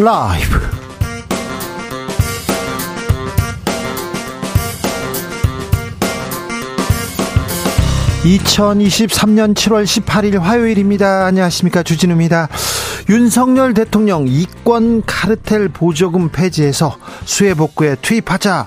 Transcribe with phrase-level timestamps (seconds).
[0.00, 0.60] 라이브.
[8.22, 11.26] 2023년 7월 18일 화요일입니다.
[11.26, 11.82] 안녕하십니까.
[11.82, 12.48] 주진우입니다.
[13.08, 18.66] 윤석열 대통령 이권 카르텔 보조금 폐지해서 수해 복구에 투입하자.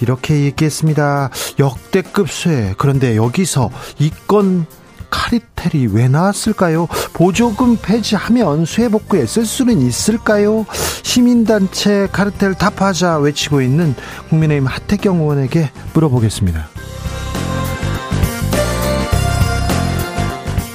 [0.00, 1.28] 이렇게 얘기했습니다.
[1.58, 2.74] 역대급 수해.
[2.78, 4.64] 그런데 여기서 이권
[5.12, 6.88] 카르텔이 왜 나왔을까요?
[7.12, 10.66] 보조금 폐지하면 수해 복구에 쓸 수는 있을까요?
[11.02, 13.94] 시민단체 카르텔 답하자 외치고 있는
[14.30, 16.68] 국민의힘 하태경 의원에게 물어보겠습니다.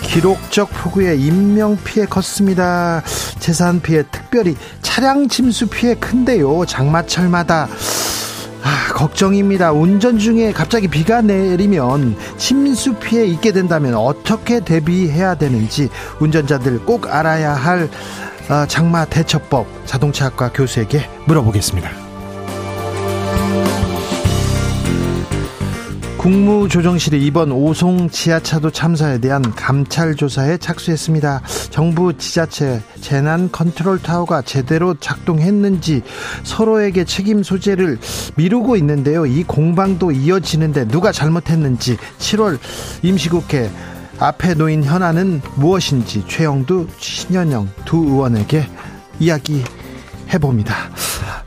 [0.03, 3.03] 기록적 폭우에 인명 피해 컸습니다.
[3.39, 6.65] 재산 피해 특별히 차량 침수 피해 큰데요.
[6.65, 7.67] 장마철마다
[8.63, 9.71] 아, 걱정입니다.
[9.71, 17.53] 운전 중에 갑자기 비가 내리면 침수 피해 있게 된다면 어떻게 대비해야 되는지 운전자들 꼭 알아야
[17.53, 17.89] 할
[18.49, 22.06] 어, 장마 대처법 자동차학과 교수에게 물어보겠습니다.
[26.17, 31.41] 국무조정실이 이번 오송 지하차도 참사에 대한 감찰 조사에 착수했습니다.
[31.69, 36.01] 정부 지자체 재난 컨트롤 타워가 제대로 작동했는지
[36.43, 37.99] 서로에게 책임 소재를
[38.35, 39.25] 미루고 있는데요.
[39.25, 42.57] 이 공방도 이어지는데 누가 잘못했는지 7월
[43.03, 43.69] 임시국회
[44.19, 48.67] 앞에 놓인 현안은 무엇인지 최영두, 신현영 두 의원에게
[49.19, 49.63] 이야기
[50.33, 50.75] 해봅니다.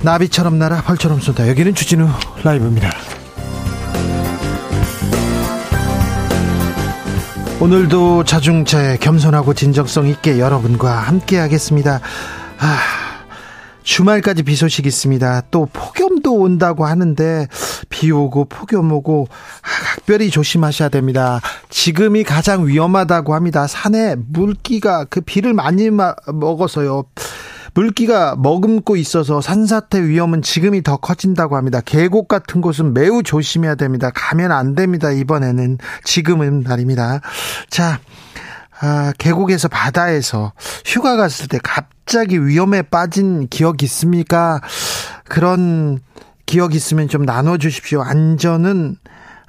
[0.02, 1.48] 나비처럼 날아 벌처럼 쏜다.
[1.48, 2.08] 여기는 주진우
[2.44, 3.19] 라이브입니다.
[7.60, 12.00] 오늘도 자중차에 겸손하고 진정성 있게 여러분과 함께 하겠습니다.
[12.58, 12.78] 아,
[13.82, 15.42] 주말까지 비 소식 있습니다.
[15.50, 17.46] 또 폭염도 온다고 하는데
[17.90, 21.42] 비 오고 폭염 오고 아, 각별히 조심하셔야 됩니다.
[21.68, 23.66] 지금이 가장 위험하다고 합니다.
[23.66, 25.90] 산에 물기가 그 비를 많이
[26.32, 27.04] 먹어서요.
[27.74, 31.80] 물기가 머금고 있어서 산사태 위험은 지금이 더 커진다고 합니다.
[31.84, 34.10] 계곡 같은 곳은 매우 조심해야 됩니다.
[34.14, 35.10] 가면 안 됩니다.
[35.10, 37.20] 이번에는 지금은 말입니다.
[37.68, 38.00] 자,
[38.80, 40.52] 아, 계곡에서 바다에서
[40.84, 44.60] 휴가 갔을 때 갑자기 위험에 빠진 기억 있습니까?
[45.28, 46.00] 그런
[46.46, 48.02] 기억 있으면 좀 나눠 주십시오.
[48.02, 48.96] 안전은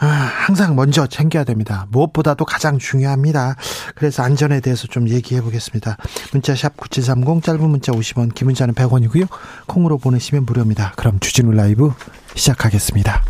[0.04, 1.86] 아, 항상 먼저 챙겨야 됩니다.
[1.92, 3.56] 무엇보다도 가장 중요합니다.
[3.94, 5.96] 그래서 안전에 대해서 좀 얘기해 보겠습니다.
[6.32, 9.28] 문자 샵 9730 짧은 문자 50원 긴 문자는 100원이고요.
[9.68, 10.94] 콩으로 보내시면 무료입니다.
[10.96, 11.94] 그럼 주진우 라이브
[12.34, 13.24] 시작하겠습니다.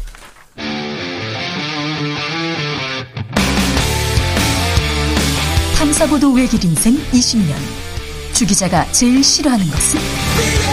[5.78, 7.53] 탐사보도 외길 인생 20년
[8.34, 10.71] 주 기자가 제일 싫어하는 것은?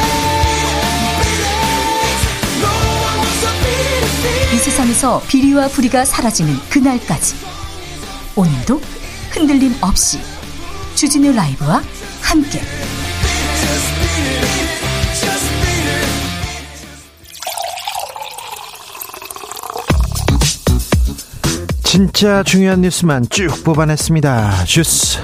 [4.50, 7.34] 이 세상에서 비리와 부리가 사라지는 그날까지
[8.34, 8.80] 오늘도
[9.30, 10.20] 흔들림 없이
[10.94, 11.82] 주진우 라이브와
[12.22, 12.62] 함께
[21.84, 24.64] 진짜 중요한 뉴스만 쭉 뽑아냈습니다.
[24.64, 25.18] 주스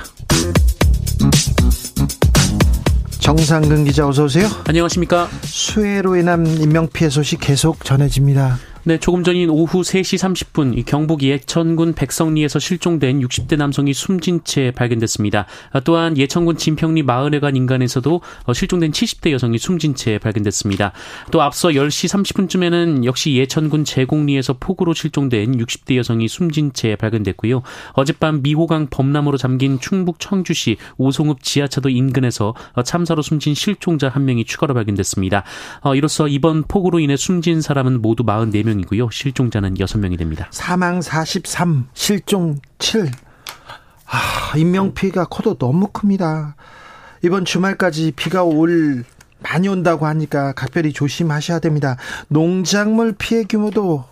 [3.21, 4.49] 정상근 기자 어서 오세요.
[4.67, 5.31] 안녕하십니까.
[5.45, 8.59] 수해로 인한 인명 피해 소식 계속 전해집니다.
[8.87, 14.72] 네, 조금 전인 오후 3시 30분 이 경북 예천군 백성리에서 실종된 60대 남성이 숨진 채
[14.72, 15.47] 발견됐습니다.
[15.84, 20.93] 또한 예천군 진평리 마을회관 인간에서도 어, 실종된 70대 여성이 숨진 채 발견됐습니다.
[21.31, 27.62] 또 앞서 10시 30분쯤에는 역시 예천군 제공리에서 폭우로 실종된 60대 여성이 숨진 채 발견됐고요.
[27.94, 34.44] 어젯밤 미호강 범람으로 잠긴 충북 청주시 오송읍 지하차도 인근에서 어, 참사로 숨진 실종자 한 명이
[34.44, 35.43] 추가로 발견됐습니다.
[35.81, 39.11] 어, 이로써 이번 폭우로 인해 숨진 사람은 모두 44명 1 명이고요.
[39.11, 40.49] 실종자는 6명이 됩니다.
[40.51, 43.11] 사망 43, 실종 7.
[44.07, 46.57] 아, 인명피해가 커도 너무 큽니다.
[47.23, 49.05] 이번 주말까지 비가 올
[49.41, 51.97] 많이 온다고 하니까 각별히 조심하셔야 됩니다.
[52.29, 54.05] 농작물 피해 규모도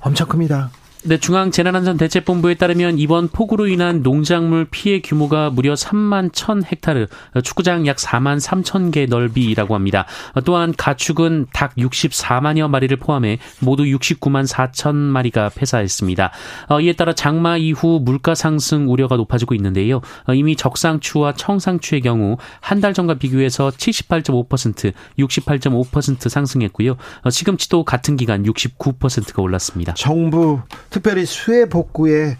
[0.00, 0.70] 엄청 큽니다.
[1.06, 7.08] 네, 중앙재난안전대책본부에 따르면 이번 폭우로 인한 농작물 피해 규모가 무려 3만 1천 헥타르,
[7.42, 10.06] 축구장 약 4만 3천 개 넓이라고 합니다.
[10.46, 16.30] 또한 가축은 닭 64만여 마리를 포함해 모두 69만 4천 마리가 폐사했습니다.
[16.70, 20.00] 어, 이에 따라 장마 이후 물가 상승 우려가 높아지고 있는데요.
[20.26, 26.96] 어, 이미 적상추와 청상추의 경우 한 달 전과 비교해서 78.5%, 68.5% 상승했고요.
[27.22, 29.94] 어, 시금치도 같은 기간 69%가 올랐습니다.
[29.94, 30.60] 정부
[30.94, 32.36] 특별히 수해 복구에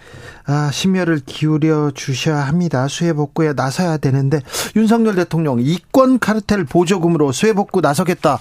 [0.47, 2.87] 아, 심혈을 기울여 주셔야 합니다.
[2.87, 4.39] 수해 복구에 나서야 되는데
[4.77, 8.39] 윤석열 대통령 이권 카르텔 보조금으로 수해 복구 나서겠다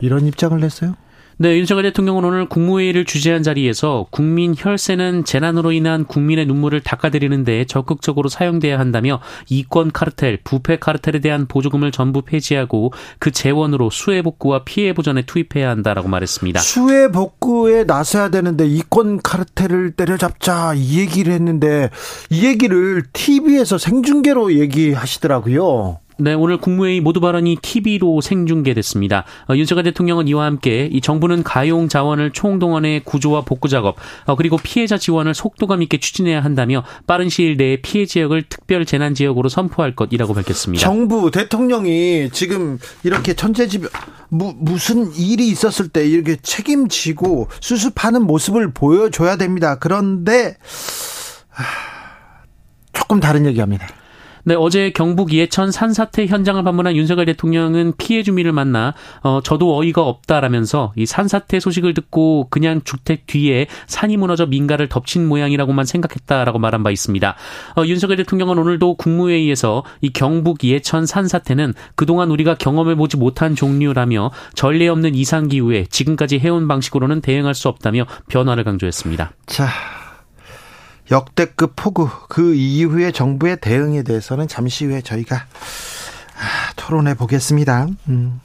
[0.00, 0.94] 이런 입장을 냈어요.
[1.42, 7.64] 네, 윤석열 대통령은 오늘 국무회의를 주재한 자리에서 국민 혈세는 재난으로 인한 국민의 눈물을 닦아드리는 데
[7.64, 14.62] 적극적으로 사용돼야 한다며 이권 카르텔, 부패 카르텔에 대한 보조금을 전부 폐지하고 그 재원으로 수해 복구와
[14.62, 16.60] 피해 보전에 투입해야 한다라고 말했습니다.
[16.60, 21.90] 수해 복구에 나서야 되는데 이권 카르텔을 때려잡자 이 얘기를 했는데
[22.30, 26.01] 이 얘기를 TV에서 생중계로 얘기하시더라고요.
[26.22, 29.24] 네, 오늘 국무회의 모두 발언이 TV로 생중계됐습니다.
[29.48, 33.96] 어, 윤석열 대통령은 이와 함께 이 정부는 가용 자원을 총동원해 구조와 복구 작업
[34.26, 39.14] 어, 그리고 피해자 지원을 속도감 있게 추진해야 한다며 빠른 시일 내에 피해 지역을 특별 재난
[39.14, 40.86] 지역으로 선포할 것이라고 밝혔습니다.
[40.86, 43.90] 정부 대통령이 지금 이렇게 천재지변
[44.28, 49.76] 무, 무슨 일이 있었을 때 이렇게 책임지고 수습하는 모습을 보여줘야 됩니다.
[49.80, 50.56] 그런데
[51.48, 51.64] 하,
[52.92, 53.88] 조금 다른 얘기합니다.
[54.44, 58.92] 네, 어제 경북 예천 산사태 현장을 방문한 윤석열 대통령은 피해 주민을 만나
[59.22, 65.28] 어 저도 어이가 없다라면서 이 산사태 소식을 듣고 그냥 주택 뒤에 산이 무너져 민가를 덮친
[65.28, 67.36] 모양이라고만 생각했다라고 말한 바 있습니다.
[67.76, 74.32] 어, 윤석열 대통령은 오늘도 국무회의에서 이 경북 예천 산사태는 그동안 우리가 경험해 보지 못한 종류라며
[74.54, 79.32] 전례 없는 이상 기후에 지금까지 해온 방식으로는 대응할 수 없다며 변화를 강조했습니다.
[79.46, 79.68] 자,
[81.10, 87.88] 역대급 폭우 그 이후에 정부의 대응에 대해서는 잠시 후에 저희가 아, 토론해 보겠습니다.
[88.08, 88.40] 음.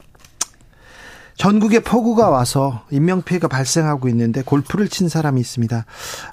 [1.38, 5.86] 전국에 폭우가 와서 인명피해가 발생하고 있는데 골프를 친 사람이 있습니다.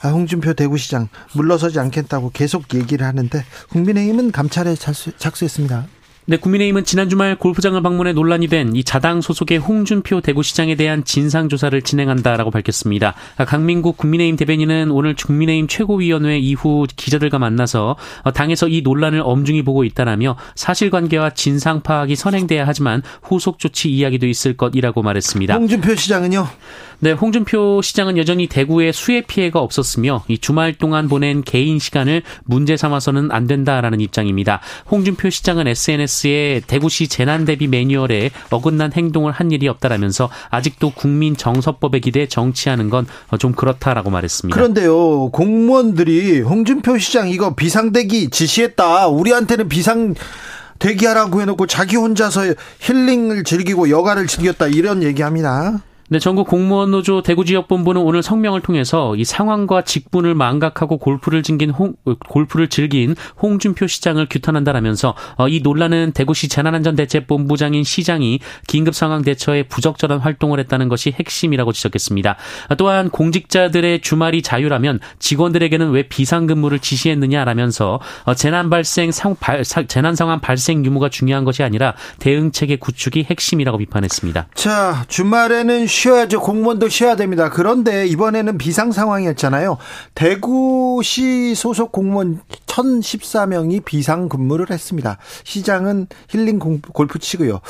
[0.02, 5.86] 아, 홍준표 대구시장 물러서지 않겠다고 계속 얘기를 하는데 국민의힘은 감찰에 착수했습니다.
[6.26, 11.82] 네, 국민의힘은 지난 주말 골프장을 방문해 논란이 된 이 자당 소속의 홍준표 대구시장에 대한 진상조사를
[11.82, 13.14] 진행한다라고 밝혔습니다.
[13.46, 17.96] 강민국 국민의힘 대변인은 오늘 국민의힘 최고위원회 이후 기자들과 만나서
[18.32, 24.56] 당에서 이 논란을 엄중히 보고 있다라며 사실관계와 진상 파악이 선행돼야 하지만 후속 조치 이야기도 있을
[24.56, 25.54] 것이라고 말했습니다.
[25.54, 26.48] 홍준표 시장은요?
[27.00, 32.78] 네, 홍준표 시장은 여전히 대구에 수해 피해가 없었으며 이 주말 동안 보낸 개인 시간을 문제
[32.78, 34.60] 삼아서는 안 된다라는 입장입니다.
[34.90, 41.36] 홍준표 시장은 SNS 에 대구시 재난 대비 매뉴얼에 어긋난 행동을 한 일이 없다라면서 아직도 국민
[41.36, 43.06] 정서법에 기대 정치하는 건
[43.38, 44.54] 좀 그렇다라고 말했습니다.
[44.54, 49.08] 그런데요, 공무원들이 홍준표 시장 이거 비상대기 지시했다.
[49.08, 50.14] 우리한테는 비상
[50.78, 52.42] 대기하라고 해놓고 자기 혼자서
[52.80, 55.80] 힐링을 즐기고 여가를 즐겼다 이런 얘기합니다.
[56.10, 61.42] 네, 전국 공무원 노조 대구 지역 본부는 오늘 성명을 통해서 이 상황과 직분을 망각하고 골프를
[61.42, 61.94] 즐긴 홍
[62.28, 70.18] 골프를 즐긴 홍준표 시장을 규탄한다라면서 어, 이 논란은 대구시 재난안전대책본부장인 시장이 긴급 상황 대처에 부적절한
[70.18, 72.36] 활동을 했다는 것이 핵심이라고 지적했습니다.
[72.76, 80.40] 또한 공직자들의 주말이 자유라면 직원들에게는 왜 비상근무를 지시했느냐라면서 어, 재난 발생 상 발, 재난 상황
[80.40, 84.48] 발생 유무가 중요한 것이 아니라 대응 체계 구축이 핵심이라고 비판했습니다.
[84.54, 86.40] 자, 주말에는 쉬어야죠.
[86.40, 87.48] 공무원도 쉬어야 됩니다.
[87.48, 89.78] 그런데 이번에는 비상 상황이었잖아요.
[90.14, 95.18] 대구시 소속 공무원 1014명이 비상 근무를 했습니다.
[95.44, 97.60] 시장은 힐링 골프 치고요.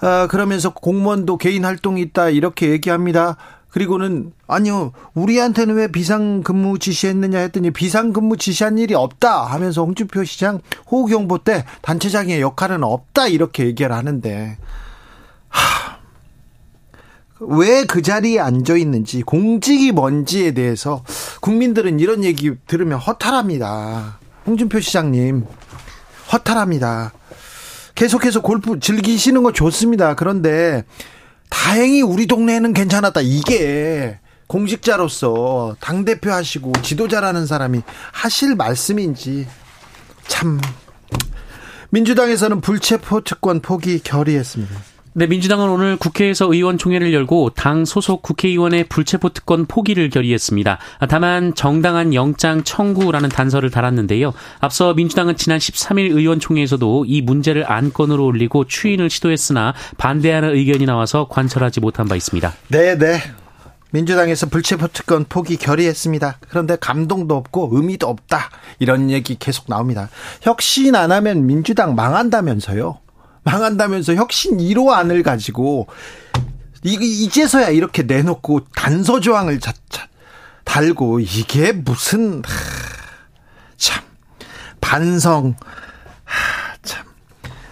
[0.00, 3.36] 아, 그러면서 공무원도 개인 활동이 있다 이렇게 얘기합니다.
[3.68, 10.24] 그리고는 아니요 우리한테는 왜 비상 근무 지시했느냐 했더니 비상 근무 지시한 일이 없다 하면서 홍준표
[10.24, 14.56] 시장 호우경보 때 단체장의 역할은 없다 이렇게 얘기를 하는데
[15.48, 15.95] 하,
[17.40, 21.04] 왜 그 자리에 앉아 있는지 공직이 뭔지에 대해서
[21.40, 24.18] 국민들은 이런 얘기 들으면 허탈합니다.
[24.46, 25.44] 홍준표 시장님
[26.32, 27.12] 허탈합니다.
[27.94, 30.14] 계속해서 골프 즐기시는 거 좋습니다.
[30.14, 30.84] 그런데
[31.48, 33.20] 다행히 우리 동네에는 괜찮았다.
[33.22, 39.46] 이게 공직자로서 당 대표 하시고 지도자라는 사람이 하실 말씀인지
[40.26, 40.60] 참
[41.90, 44.95] 민주당에서는 불체포 특권 포기 결의했습니다.
[45.18, 50.78] 네, 민주당은 오늘 국회에서 의원총회를 열고 당 소속 국회의원의 불체포 특권 포기를 결의했습니다.
[51.08, 54.34] 다만 정당한 영장 청구라는 단서를 달았는데요.
[54.60, 61.80] 앞서 민주당은 지난 13일 의원총회에서도 이 문제를 안건으로 올리고 추인을 시도했으나 반대하는 의견이 나와서 관철하지
[61.80, 62.52] 못한 바 있습니다.
[62.68, 63.18] 네, 네.
[63.92, 66.40] 민주당에서 불체포 특권 포기 결의했습니다.
[66.50, 68.50] 그런데 감동도 없고 의미도 없다.
[68.80, 70.10] 이런 얘기 계속 나옵니다.
[70.42, 73.05] 혁신 안 하면 민주당 망한다면서요.
[73.46, 75.86] 망한다면서 혁신 1호 안을 가지고
[76.82, 79.60] 이제서야 이렇게 내놓고 단서 조항을
[80.64, 82.50] 달고 이게 무슨 하,
[83.76, 84.02] 참.
[84.80, 85.54] 반성.
[86.24, 87.06] 하, 참.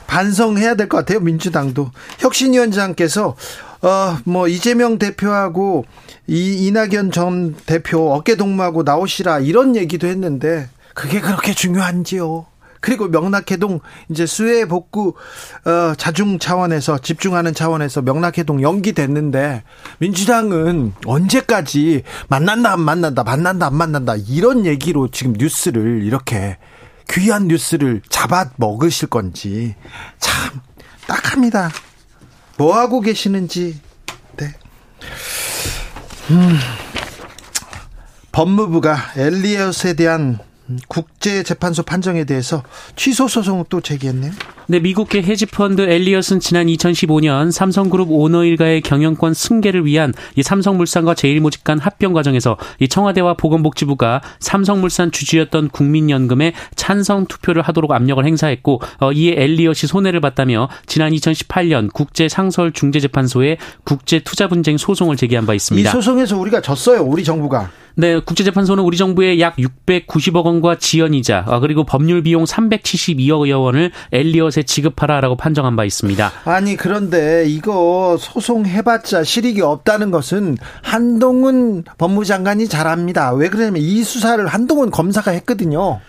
[0.07, 1.91] 반성해야 될 것 같아요 민주당도.
[2.21, 3.37] 혁신위원장께서
[3.83, 5.85] 어뭐 이재명 대표하고
[6.29, 12.47] 이 이낙연 전 대표 어깨 동무하고 나오시라 이런 얘기도 했는데 그게 그렇게 중요한지요?
[12.85, 15.15] 그리고 명락해동 이제 수해 복구
[15.65, 19.63] 어, 자중 차원에서 집중하는 차원에서 명락해동 연기됐는데
[20.01, 26.59] 민주당은 언제까지 만난다 안 만난다 만난다 안 만난다 이런 얘기로 지금 뉴스를 이렇게
[27.09, 29.75] 귀한 뉴스를 잡아 먹으실 건지
[30.19, 30.61] 참
[31.07, 31.71] 딱합니다.
[32.59, 33.81] 뭐 하고 계시는지
[34.37, 34.49] 네.
[36.33, 36.59] 음.
[38.31, 40.39] 법무부가 엘리엇에 대한
[40.89, 42.63] 국제재판소 판정에 대해서
[42.97, 44.33] 취소 소송을 또 제기했네요.
[44.67, 51.65] 네, 미국계 헤지펀드 엘리엇은 지난 2015년 삼성그룹 오너 일가의 경영권 승계를 위한 이 삼성물산과 제일모직
[51.65, 59.13] 간 합병 과정에서 이 청와대와 보건복지부가 삼성물산 주주였던 국민연금에 찬성 투표를 하도록 압력을 행사했고 어,
[59.13, 65.91] 이에 엘리엇이 손해를 봤다며 지난 2018년 국제상설중재재판소에 국제투자분쟁 소송을 제기한 바 있습니다.
[65.91, 67.03] 이 소송에서 우리가 졌어요.
[67.03, 67.71] 우리 정부가.
[67.97, 74.65] 네, 국제재판소는 우리 정부의 약 690억 원과 지연이자 아, 그리고 법률 비용 372억 원을 엘리엇에
[74.65, 76.33] 지급하라라고 판정한 바 있습니다.
[76.45, 83.33] 아니 그런데 이거 소송해봤자 실익이 없다는 것은 한동훈 법무장관이 잘합니다.
[83.33, 86.01] 왜 그러냐면 이 수사를 한동훈 검사가 했거든요.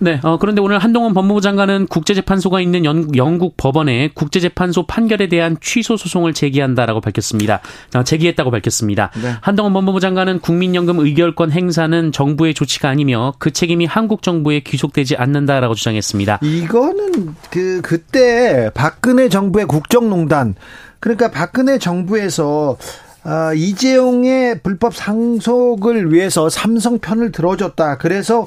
[0.00, 5.56] 네, 어, 그런데 오늘 한동훈 법무부 장관은 국제재판소가 있는 연, 영국 법원에 국제재판소 판결에 대한
[5.60, 7.60] 취소 소송을 제기한다라고 밝혔습니다.
[7.94, 9.10] 어, 제기했다고 밝혔습니다.
[9.20, 9.34] 네.
[9.40, 15.74] 한동훈 법무부 장관은 국민연금 의결권 행사는 정부의 조치가 아니며 그 책임이 한국 정부에 귀속되지 않는다라고
[15.74, 16.40] 주장했습니다.
[16.42, 20.54] 이거는 그 그때 박근혜 정부의 국정농단
[21.00, 22.76] 그러니까 박근혜 정부에서
[23.24, 27.98] 아, 이재용의 불법 상속을 위해서 삼성 편을 들어줬다.
[27.98, 28.46] 그래서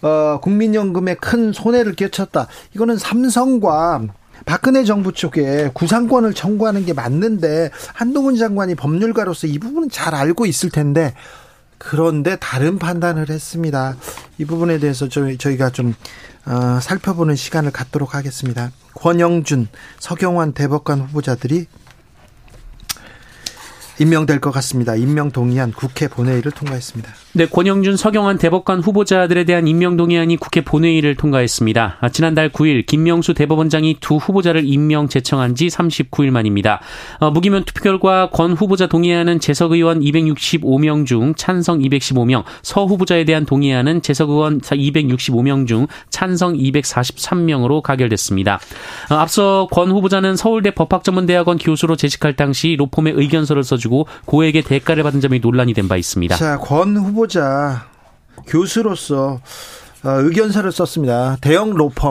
[0.00, 2.48] 어, 국민연금에 큰 손해를 끼쳤다.
[2.74, 4.02] 이거는 삼성과
[4.44, 10.70] 박근혜 정부 쪽에 구상권을 청구하는 게 맞는데 한동훈 장관이 법률가로서 이 부분은 잘 알고 있을
[10.70, 11.14] 텐데
[11.78, 13.96] 그런데 다른 판단을 했습니다.
[14.38, 15.94] 이 부분에 대해서 저희, 저희가 좀
[16.46, 18.72] 어, 살펴보는 시간을 갖도록 하겠습니다.
[18.94, 21.66] 권영준, 서경환 대법관 후보자들이
[24.00, 24.94] 임명될 것 같습니다.
[24.94, 27.12] 임명 동의안 국회 본회의를 통과했습니다.
[27.34, 31.98] 네, 권영준, 서경환 대법관 후보자들에 대한 임명 동의안이 국회 본회의를 통과했습니다.
[32.00, 36.80] 아, 지난달 9일 김명수 대법원장이 두 후보자를 임명 제청한 지 39일 만입니다.
[37.20, 43.24] 어, 무기명 투표 결과 권 후보자 동의안은 재석 의원 265명 중 찬성 215명, 서 후보자에
[43.24, 48.60] 대한 동의안은 재석 의원 265명 중 찬성 243명으로 가결됐습니다.
[49.10, 55.02] 어, 앞서 권 후보자는 서울대 법학전문대학원 교수로 재직할 당시 로펌의 의견서를 써 주고 고액의 대가를
[55.02, 56.36] 받은 점이 논란이 된 바 있습니다.
[56.36, 57.86] 자, 권 후보 후보자
[58.46, 59.40] 교수로서
[60.04, 61.36] 어, 의견서를 썼습니다.
[61.40, 62.10] 대형 로펌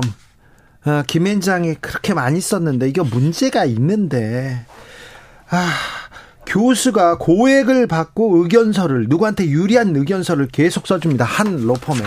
[0.85, 4.65] 어, 김앤장이 그렇게 많이 썼는데 이거 문제가 있는데
[5.49, 5.73] 아
[6.47, 11.25] 교수가 고액을 받고 의견서를 누구한테 유리한 의견서를 계속 써줍니다.
[11.25, 12.01] 한 로펌에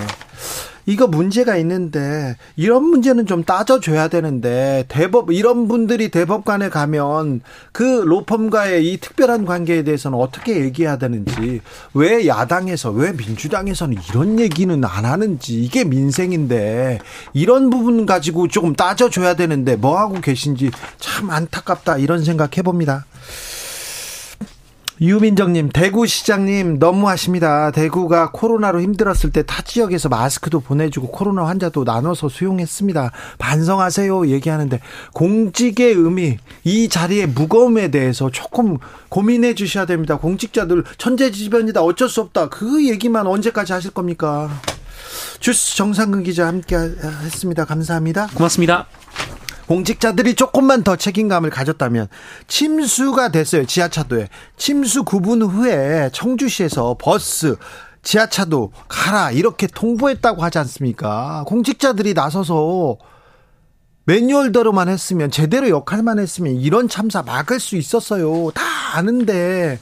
[0.87, 7.41] 이거 문제가 있는데 이런 문제는 좀 따져줘야 되는데 대법 이런 분들이 대법관에 가면
[7.73, 11.61] 그 로펌과의 이 특별한 관계에 대해서는 어떻게 얘기해야 되는지
[11.95, 16.99] 왜 야당에서 왜 민주당에서는 이런 얘기는 안 하는지 이게 민생인데
[17.33, 23.07] 이런 부분 가지고 조금 따져줘야 되는데 뭐 하고 계신지 참 안타깝다 이런 생각 해봅니다.
[25.01, 27.73] 유민정님, 대구시장님, 너무하십니다.
[27.73, 33.13] 대구가 코로나로 힘들었을 때 타 지역에서 마스크도 보내주고 코로나 환자도 나눠서 수용했습니다.
[33.39, 34.29] 반성하세요.
[34.29, 34.81] 얘기하는데,
[35.13, 40.17] 공직의 의미, 이 자리의 무거움에 대해서 조금 고민해 주셔야 됩니다.
[40.17, 41.83] 공직자들 천재지변이다.
[41.83, 42.49] 어쩔 수 없다.
[42.49, 44.49] 그 얘기만 언제까지 하실 겁니까?
[45.41, 47.65] 주스 정상근 기자 함께 했습니다.
[47.65, 48.29] 감사합니다.
[48.35, 48.87] 고맙습니다.
[49.67, 52.09] 공직자들이 조금만 더 책임감을 가졌다면
[52.49, 53.65] 침수가 됐어요.
[53.67, 54.29] 지하차도에.
[54.57, 57.57] 침수 9분 후에 청주시에서 버스
[58.03, 61.45] 지하차도 가라 이렇게 통보했다고 하지 않습니까?
[61.47, 62.99] 공직자들이 나서서
[64.05, 68.51] 매뉴얼대로만 했으면 제대로 역할만 했으면 이런 참사 막을 수 있었어요.
[68.53, 68.63] 다
[68.95, 69.79] 아는데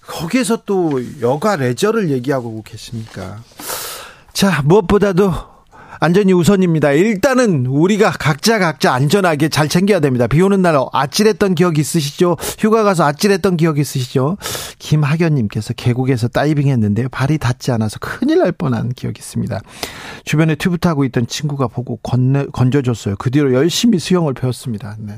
[0.00, 3.42] 거기에서 또 여가 레저를 얘기하고 계십니까?
[4.32, 5.57] 자, 무엇보다도
[6.00, 6.92] 안전이 우선입니다.
[6.92, 10.26] 일단은 우리가 각자 각자 안전하게 잘 챙겨야 됩니다.
[10.26, 12.36] 비 오는 날 아찔했던 기억 있으시죠?
[12.58, 14.36] 휴가 가서 아찔했던 기억 있으시죠?
[14.78, 17.08] 김학연님께서 계곡에서 다이빙 했는데요.
[17.08, 19.60] 발이 닿지 않아서 큰일 날 뻔한 기억이 있습니다.
[20.24, 23.16] 주변에 튜브 타고 있던 친구가 보고 건네, 건져줬어요.
[23.18, 24.96] 그 뒤로 열심히 수영을 배웠습니다.
[24.98, 25.14] 네.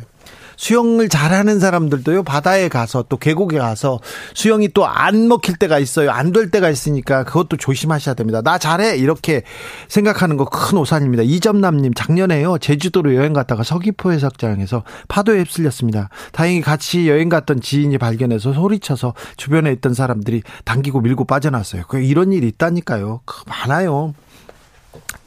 [0.60, 3.98] 수영을 잘하는 사람들도요 바다에 가서 또 계곡에 가서
[4.34, 6.10] 수영이 또 안 먹힐 때가 있어요.
[6.10, 8.42] 안 될 때가 있으니까 그것도 조심하셔야 됩니다.
[8.42, 8.96] 나 잘해!
[8.98, 9.42] 이렇게
[9.88, 11.22] 생각하는 거 큰 오산입니다.
[11.22, 16.10] 이점남님 작년에요 제주도로 여행 갔다가 서귀포 해석장에서 파도에 휩쓸렸습니다.
[16.32, 21.84] 다행히 같이 여행 갔던 지인이 발견해서 소리쳐서 주변에 있던 사람들이 당기고 밀고 빠져났어요.
[21.88, 23.22] 그 이런 일이 있다니까요.
[23.46, 24.12] 많아요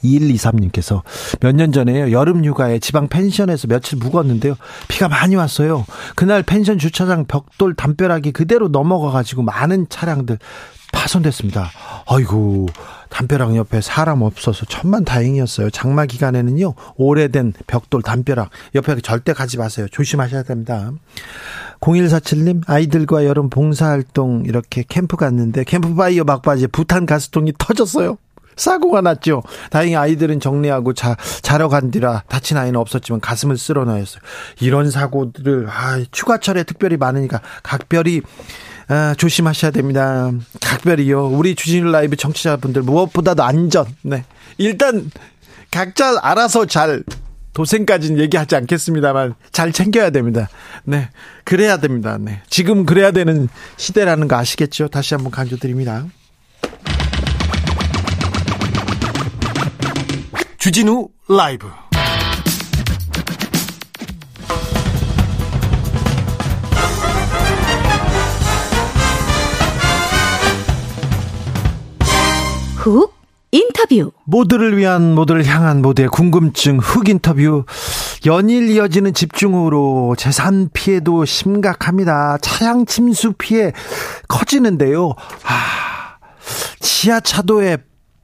[0.03, 1.01] 2123님께서
[1.39, 2.12] 몇 년 전에요.
[2.12, 4.55] 여름 휴가에 지방 펜션에서 며칠 묵었는데요.
[4.88, 5.86] 비가 많이 왔어요.
[6.15, 10.39] 그날 펜션 주차장 벽돌 담벼락이 그대로 넘어가 가지고 많은 차량들
[10.91, 11.69] 파손됐습니다.
[12.07, 12.67] 아이고
[13.10, 15.69] 담벼락 옆에 사람 없어서 천만 다행이었어요.
[15.72, 19.88] 장마 기간에는요 오래된 벽돌 담벼락 옆에 절대 가지 마세요.
[19.91, 20.91] 조심하셔야 됩니다.
[21.81, 28.17] 0147님 아이들과 여름 봉사활동 이렇게 캠프 갔는데 캠프파이어 막바지에 부탄 가스통이 터졌어요.
[28.55, 29.43] 사고가 났죠.
[29.69, 34.22] 다행히 아이들은 정리하고 자, 자러 간 뒤라 다친 아이는 없었지만 가슴을 쓸어넣었어요.
[34.62, 38.22] 이런 사고들을 아, 휴가철에 특별히 많으니까 각별히
[38.88, 40.31] 아, 조심하셔야 됩니다.
[40.62, 41.27] 각별히요.
[41.29, 43.86] 우리 주진우 라이브 청취자분들 무엇보다도 안전.
[44.01, 44.25] 네.
[44.57, 45.10] 일단
[45.72, 47.03] 각자 알아서 잘
[47.53, 50.50] 도생까지는 얘기하지 않겠습니다만 잘 챙겨야 됩니다.
[50.83, 51.10] 네.
[51.43, 52.17] 그래야 됩니다.
[52.19, 52.41] 네.
[52.50, 54.88] 지금 그래야 되는 시대라는 거 아시겠죠?
[54.88, 56.05] 다시 한번 강조드립니다.
[60.63, 61.67] 주진우 라이브
[72.77, 73.13] 훅
[73.51, 77.65] 인터뷰 모두를 위한 모두를 향한 모두의 궁금증 흑 인터뷰
[78.25, 82.38] 연일 이어지는 집중호우로 재산 피해도 심각합니다.
[82.38, 83.74] 차량 침수 피해
[84.29, 85.10] 커지는데요.
[85.43, 86.20] 아,
[86.79, 87.79] 지하차도에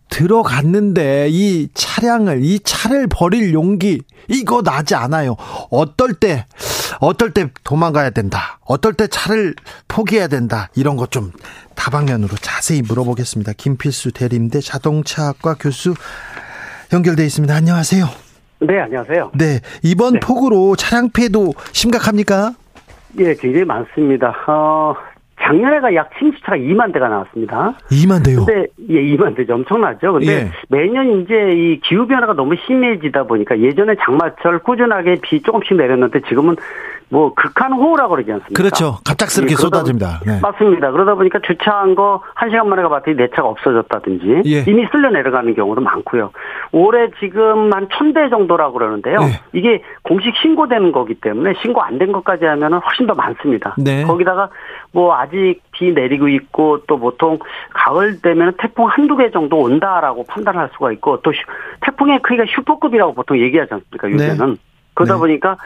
[0.09, 5.35] 들어갔는데 이 차량을 이 차를 버릴 용기 이거 나지 않아요.
[5.69, 6.45] 어떨 때
[6.99, 8.59] 어떨 때 도망가야 된다.
[8.65, 9.55] 어떨 때 차를
[9.87, 10.69] 포기해야 된다.
[10.75, 11.31] 이런 것 좀
[11.75, 13.53] 다방면으로 자세히 물어보겠습니다.
[13.53, 15.93] 김필수 대림대 자동차학과 교수
[16.91, 17.55] 연결돼 있습니다.
[17.55, 18.05] 안녕하세요.
[18.61, 19.31] 네, 안녕하세요.
[19.35, 20.19] 네, 이번 네.
[20.19, 22.53] 폭우로 차량 피해도 심각합니까?
[23.17, 24.33] 예, 굉장히 많습니다.
[24.47, 24.93] 어,
[25.41, 27.73] 작년에가 약 침수차가 2만 대가 나왔습니다.
[27.91, 28.45] 2만 대요?
[28.45, 29.55] 근데, 예, 2만 대죠.
[29.55, 30.13] 엄청나죠.
[30.13, 30.51] 근데 예.
[30.69, 36.55] 매년 이제 이 기후 변화가 너무 심해지다 보니까 예전에 장마철 꾸준하게 비 조금씩 내렸는데 지금은
[37.11, 38.53] 뭐 극한 호우라고 그러지 않습니까?
[38.61, 38.97] 그렇죠.
[39.05, 40.19] 갑작스럽게 예, 쏟아집니다.
[40.25, 40.39] 네.
[40.41, 40.91] 맞습니다.
[40.91, 44.59] 그러다 보니까 주차한 거 한 시간 만에 가봤더니 내 차가 없어졌다든지 예.
[44.67, 46.31] 이미 쓸려 내려가는 경우도 많고요.
[46.71, 49.17] 올해 지금 한 천 대 정도라고 그러는데요.
[49.21, 49.41] 예.
[49.53, 53.75] 이게 공식 신고되는 거기 때문에 신고 안 된 것까지 하면 훨씬 더 많습니다.
[53.77, 54.03] 네.
[54.03, 54.49] 거기다가
[54.93, 57.37] 뭐 아직 비 내리고 있고 또 보통
[57.73, 61.31] 가을 되면 태풍 한두 개 정도 온다라고 판단할 수가 있고 또
[61.81, 64.09] 태풍의 크기가 슈퍼급이라고 보통 얘기하지 않습니까?
[64.11, 64.57] 요새는.
[64.89, 64.93] 네.
[64.93, 65.19] 그러다 네.
[65.19, 65.57] 보니까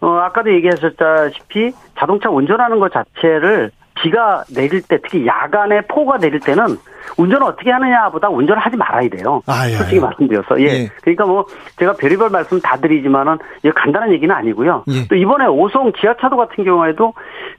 [0.00, 3.70] 어 아까도 얘기하셨다시피 자동차 운전하는 것 자체를
[4.02, 6.78] 비가 내릴 때 특히 야간에 폭우가 내릴 때는
[7.16, 9.42] 운전을 어떻게 하느냐보다 운전을 하지 말아야 돼요.
[9.46, 10.00] 아, 예, 솔직히 예.
[10.00, 10.64] 말씀드려서 예.
[10.64, 10.90] 예.
[11.02, 11.46] 그러니까 뭐
[11.78, 14.84] 제가 별의별 말씀 다 드리지만은 이게 간단한 얘기는 아니고요.
[14.88, 15.08] 예.
[15.08, 17.14] 또 이번에 오송 지하차도 같은 경우에도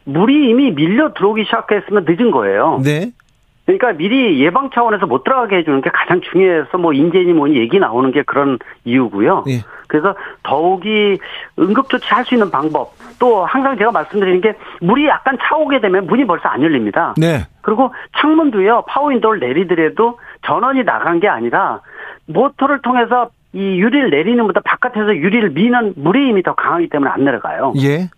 [0.06, 2.80] 물이 이미 밀려 들어오기 시작했으면 늦은 거예요.
[2.84, 3.12] 네.
[3.78, 8.12] 그러니까 미리 예방 차원에서 못 들어가게 해주는 게 가장 중요해서 뭐 인재니 뭐니 얘기 나오는
[8.12, 9.46] 게 그런 이유고요.
[9.48, 9.64] 예.
[9.88, 11.20] 그래서 더욱이
[11.60, 16.26] 응급조치 할 수 있는 방법 또 항상 제가 말씀드리는 게 물이 약간 차오게 되면 문이
[16.26, 17.14] 벌써 안 열립니다.
[17.18, 17.48] 네.
[17.62, 21.82] 그리고 창문도요 power window를 내리더라도 전원이 나간 게 아니라
[22.28, 27.26] 모터를 통해서 이 유리를 내리는 것보다 바깥에서 유리를 미는 물의 힘이 더 강하기 때문에 안
[27.26, 27.74] 내려가요.
[27.82, 28.10] 예.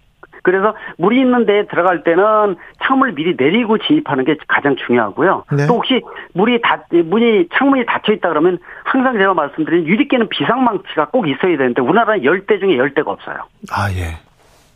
[0.43, 5.45] 그래서 물이 있는 데에 들어갈 때는 창문을 미리 내리고 진입하는 게 가장 중요하고요.
[5.57, 5.65] 네.
[5.67, 6.01] 또 혹시
[6.33, 11.57] 물이 닫, 문이, 창문이 닫혀 있다 그러면 항상 제가 말씀드린 유리 깨는 비상망치가 꼭 있어야
[11.57, 13.37] 되는데 우리나라는 열대 중에 열 대가 없어요.
[13.71, 14.19] 아, 예.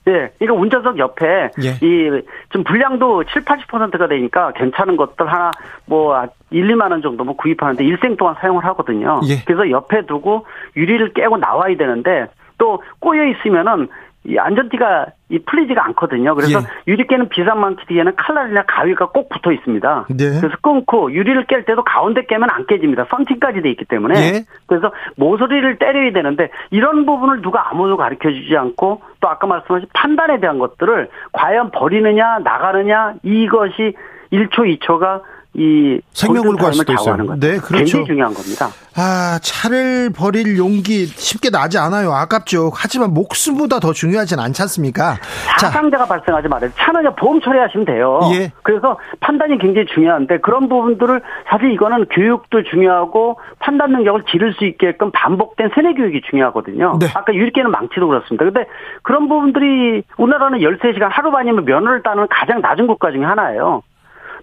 [0.07, 1.85] 예, 그러니까 운전석 옆에 예.
[1.85, 5.51] 이좀 분량도 7, 80%가 되니까 괜찮은 것들 하나
[5.85, 6.15] 뭐
[6.49, 9.19] 1, 2만 원 정도 뭐 구입하는데 일생 동안 사용을 하거든요.
[9.27, 9.43] 예.
[9.45, 10.45] 그래서 옆에 두고
[10.77, 12.27] 유리를 깨고 나와야 되는데
[12.57, 13.89] 또 꼬여 있으면은
[14.27, 16.35] 이 안전띠가 이 풀리지가 않거든요.
[16.35, 16.63] 그래서 예.
[16.87, 20.07] 유리 깨는 비상망치 뒤에는 칼날이나 가위가 꼭 붙어 있습니다.
[20.09, 20.39] 네.
[20.39, 23.05] 그래서 끊고 유리를 깰 때도 가운데 깨면 안 깨집니다.
[23.09, 24.19] 썬팅까지 돼 있기 때문에.
[24.19, 24.45] 예.
[24.65, 30.41] 그래서 모서리를 때려야 되는데 이런 부분을 누가 아무도 가르쳐 주지 않고 또 아까 말씀하신 판단에
[30.41, 33.95] 대한 것들을 과연 버리느냐 나가느냐 이것이
[34.33, 35.21] 1초 2초가
[35.57, 37.17] 이 생명을 구할 수도 있어요.
[37.39, 37.67] 네, 그렇죠.
[37.69, 38.67] 굉장히 중요한 겁니다.
[38.95, 42.11] 아, 차를 버릴 용기 쉽게 나지 않아요.
[42.11, 42.71] 아깝죠.
[42.73, 45.17] 하지만 목숨보다 더 중요하진 않지 않습니까?
[45.59, 46.69] 사상자가 발생하지 말아요.
[46.75, 48.19] 차는 보험 처리하시면 돼요.
[48.33, 48.51] 예.
[48.61, 55.11] 그래서 판단이 굉장히 중요한데 그런 부분들을 사실 이거는 교육도 중요하고 판단 능력을 기를 수 있게끔
[55.11, 56.97] 반복된 세뇌 교육이 중요하거든요.
[56.99, 57.07] 네.
[57.15, 58.45] 아까 유리깨는 망치도 그렇습니다.
[58.45, 58.65] 근데
[59.01, 63.81] 그런 부분들이 우리나라는 13시간 하루 반이면 면허를 따는 가장 낮은 국가 중에 하나예요.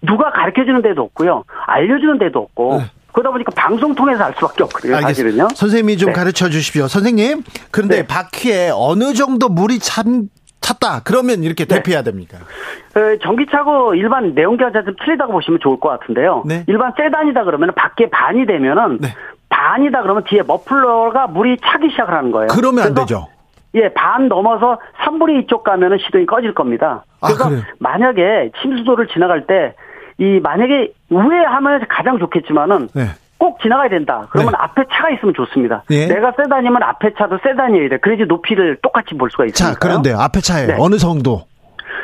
[0.07, 1.45] 누가 가르쳐 주는 데도 없고요.
[1.67, 2.79] 알려 주는 데도 없고.
[2.79, 2.85] 네.
[3.13, 5.01] 그러다 보니까 방송 통해서 알 수밖에 없거든요.
[5.01, 5.49] 사실은요.
[5.55, 6.13] 선생님이 좀 네.
[6.13, 6.89] 가르쳐 주십시오.
[6.89, 7.45] 선생님.
[7.71, 8.07] 그런데 네.
[8.07, 10.29] 바퀴에 어느 정도 물이 참
[10.61, 11.03] 찼다.
[11.05, 11.77] 그러면 이렇게 네.
[11.77, 12.39] 대피해야 됩니까?
[12.97, 16.43] 어, 전기차고 일반 내연기관차 좀 틀리다고 보시면 좋을 것 같은데요.
[16.47, 16.65] 네.
[16.67, 19.09] 일반 세단이다 그러면 밖에 반이 되면은 네.
[19.49, 22.49] 반이다 그러면 뒤에 머플러가 물이 차기 시작을 하는 거예요.
[22.51, 23.29] 그러면 안 되죠.
[23.75, 27.05] 예, 반 넘어서 3분의 2쪽 가면은 시동이 꺼질 겁니다.
[27.21, 27.63] 아, 그래서 아.
[27.79, 29.75] 만약에 침수도를 지나갈 때
[30.19, 33.07] 이 만약에 우회하면 가장 좋겠지만은 네.
[33.39, 34.27] 꼭 지나가야 된다.
[34.31, 34.59] 그러면 네.
[34.61, 35.83] 앞에 차가 있으면 좋습니다.
[35.91, 36.07] 예.
[36.07, 37.99] 내가 세단이면 앞에 차도 세단이어야 돼.
[37.99, 39.75] 그래야지 높이를 똑같이 볼 수가 있습니다.
[39.75, 40.77] 자, 그런데 앞에 차에 네.
[40.79, 41.43] 어느 정도?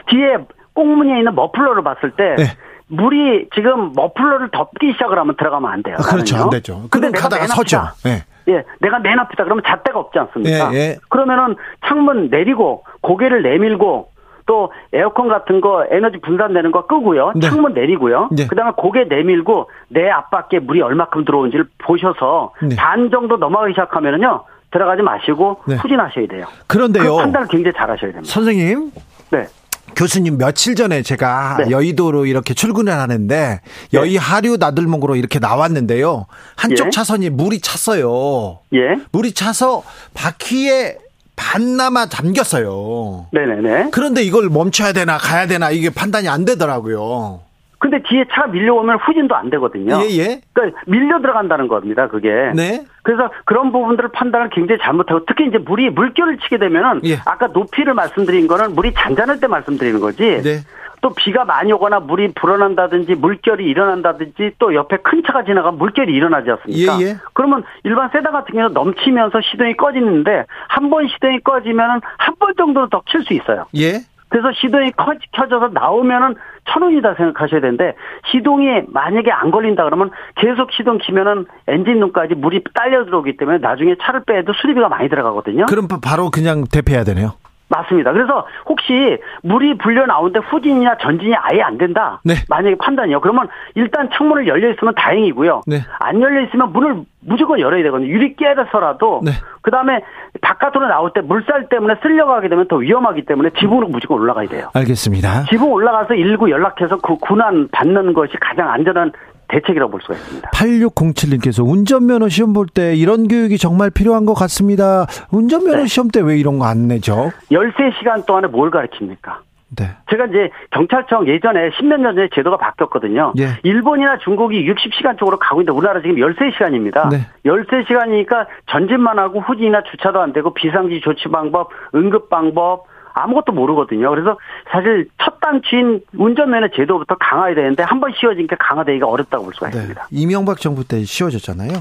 [0.08, 0.36] 뒤에
[0.74, 2.44] 꽁무니에 있는 머플러를 봤을 때 네.
[2.88, 5.96] 물이 지금 머플러를 덮기 시작을 하면 들어가면 안 돼요.
[5.98, 6.36] 아, 그렇죠.
[6.36, 6.82] 안 되죠.
[6.90, 7.82] 근데 내가 가다가 서죠.
[8.06, 8.24] 예.
[8.48, 9.44] 예, 내가 맨 앞이다.
[9.44, 10.72] 그러면 잣대가 없지 않습니까?
[10.72, 10.96] 예, 예.
[11.08, 11.54] 그러면은
[11.86, 14.09] 창문 내리고 고개를 내밀고
[14.50, 17.30] 또 에어컨 같은 거 에너지 분산되는 거 끄고요.
[17.36, 17.48] 네.
[17.48, 18.30] 창문 내리고요.
[18.32, 18.48] 네.
[18.48, 22.74] 그다음에 고개 내밀고 내 앞밖에 물이 얼마큼 들어온지를 보셔서 네.
[22.74, 24.42] 반 정도 넘어가기 시작하면은요.
[24.72, 25.76] 들어가지 마시고 네.
[25.76, 26.46] 후진하셔야 돼요.
[26.66, 27.14] 그런데요.
[27.14, 28.32] 그 판단을 굉장히 잘 하셔야 됩니다.
[28.32, 28.90] 선생님.
[29.30, 29.46] 네.
[29.94, 31.70] 교수님 며칠 전에 제가 네.
[31.70, 33.60] 여의도로 이렇게 출근을 하는데 네.
[33.92, 36.26] 여의 하류 나들목으로 이렇게 나왔는데요.
[36.56, 36.90] 한쪽 예.
[36.90, 38.58] 차선이 물이 찼어요.
[38.74, 38.96] 예.
[39.12, 39.84] 물이 차서
[40.14, 40.96] 바퀴에
[41.40, 43.26] 반나마 잠겼어요.
[43.32, 43.90] 네네네.
[43.92, 47.40] 그런데 이걸 멈춰야 되나 가야 되나 이게 판단이 안 되더라고요.
[47.78, 50.02] 근데 뒤에 차가 밀려오면 후진도 안 되거든요.
[50.02, 50.40] 예, 예.
[50.52, 52.28] 그러니까 밀려 들어간다는 겁니다, 그게.
[52.54, 52.84] 네.
[53.02, 57.16] 그래서 그런 부분들을 판단을 굉장히 잘못하고 특히 이제 물이 물결을 치게 되면은 예.
[57.24, 60.42] 아까 높이를 말씀드린 거는 물이 잔잔할 때 말씀드리는 거지.
[60.42, 60.58] 네.
[61.00, 66.50] 또 비가 많이 오거나 물이 불어난다든지 물결이 일어난다든지 또 옆에 큰 차가 지나가면 물결이 일어나지
[66.50, 66.98] 않습니까?
[67.00, 67.16] 예, 예.
[67.32, 73.32] 그러면 일반 세단 같은 경우는 넘치면서 시동이 꺼지는데 한 번 시동이 꺼지면은 한번 정도는 더칠수
[73.34, 73.66] 있어요.
[73.76, 74.00] 예.
[74.28, 74.92] 그래서 시동이
[75.32, 76.34] 켜져서 나오면은
[76.68, 77.94] 천 원이다 생각하셔야 되는데
[78.30, 84.22] 시동이 만약에 안 걸린다 그러면 계속 시동 키면은 엔진룸까지 물이 딸려 들어오기 때문에 나중에 차를
[84.24, 85.66] 빼도 수리비가 많이 들어가거든요.
[85.66, 87.32] 그럼 바로 그냥 대피해야 되네요.
[87.70, 88.12] 맞습니다.
[88.12, 92.20] 그래서 혹시 물이 불려 나오는데 후진이나 전진이 아예 안 된다.
[92.24, 92.34] 네.
[92.48, 93.20] 만약에 판단이요.
[93.20, 95.62] 그러면 일단 창문을 열려 있으면 다행이고요.
[95.66, 95.76] 네.
[96.00, 98.08] 안 열려 있으면 문을 무조건 열어야 되거든요.
[98.08, 99.30] 유리 깨서라도 네.
[99.62, 100.00] 그다음에
[100.40, 104.70] 바깥으로 나올 때 물살 때문에 쓸려가게 되면 더 위험하기 때문에 지붕으로 무조건 올라가야 돼요.
[104.74, 105.44] 알겠습니다.
[105.44, 109.12] 지붕 올라가서 1구 연락해서 그 군안 받는 것이 가장 안전한
[109.50, 110.50] 대책이라고 볼 수가 있습니다.
[110.50, 115.06] 8607님께서 운전면허 시험 볼 때 이런 교육이 정말 필요한 것 같습니다.
[115.32, 115.86] 운전면허 네.
[115.86, 117.30] 시험 때 왜 이런 거 안 내죠?
[117.50, 119.40] 13시간 동안에 뭘 가르칩니까?
[119.76, 119.84] 네.
[120.10, 123.32] 제가 이제 경찰청 예전에 10몇 년 전에 제도가 바뀌었거든요.
[123.38, 123.50] 예.
[123.62, 127.08] 일본이나 중국이 60시간 쪽으로 가고 있는데 우리나라 지금 13시간입니다.
[127.10, 127.18] 네.
[127.46, 134.10] 13시간이니까 전진만 하고 후진이나 주차도 안 되고 비상시 조치 방법, 응급 방법, 아무것도 모르거든요.
[134.10, 134.36] 그래서
[134.70, 139.76] 사실 첫 단추인 운전면허 제도부터 강화해야 되는데 한 번 씌워지니까 강화되기가 어렵다고 볼 수가 네.
[139.78, 140.08] 있습니다.
[140.10, 141.72] 이명박 정부 때 씌워졌잖아요.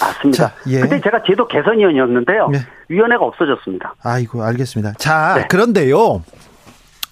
[0.00, 0.48] 맞습니다.
[0.48, 0.80] 자, 예.
[0.80, 2.48] 그때 제가 제도 개선위원이었는데요.
[2.48, 2.58] 네.
[2.88, 3.94] 위원회가 없어졌습니다.
[4.02, 4.94] 아이고 알겠습니다.
[4.98, 5.46] 자 네.
[5.48, 6.22] 그런데요.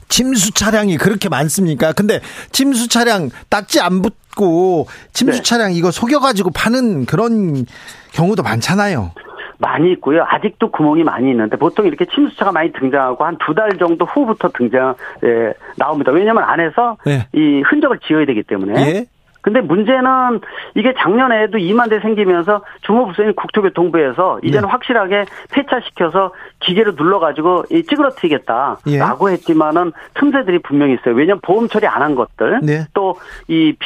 [0.08, 1.92] 침수 차량이 그렇게 많습니까?
[1.92, 2.20] 근데
[2.52, 5.42] 침수 차량 딱지 안 붙고 침수 네.
[5.42, 7.64] 차량 이거 속여가지고 파는 그런
[8.12, 9.12] 경우도 많잖아요.
[9.58, 10.24] 많이 있고요.
[10.28, 14.94] 아직도 구멍이 많이 있는데 보통 이렇게 침수차가 많이 등장하고 한 두 달 정도 후부터 등장
[15.24, 16.10] 예, 나옵니다.
[16.12, 17.26] 왜냐하면 안에서 예.
[17.32, 18.80] 이 흔적을 지어야 되기 때문에.
[18.80, 19.04] 예.
[19.42, 20.40] 근데 문제는
[20.74, 24.70] 이게 작년에도 2만 대 생기면서 중호부서인 국토교통부에서 이제는 네.
[24.72, 29.32] 확실하게 폐차시켜서 기계로 눌러가지고 찌그러뜨리겠다라고 예.
[29.34, 31.14] 했지만은 틈새들이 분명히 있어요.
[31.14, 32.86] 왜냐하면 보험 처리 안 한 것들 네.
[32.94, 33.76] 또이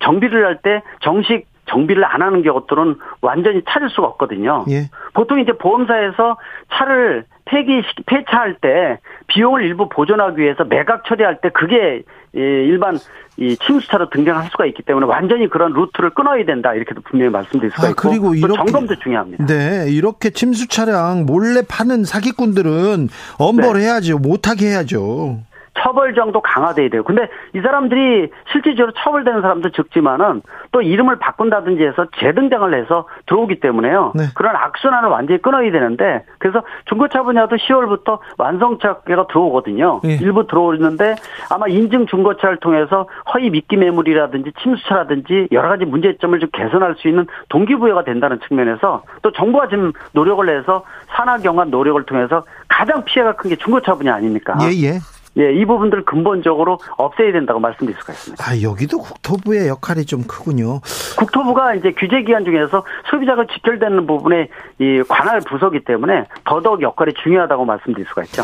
[0.00, 4.64] 정비를 할 때 정식 정비를 안 하는 것들은 완전히 찾을 수가 없거든요.
[4.70, 4.90] 예.
[5.14, 6.36] 보통 이제 보험사에서
[6.74, 12.02] 차를 폐기 폐차할 때 비용을 일부 보존하기 위해서 매각 처리할 때 그게
[12.32, 12.98] 일반
[13.38, 17.86] 이 침수차로 등장할 수가 있기 때문에 완전히 그런 루트를 끊어야 된다 이렇게도 분명히 말씀드릴 수가
[17.86, 19.46] 아, 있고 그리고 이렇게, 점검도 중요합니다.
[19.46, 24.28] 네, 이렇게 침수 차량 몰래 파는 사기꾼들은 엄벌해야죠, 네.
[24.28, 25.38] 못하게 해야죠.
[25.80, 27.02] 처벌 정도 강화돼야 돼요.
[27.02, 34.12] 근데 이 사람들이 실질적으로 처벌되는 사람도 적지만은 또 이름을 바꾼다든지 해서 재등장을 해서 들어오기 때문에요.
[34.14, 34.24] 네.
[34.34, 40.00] 그런 악순환을 완전히 끊어야 되는데 그래서 중고차 분야도 10월부터 완성차가 들어오거든요.
[40.04, 40.18] 네.
[40.20, 41.16] 일부 들어오는데
[41.50, 47.26] 아마 인증 중고차를 통해서 허위 미끼 매물이라든지 침수차라든지 여러 가지 문제점을 좀 개선할 수 있는
[47.48, 53.48] 동기부여가 된다는 측면에서 또 정부가 지금 노력을 해서 산하 경관 노력을 통해서 가장 피해가 큰
[53.48, 54.58] 게 중고차 분야 아닙니까?
[54.60, 54.98] 예, 예.
[55.38, 58.44] 예, 이 부분들 근본적으로 없애야 된다고 말씀드릴 수가 있습니다.
[58.44, 60.80] 아, 여기도 국토부의 역할이 좀 크군요.
[61.16, 64.48] 국토부가 이제 규제 기관 중에서 소비자가 직결되는 부분에
[64.80, 68.42] 이 관할 부서기 때문에 더더욱 역할이 중요하다고 말씀드릴 수가 있죠.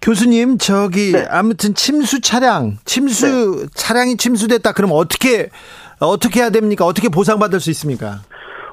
[0.00, 1.26] 교수님, 저기 네.
[1.28, 3.26] 아무튼 침수 차량, 침수
[3.62, 3.66] 네.
[3.74, 4.72] 차량이 침수됐다.
[4.72, 5.50] 그럼 어떻게
[5.98, 6.86] 어떻게 해야 됩니까?
[6.86, 8.20] 어떻게 보상받을 수 있습니까?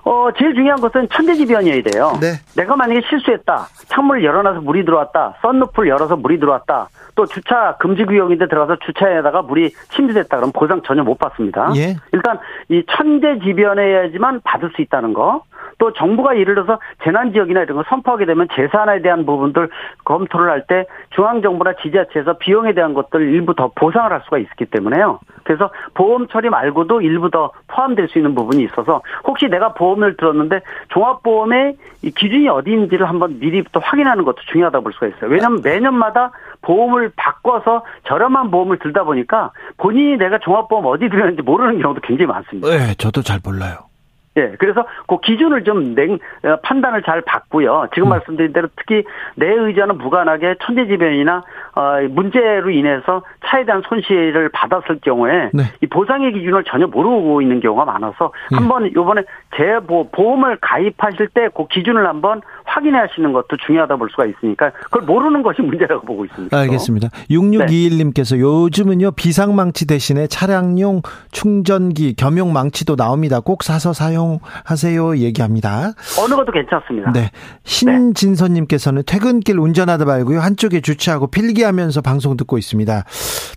[0.06, 2.14] 어, 제일 중요한 것은 천재지변이어야 돼요.
[2.22, 2.34] 네.
[2.56, 3.68] 내가 만약에 실수했다.
[3.88, 5.36] 창문을 열어놔서 물이 들어왔다.
[5.42, 6.90] 썬루프를 열어서 물이 들어왔다.
[7.16, 11.72] 또 주차 금지 구역인데 들어가서 주차에다가 물이 침수됐다 그러면 보상 전혀 못 받습니다.
[11.76, 11.96] 예.
[12.12, 12.40] 일단
[12.70, 15.44] 이 천재지변해야지만 받을 수 있다는 거.
[15.78, 19.70] 또 정부가 예를 들어서 재난 지역이나 이런 걸 선포하게 되면 재산에 대한 부분들
[20.04, 24.66] 검토를 할 때 중앙 정부나 지자체에서 비용에 대한 것들 일부 더 보상을 할 수가 있기
[24.66, 25.20] 때문에요.
[25.44, 30.62] 그래서 보험 처리 말고도 일부 더 포함될 수 있는 부분이 있어서 혹시 내가 보험을 들었는데
[30.90, 31.78] 종합보험의
[32.16, 35.30] 기준이 어디인지를 한번 미리 또 확인하는 것도 중요하다 볼 수가 있어요.
[35.30, 42.02] 왜냐하면 매년마다 보험을 바꿔서 저렴한 보험을 들다 보니까 본인이 내가 종합보험 어디 들었는지 모르는 경우도
[42.02, 42.68] 굉장히 많습니다.
[42.68, 43.95] 네, 저도 잘 몰라요.
[44.38, 47.88] 예, 그래서 그 기준을 좀 냉, 어, 판단을 잘 받고요.
[47.94, 48.10] 지금 음.
[48.10, 49.04] 말씀드린 대로 특히
[49.36, 51.44] 내 의자는 무관하게 천재지변이나
[51.76, 55.64] 어, 문제로 인해서 차에 대한 손실을 받았을 경우에 네.
[55.82, 58.58] 이 보상의 기준을 전혀 모르고 있는 경우가 많아서 네.
[58.58, 59.24] 한번 요번에
[59.56, 65.04] 재보 보험을 가입하실 때 그 기준을 한번 확인해 하시는 것도 중요하다 볼 수가 있으니까 그걸
[65.04, 66.58] 모르는 것이 문제라고 보고 있습니다.
[66.58, 67.10] 알겠습니다.
[67.30, 68.42] 6621님께서 네.
[68.42, 71.02] 요즘은요 비상망치 대신에 차량용
[71.32, 73.40] 충전기 겸용 망치도 나옵니다.
[73.40, 75.94] 꼭 사서 사용하세요 얘기합니다.
[76.20, 77.12] 어느 것도 괜찮습니다.
[77.14, 77.32] 네.
[77.64, 83.04] 신진선님께서는 퇴근길 운전하다 말고요 한쪽에 주차하고 필기하면서 방송 듣고 있습니다.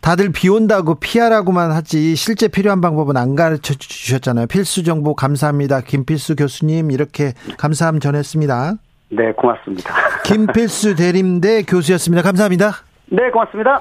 [0.03, 4.47] 다들 비 온다고 피하라고만 하지 실제 필요한 방법은 안 가르쳐 주셨잖아요.
[4.47, 5.81] 필수 정보 감사합니다.
[5.81, 8.75] 김필수 교수님 이렇게 감사함 전했습니다.
[9.11, 9.94] 네, 고맙습니다.
[10.25, 12.23] 김필수 대림대 교수였습니다.
[12.23, 12.73] 감사합니다.
[13.07, 13.81] 네, 고맙습니다.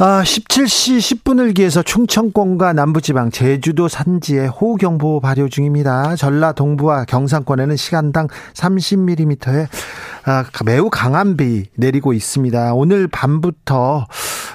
[0.00, 6.14] 아, 17시 10분을 기해서 충청권과 남부지방, 제주도 산지에 호우경보 발효 중입니다.
[6.14, 9.66] 전라 동부와 경상권에는 시간당 30mm의
[10.24, 12.74] 아, 매우 강한 비 내리고 있습니다.
[12.74, 14.06] 오늘 밤부터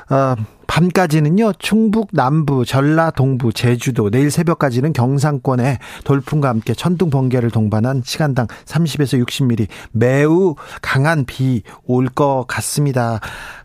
[0.10, 0.36] 어,
[0.68, 8.48] 밤까지는요, 충북 남부, 전라 동부, 제주도, 내일 새벽까지는 경상권에 돌풍과 함께 천둥 번개를 동반한 시간당
[8.66, 13.20] 30에서 60mm 매우 강한 비 올 것 같습니다.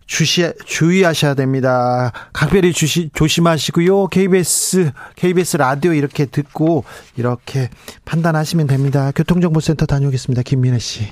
[0.06, 2.12] 주시, 주의하셔야 됩니다.
[2.32, 4.06] 각별히 주시, 조심하시고요.
[4.08, 6.84] KBS, KBS 라디오 이렇게 듣고
[7.16, 7.68] 이렇게
[8.06, 9.12] 판단하시면 됩니다.
[9.14, 10.42] 교통정보센터 다녀오겠습니다.
[10.42, 11.02] 김민혜 씨.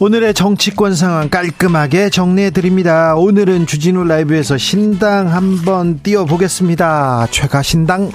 [0.00, 3.16] 오늘의 정치권 상황 깔끔하게 정리해 드립니다.
[3.16, 7.26] 오늘은 주진우 라이브에서 신당 한번 띄워 보겠습니다.
[7.30, 8.10] 최가 신당.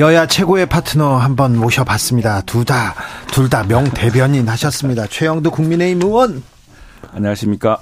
[0.00, 2.42] 여야 최고의 파트너 한번 모셔봤습니다.
[2.42, 2.94] 두 다,
[3.32, 5.06] 둘 다 명대변인 하셨습니다.
[5.06, 6.42] 최영도 국민의힘 의원.
[7.12, 7.78] 안녕하십니까.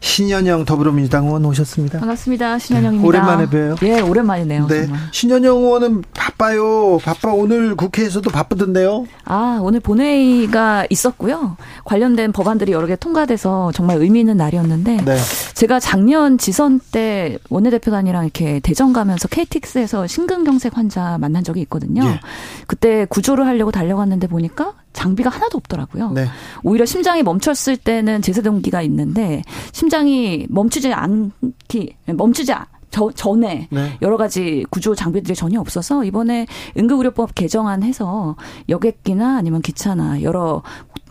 [0.00, 1.98] 신현영 더불어민주당 의원 오셨습니다.
[2.00, 2.58] 반갑습니다.
[2.58, 3.02] 신현영입니다.
[3.02, 3.76] 네, 오랜만에 뵈요.
[3.82, 4.66] 예, 오랜만이네요.
[4.66, 4.82] 네.
[4.82, 5.00] 정말.
[5.12, 6.98] 신현영 의원은 바빠요.
[6.98, 7.32] 바빠.
[7.32, 9.06] 오늘 국회에서도 바쁘던데요.
[9.24, 11.56] 아, 오늘 본회의가 있었고요.
[11.84, 15.16] 관련된 법안들이 여러 개 통과돼서 정말 의미 있는 날이었는데 네.
[15.54, 22.04] 제가 작년 지선 때 원내대표단이랑 이렇게 대전 가면서 KTX에서 심근경색 환자 만난 적이 있거든요.
[22.04, 22.20] 예.
[22.66, 26.10] 그때 구조를 하려고 달려갔는데 보니까 장비가 하나도 없더라고요.
[26.12, 26.26] 네.
[26.62, 32.52] 오히려 심장이 멈췄을 때는 제세동기가 있는데 심장이 멈추지 않기 멈추지
[32.90, 33.98] 저, 전에 네.
[34.00, 36.46] 여러 가지 구조 장비들이 전혀 없어서 이번에
[36.78, 38.36] 응급의료법 개정안해서
[38.68, 40.62] 여객기나 아니면 기차나 여러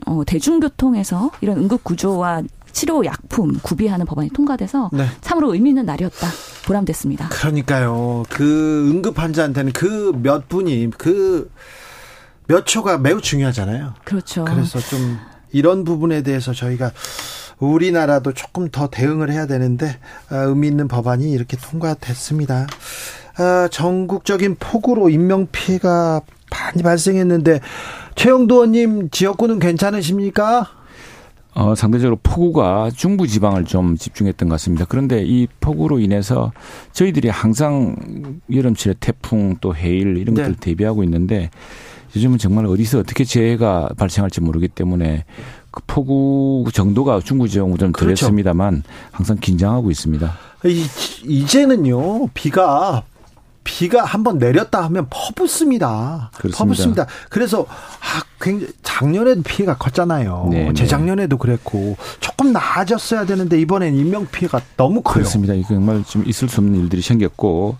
[0.07, 5.05] 어, 대중교통에서 이런 응급 구조와 치료 약품 구비하는 법안이 통과돼서 네.
[5.21, 6.27] 참으로 의미 있는 날이었다.
[6.65, 7.29] 보람됐습니다.
[7.29, 8.23] 그러니까요.
[8.29, 11.49] 그 응급 환자한테는 그 몇 분이 그
[12.47, 13.93] 몇 초가 매우 중요하잖아요.
[14.03, 14.45] 그렇죠.
[14.45, 15.17] 그래서 좀
[15.51, 16.91] 이런 부분에 대해서 저희가
[17.59, 19.97] 우리나라도 조금 더 대응을 해야 되는데
[20.29, 22.67] 아, 의미 있는 법안이 이렇게 통과됐습니다.
[23.37, 27.59] 아, 전국적인 폭우로 인명 피해가 많이 발생했는데
[28.15, 30.67] 최영도 의원님 지역구는 괜찮으십니까?
[31.53, 34.85] 어, 상대적으로 폭우가 중부 지방을 좀 집중했던 것 같습니다.
[34.87, 36.51] 그런데 이 폭우로 인해서
[36.91, 37.95] 저희들이 항상
[38.53, 40.59] 여름철에 태풍 또 해일 이런 것들 네.
[40.59, 41.49] 대비하고 있는데
[42.13, 45.23] 요즘은 정말 어디서 어떻게 재해가 발생할지 모르기 때문에
[45.64, 48.25] 그 폭우 정도가 중부 지역은 좀 그렇죠.
[48.25, 50.37] 덜했습니다만 항상 긴장하고 있습니다.
[51.23, 53.03] 이제는요 비가
[53.65, 56.29] 비가 한번 내렸다 하면 퍼붓습니다.
[56.35, 56.57] 그렇습니다.
[56.57, 57.07] 퍼붓습니다.
[57.29, 60.49] 그래서 아, 굉장히 작년에도 피해가 컸잖아요.
[60.51, 60.73] 네, 네.
[60.73, 65.15] 재작년에도 그랬고 조금 나아졌어야 되는데 이번엔 인명 피해가 너무 커요.
[65.15, 65.53] 그렇습니다.
[65.67, 67.77] 정말 좀 있을 수 없는 일들이 생겼고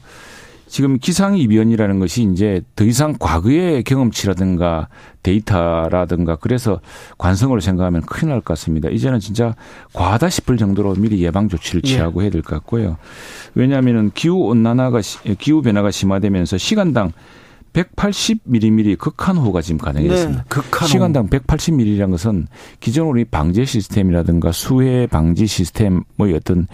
[0.76, 4.90] 지금 기상이변이라는 것이 이제 더 이상 과거의 경험치라든가
[5.24, 6.82] 데이터라든가 그래서
[7.18, 8.90] 관성으로 생각하면 큰일 날 것 같습니다.
[8.90, 9.56] 이제는 진짜
[9.94, 11.88] 과하다 싶을 정도로 미리 예방 조치를 예.
[11.88, 12.26] 취하고 예.
[12.26, 12.98] 해야 될 것 같고요.
[13.54, 15.00] 왜냐하면 기후 온난화가
[15.40, 17.14] 기후 변화가 심화되면서 시간당
[17.76, 20.44] 180mm 극한호가 지금 가능했습니다.
[20.44, 20.88] 네, 극한호.
[20.88, 22.48] 시간당 180mm라는 것은
[22.80, 26.04] 기존 우리 방제 시스템이라든가 수해 방지 시스템의
[26.36, 26.68] 어떤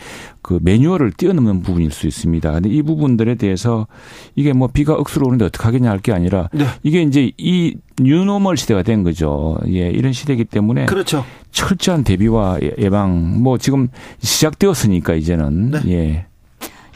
[0.43, 2.51] 그 매뉴얼을 뛰어넘는 부분일 수 있습니다.
[2.51, 3.87] 근데 이 부분들에 대해서
[4.35, 6.65] 이게 뭐 비가 억수로 오는데 어떻게 하겠냐 할 게 아니라 네.
[6.81, 9.59] 이게 이제 이 뉴노멀 시대가 된 거죠.
[9.67, 11.23] 예, 이런 시대이기 때문에 그렇죠.
[11.51, 13.87] 철저한 대비와 예방 뭐 지금
[14.19, 15.81] 시작되었으니까 이제는 네.
[15.89, 16.25] 예.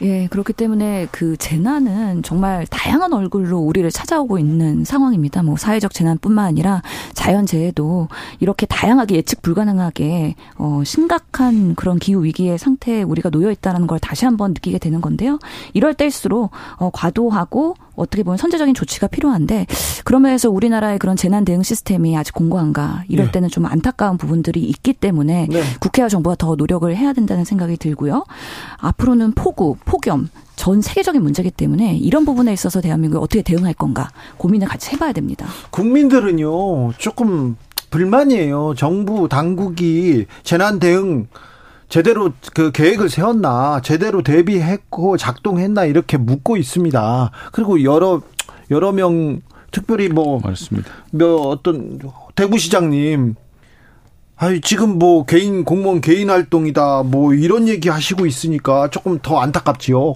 [0.02, 5.42] 예, 그렇기 때문에 그 재난은 정말 다양한 얼굴로 우리를 찾아오고 있는 상황입니다.
[5.42, 6.82] 뭐 사회적 재난뿐만 아니라
[7.14, 8.08] 자연 재해도
[8.40, 14.26] 이렇게 다양하게 예측 불가능하게 어 심각한 그런 기후 위기의 상태에 우리가 놓여 있다는 걸 다시
[14.26, 15.38] 한번 느끼게 되는 건데요.
[15.72, 19.66] 이럴 때일수록 어 과도하고 어떻게 보면 선제적인 조치가 필요한데
[20.04, 23.32] 그러면서 우리나라의 그런 재난 대응 시스템이 아직 공고한가 이럴 네.
[23.32, 25.62] 때는 좀 안타까운 부분들이 있기 때문에 네.
[25.80, 28.24] 국회와 정부가 더 노력을 해야 된다는 생각이 들고요.
[28.78, 34.68] 앞으로는 폭우, 폭염 전 세계적인 문제이기 때문에 이런 부분에 있어서 대한민국이 어떻게 대응할 건가 고민을
[34.68, 35.46] 같이 해봐야 됩니다.
[35.70, 37.56] 국민들은요 조금
[37.90, 38.74] 불만이에요.
[38.76, 41.28] 정부 당국이 재난 대응
[41.88, 47.30] 제대로 그 계획을 세웠나, 제대로 대비했고 작동했나 이렇게 묻고 있습니다.
[47.52, 48.20] 그리고 여러
[48.70, 50.90] 여러 명 특별히 뭐 맞습니다.
[51.10, 52.00] 몇 어떤
[52.34, 53.34] 대구시장님
[54.36, 60.14] 아니 지금 뭐 개인 공무원 개인 활동이다 뭐 이런 얘기 하시고 있으니까 조금 더 안타깝지요.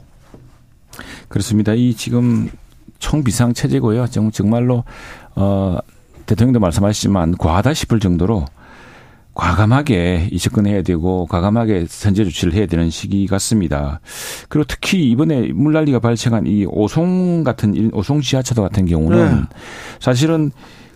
[1.28, 1.72] 그렇습니다.
[1.74, 2.50] 이 지금
[2.98, 4.06] 총비상 체제고요.
[4.32, 4.84] 정말로
[5.36, 5.78] 어
[6.26, 8.44] 대통령도 말씀하셨지만 과하다 싶을 정도로
[9.34, 14.00] 과감하게 이 접근해야 되고 과감하게 선제 조치를 해야 되는 시기 같습니다.
[14.48, 19.42] 그리고 특히 이번에 물난리가 발생한 이 오송 같은 오송 지하차도 같은 경우는 네.
[20.00, 20.50] 사실은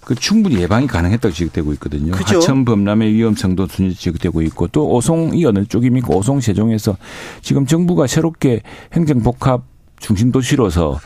[0.05, 2.13] 그 충분히 예방이 가능했다고 지적되고 있거든요.
[2.13, 2.37] 그죠?
[2.37, 6.09] 하천 범람의 위험성도 지적되고 있고 또 오송이 어느 쪽입니까?
[6.15, 6.97] 오송 세종에서
[7.41, 8.61] 지금 정부가 새롭게
[8.93, 9.63] 행정복합
[9.99, 11.01] 중심 도시로서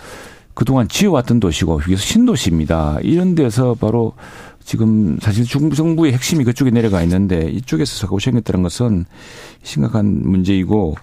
[0.55, 2.99] 그동안 지어왔던 도시고 여기서 신도시입니다.
[3.03, 4.15] 이런 데서 바로
[4.69, 9.07] 지금 사실 중부 정부의 핵심이 그쪽에 내려가 있는데 이쪽에서 사고 생겼다는 것은
[9.63, 10.95] 심각한 문제이고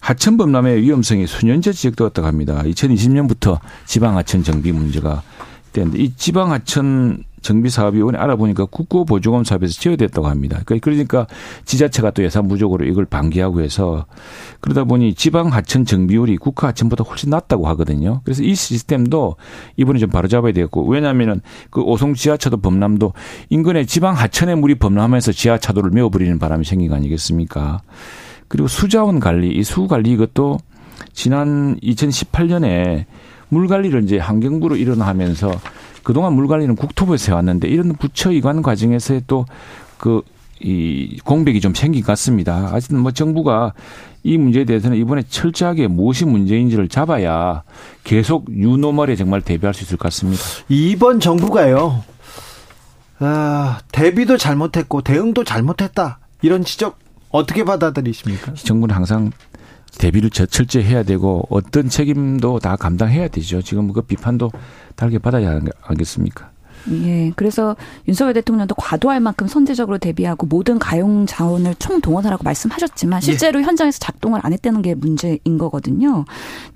[0.00, 2.60] 하천 범람의 위험성이 수년째 지적되었다고 합니다.
[2.64, 5.22] 2020년부터 지방 하천 정비 문제가
[5.72, 10.60] 되는데 이 지방 하천 정비 사업이 이번에 알아보니까 국고보조금 사업에서 제외됐다고 합니다.
[10.64, 11.26] 그러니까, 그러니까
[11.64, 14.06] 지자체가 또 예산 부족으로 이걸 방기하고 해서
[14.60, 18.20] 그러다 보니 지방 하천 정비율이 국가 하천보다 훨씬 낮다고 하거든요.
[18.24, 19.36] 그래서 이 시스템도
[19.76, 23.12] 이번에 좀 바로잡아야 되겠고 왜냐하면은 그 오송 지하차도 범람도
[23.50, 27.82] 인근의 지방 하천의 물이 범람하면서 지하차도를 메워버리는 바람이 생긴 거 아니겠습니까?
[28.48, 30.58] 그리고 수자원 관리, 이 수 관리 이것도
[31.12, 33.06] 지난 2018년에
[33.48, 35.50] 물 관리를 이제 환경부로 일어나면서
[36.02, 40.22] 그동안 물 관리는 국토부에서 해왔는데 이런 부처 이관 과정에서의 또그
[40.60, 42.70] 이 공백이 좀 생긴 것 같습니다.
[42.72, 43.72] 아직은 뭐 정부가
[44.22, 47.62] 이 문제에 대해서는 이번에 철저하게 무엇이 문제인지를 잡아야
[48.04, 50.40] 계속 유노멀에 정말 대비할 수 있을 것 같습니다.
[50.68, 52.04] 이번 정부가요,
[53.18, 56.20] 아, 대비도 잘못했고 대응도 잘못했다.
[56.42, 56.98] 이런 지적
[57.30, 58.54] 어떻게 받아들이십니까?
[58.54, 59.32] 정부는 항상
[59.98, 63.62] 대비를 철저히 해야 되고 어떤 책임도 다 감당해야 되죠.
[63.62, 64.50] 지금 그 비판도
[64.96, 66.51] 달게 받아야 하겠습니까?
[66.90, 67.32] 예.
[67.36, 67.76] 그래서
[68.08, 73.24] 윤석열 대통령도 과도할 만큼 선제적으로 대비하고 모든 가용 자원을 총동원하라고 말씀하셨지만 예.
[73.24, 73.64] 실제로 예.
[73.64, 76.24] 현장에서 작동을 안 했다는 게 문제인 거거든요.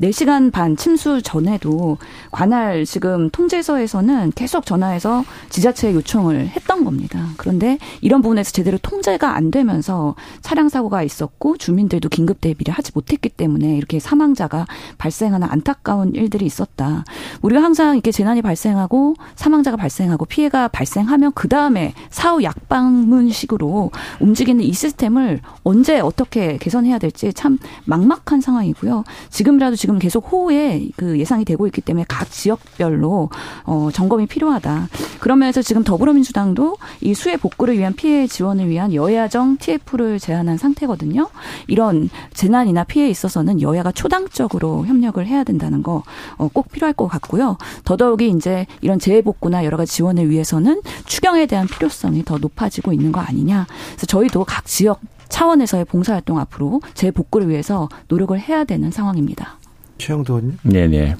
[0.00, 1.98] 4시간 반 침수 전에도
[2.30, 7.28] 관할 지금 통제서에서는 계속 전화해서 지자체에 요청을 했던 겁니다.
[7.36, 13.30] 그런데 이런 부분에서 제대로 통제가 안 되면서 차량 사고가 있었고 주민들도 긴급 대비를 하지 못했기
[13.30, 14.66] 때문에 이렇게 사망자가
[14.98, 17.04] 발생하는 안타까운 일들이 있었다.
[17.42, 24.62] 우리가 항상 이렇게 재난이 발생하고 사망자가 발생 발생하고 피해가 발생하면 그 다음에 사후 약방문식으로 움직이는
[24.62, 29.04] 이 시스템을 언제 어떻게 개선해야 될지 참 막막한 상황이고요.
[29.30, 33.30] 지금이라도 지금 계속 호우에 그 예상이 되고 있기 때문에 각 지역별로
[33.64, 34.88] 어 점검이 필요하다.
[35.20, 41.28] 그러면서 지금 더불어민주당도 이 수해 복구를 위한 피해 지원을 위한 여야정 TF를 제안한 상태거든요.
[41.68, 47.56] 이런 재난이나 피해에 있어서는 여야가 초당적으로 협력을 해야 된다는 거꼭 어, 필요할 것 같고요.
[47.84, 53.12] 더더욱이 이제 이런 재해 복구나 여러 가지 지원을 위해서는 추경에 대한 필요성이 더 높아지고 있는
[53.12, 53.66] 거 아니냐.
[53.90, 59.58] 그래서 저희도 각 지역 차원에서의 봉사활동 앞으로 재복구를 위해서 노력을 해야 되는 상황입니다.
[59.98, 60.58] 최영도 의원님.
[60.62, 61.16] 네네.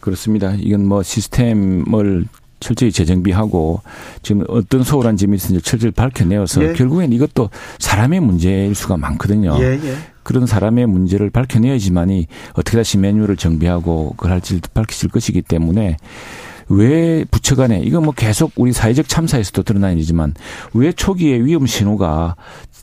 [0.00, 0.54] 그렇습니다.
[0.54, 2.26] 이건 뭐 시스템을
[2.60, 3.82] 철저히 재정비하고
[4.22, 6.72] 지금 어떤 소홀한 점이 있는지 철저히 밝혀내어서 예.
[6.72, 9.56] 결국엔 이것도 사람의 문제일 수가 많거든요.
[9.60, 9.96] 예, 예.
[10.22, 15.96] 그런 사람의 문제를 밝혀내야지만이 어떻게 다시 메뉴를 정비하고 그걸 할지 밝혀질 것이기 때문에
[16.68, 20.34] 왜 부처 간에 이거 뭐 계속 우리 사회적 참사에서도 드러난 일이지만
[20.74, 22.36] 왜 초기에 위험 신호가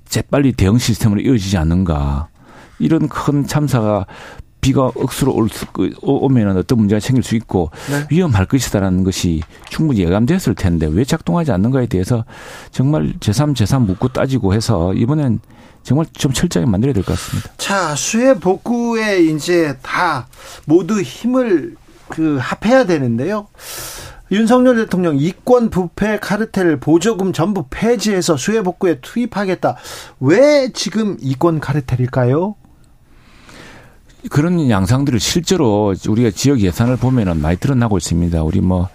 [0.07, 2.27] 재빨리 대응 시스템으로 이어지지 않는가
[2.79, 4.05] 이런 큰 참사가
[4.61, 8.07] 비가 억수로 올 수, 그, 오면은 어떤 문제가 생길 수 있고 네.
[8.09, 12.23] 위험할 것이다라는 것이 충분히 예감됐을 텐데 왜 작동하지 않는가에 대해서
[12.71, 15.41] 정말 제3, 제3 묻고 따지고 해서 이번엔
[15.83, 17.51] 정말 좀 철저하게 만들어야 될 것 같습니다.
[17.57, 20.27] 자, 수해 복구에 이제 다
[20.65, 21.75] 모두 힘을
[22.13, 23.47] 그 합해야 되는데요.
[24.31, 29.75] 윤석열 대통령 이권 부패 카르텔 보조금 전부 폐지해서 수해 복구에 투입하겠다.
[30.19, 32.55] 왜 지금 이권 카르텔일까요?
[34.29, 38.43] 그런 양상들을 실제로 우리가 지역 예산을 보면은 많이 드러나고 있습니다.
[38.43, 38.89] 우리 뭐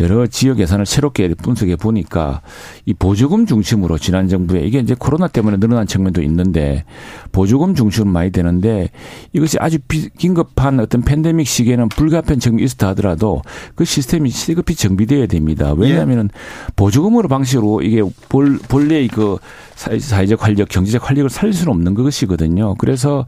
[0.00, 2.42] 여러 지역 예산을 새롭게 분석해 보니까
[2.84, 6.84] 이 보조금 중심으로 지난 정부에 이게 이제 코로나 때문에 늘어난 측면도 있는데
[7.32, 8.90] 보조금 중심으로 많이 되는데
[9.32, 9.78] 이것이 아주
[10.18, 13.42] 긴급한 어떤 팬데믹 시기에는 불가피한 적이 있었다 하더라도
[13.74, 15.72] 그 시스템이 시급히 정비되어야 됩니다.
[15.72, 16.30] 왜냐하면은
[16.76, 19.38] 보조금으로 방식으로 이게 볼, 본래 그
[19.74, 22.74] 사회적 활력, 경제적 활력을 살릴 수는 없는 것이거든요.
[22.76, 23.26] 그래서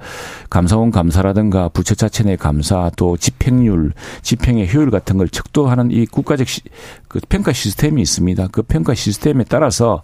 [0.48, 3.92] 감사원 감사라든가 부처 자체 내 감사 또 집행률,
[4.22, 6.62] 집행의 효율 같은 걸 척도하는 이 국가적 시,
[7.08, 8.48] 그 평가 시스템이 있습니다.
[8.52, 10.02] 그 평가 시스템에 따라서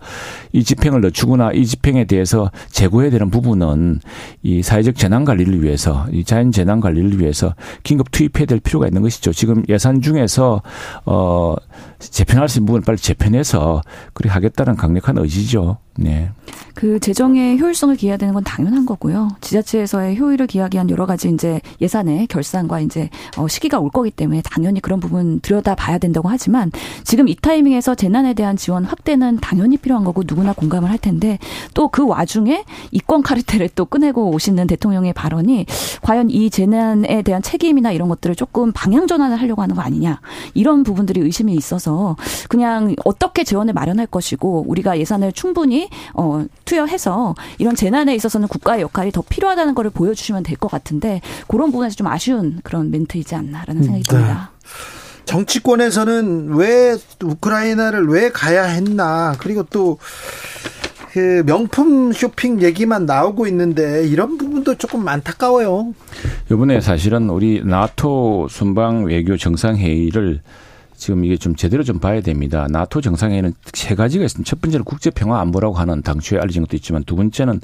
[0.52, 4.00] 이 집행을 늦추거나 이 집행에 대해서 재고해야 되는 부분은
[4.42, 9.02] 이 사회적 재난 관리를 위해서 이 자연 재난 관리를 위해서 긴급 투입해야 될 필요가 있는
[9.02, 9.32] 것이죠.
[9.32, 10.62] 지금 예산 중에서
[11.04, 11.56] 어
[11.98, 15.78] 재편할 수 있는 부분을 빨리 재편해서 그렇게 하겠다는 강력한 의지죠.
[15.96, 16.30] 네.
[16.74, 19.28] 그 재정의 효율성을 기해야 되는 건 당연한 거고요.
[19.40, 24.42] 지자체에서의 효율을 기하기 위한 여러 가지 이제 예산의 결산과 이제 어 시기가 올 거기 때문에
[24.42, 26.72] 당연히 그런 부분 들여다 봐야 된다고 하지만
[27.04, 31.38] 지금 이 타이밍에서 재난에 대한 지원 확대는 당연히 필요한 거고 누구나 공감을 할 텐데
[31.74, 35.66] 또 그 와중에 이권 카르텔을 또 꺼내고 오시는 대통령의 발언이
[36.02, 40.20] 과연 이 재난에 대한 책임이나 이런 것들을 조금 방향 전환을 하려고 하는 거 아니냐
[40.54, 42.16] 이런 부분들이 의심이 있어서
[42.48, 49.10] 그냥 어떻게 재원을 마련할 것이고 우리가 예산을 충분히 어 투여해서 이런 재난에 있어서는 국가의 역할이
[49.12, 54.04] 더 필요하다는 것을 보여주시면 될 것 같은데 그런 부분에서 좀 아쉬운 그런 멘트이지 않나라는 생각이
[54.04, 54.08] 네.
[54.08, 54.52] 듭니다.
[55.24, 59.98] 정치권에서는 왜 우크라이나를 왜 가야 했나 그리고 또
[61.14, 65.94] 그 명품 쇼핑 얘기만 나오고 있는데 이런 부분도 조금 안타까워요.
[66.50, 70.40] 이번에 사실은 우리 나토 순방 외교 정상회의를
[71.04, 72.66] 지금 이게 좀 제대로 좀 봐야 됩니다.
[72.70, 74.48] 나토 정상회의는 세 가지가 있습니다.
[74.48, 77.60] 첫 번째는 국제 평화 안보라고 하는 당초에 알려진 것도 있지만 두 번째는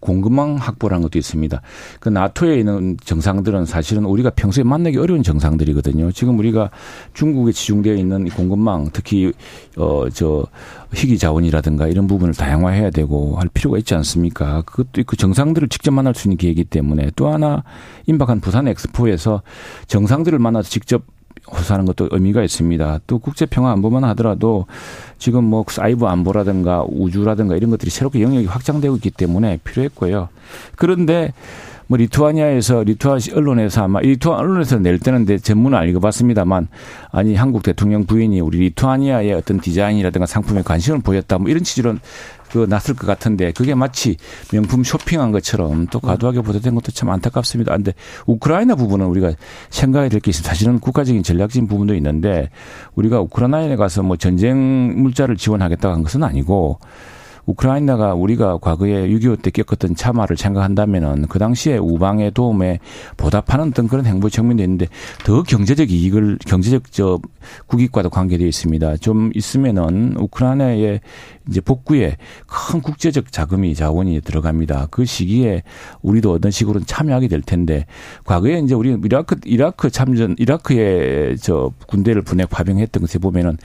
[0.00, 1.62] 공급망 확보라는 것도 있습니다.
[2.00, 6.10] 그 나토에 있는 정상들은 사실은 우리가 평소에 만나기 어려운 정상들이거든요.
[6.10, 6.70] 지금 우리가
[7.14, 9.32] 중국에 지중되어 있는 공급망 특히
[9.76, 10.46] 어저
[10.92, 14.62] 희귀 자원이라든가 이런 부분을 다양화해야 되고 할 필요가 있지 않습니까?
[14.62, 17.62] 그것도 그 정상들을 직접 만날 수 있는 기회이기 때문에 또 하나
[18.06, 19.42] 임박한 부산 엑스포에서
[19.86, 21.04] 정상들을 만나서 직접
[21.50, 23.00] 호소하는 것도 의미가 있습니다.
[23.06, 24.66] 또 국제 평화 안보만 하더라도
[25.18, 30.28] 지금 뭐 사이버 안보라든가 우주라든가 이런 것들이 새롭게 영역이 확장되고 있기 때문에 필요했고요.
[30.76, 31.32] 그런데
[31.90, 36.68] 뭐 리투아니아에서 리투아 언론에서 아마 리투아 언론에서 낼 때는 내 전문은 안 읽어봤습니다만
[37.10, 41.96] 아니 한국 대통령 부인이 우리 리투아니아의 어떤 디자인이라든가 상품에 관심을 보였다 뭐 이런 취지로
[42.52, 44.16] 그 났을 것 같은데 그게 마치
[44.52, 47.74] 명품 쇼핑한 것처럼 또 과도하게 보도된 것도 참 안타깝습니다.
[47.74, 47.94] 근데
[48.26, 49.32] 우크라이나 부분은 우리가
[49.70, 50.48] 생각해야 될 게 있습니다.
[50.48, 52.50] 사실은 국가적인 전략적인 부분도 있는데
[52.94, 56.78] 우리가 우크라이나에 가서 뭐 전쟁 물자를 지원하겠다고 한 것은 아니고
[57.50, 62.78] 우크라이나가 우리가 과거에 6.25 때 겪었던 참화를 생각한다면은 그 당시에 우방의 도움에
[63.16, 64.86] 보답하는 어떤 그런 행보 측면도 있는데
[65.24, 67.18] 더 경제적 이익을 경제적 저
[67.66, 68.96] 국익과도 관계되어 있습니다.
[68.98, 71.00] 좀 있으면은 우크라이나의
[71.48, 74.88] 이제 복구에 큰 국제적 자금이 자원이 들어갑니다.
[74.90, 75.62] 그 시기에
[76.02, 77.86] 우리도 어떤 식으로 참여하게 될 텐데
[78.24, 83.56] 과거에 이제 우리 이라크 이라크 참전 이라크에 저 군대를 분해 파병했던 것에 보면은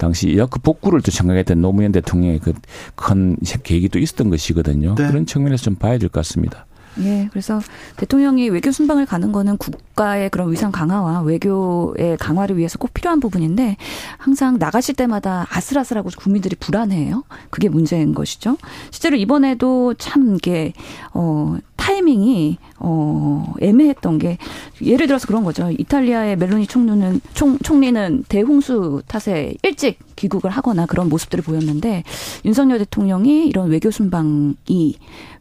[0.00, 2.52] 당시 이라크 복구를 또 생각했던 노무현 대통령의 그
[2.96, 4.94] 큰 계획이 또 있었던 것이거든요.
[4.96, 5.06] 네.
[5.08, 6.66] 그런 측면에서 좀 봐야 될 것 같습니다.
[6.98, 7.60] 예, 그래서
[7.96, 13.76] 대통령이 외교 순방을 가는 거는 국가의 그런 위상 강화와 외교의 강화를 위해서 꼭 필요한 부분인데
[14.18, 17.24] 항상 나가실 때마다 아슬아슬하고 국민들이 불안해요.
[17.50, 18.56] 그게 문제인 것이죠.
[18.90, 20.72] 실제로 이번에도 참 이게
[21.14, 24.38] 어 타이밍이 어 애매했던 게
[24.82, 25.70] 예를 들어서 그런 거죠.
[25.70, 32.04] 이탈리아의 멜로니 총리는 총, 총리는 대홍수 탓에 일찍 귀국을 하거나 그런 모습들을 보였는데
[32.44, 34.96] 윤석열 대통령이 이런 외교 순방이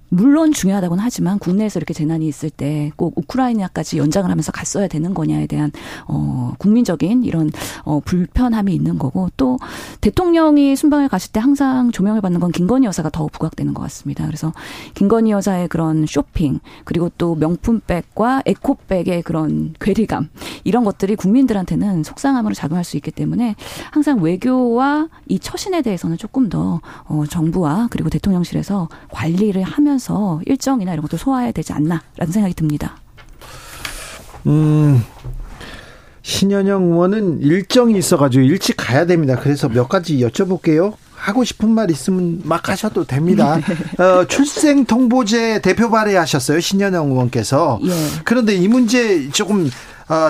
[0.10, 5.48] 물론 중요하다고는 하지만 국내에서 이렇게 재난이 있을 때 꼭 우크라이나까지 연장을 하면서 갔어야 되는 거냐에
[5.48, 5.72] 대한
[6.08, 7.52] 어 국민적인 이런
[7.84, 9.58] 어 불편함이 있는 거고 또
[10.02, 14.26] 대통령이 순방을 가실 때 항상 조명을 받는 건 김건희 여사가 더 부각되는 것 같습니다.
[14.26, 14.52] 그래서
[14.96, 20.30] 김건희 여사의 그런 쇼핑 그리고 또 명품백과 에코백의 그런 괴리감
[20.64, 23.56] 이런 것들이 국민들한테는 속상함으로 작용할 수 있기 때문에
[23.92, 30.94] 항상 외교와 이 처신에 대해서는 조금 더 어 정부와 그리고 대통령실에서 관리를 하면 하면서 일정이나
[30.94, 32.98] 이런 것도 소화해야 되지 않나라는 생각이 듭니다.
[34.48, 35.04] 음.
[36.22, 39.38] 신현영 의원은 일정이 있어가지고 일찍 가야 됩니다.
[39.40, 40.94] 그래서 몇 가지 여쭤볼게요.
[41.16, 43.60] 하고 싶은 말 있으면 막 하셔도 됩니다.
[43.98, 44.04] 네.
[44.04, 47.80] 어, 출생 통보제 대표 발의하셨어요 신현영 의원께서.
[47.84, 47.92] 예.
[48.24, 49.70] 그런데 이 문제 조금 어,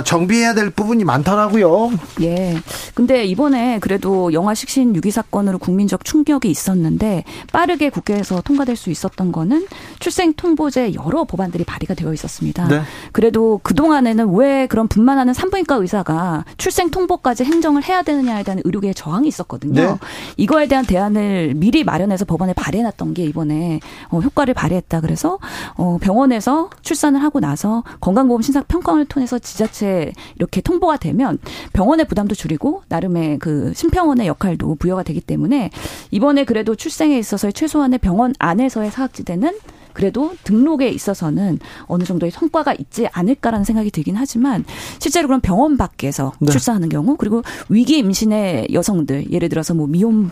[0.03, 1.91] 정비해야 될 부분이 많더라고요.
[2.21, 2.57] 예.
[2.93, 7.23] 근데 이번에 그래도 영화 식신 유기 사건으로 국민적 충격이 있었는데
[7.53, 9.65] 빠르게 국회에서 통과될 수 있었던 거는
[9.99, 12.67] 출생 통보제 여러 법안들이 발의가 되어 있었습니다.
[12.67, 12.81] 네.
[13.13, 19.27] 그래도 그동안에는 왜 그런 분만하는 산부인과 의사가 출생 통보까지 행정을 해야 되느냐에 대한 의료계의 저항이
[19.29, 19.81] 있었거든요.
[19.81, 19.95] 네.
[20.35, 24.99] 이거에 대한 대안을 미리 마련해서 법안에 발의해 놨던 게 이번에 어, 효과를 발휘했다.
[25.01, 25.39] 그래서
[25.75, 31.37] 어, 병원에서 출산을 하고 나서 건강보험 신상 평가를 통해서 지자 자체 이렇게 통보가 되면
[31.73, 35.69] 병원의 부담도 줄이고 나름의 그 심평원의 역할도 부여가 되기 때문에
[36.11, 39.57] 이번에 그래도 출생에 있어서의 최소한의 병원 안에서의 사각지대는
[39.93, 44.63] 그래도 등록에 있어서는 어느 정도의 성과가 있지 않을까라는 생각이 들긴 하지만
[44.99, 46.51] 실제로 그런 병원 밖에서 네.
[46.51, 50.29] 출산하는 경우 그리고 위기 임신의 여성들 예를 들어서 뭐 미혼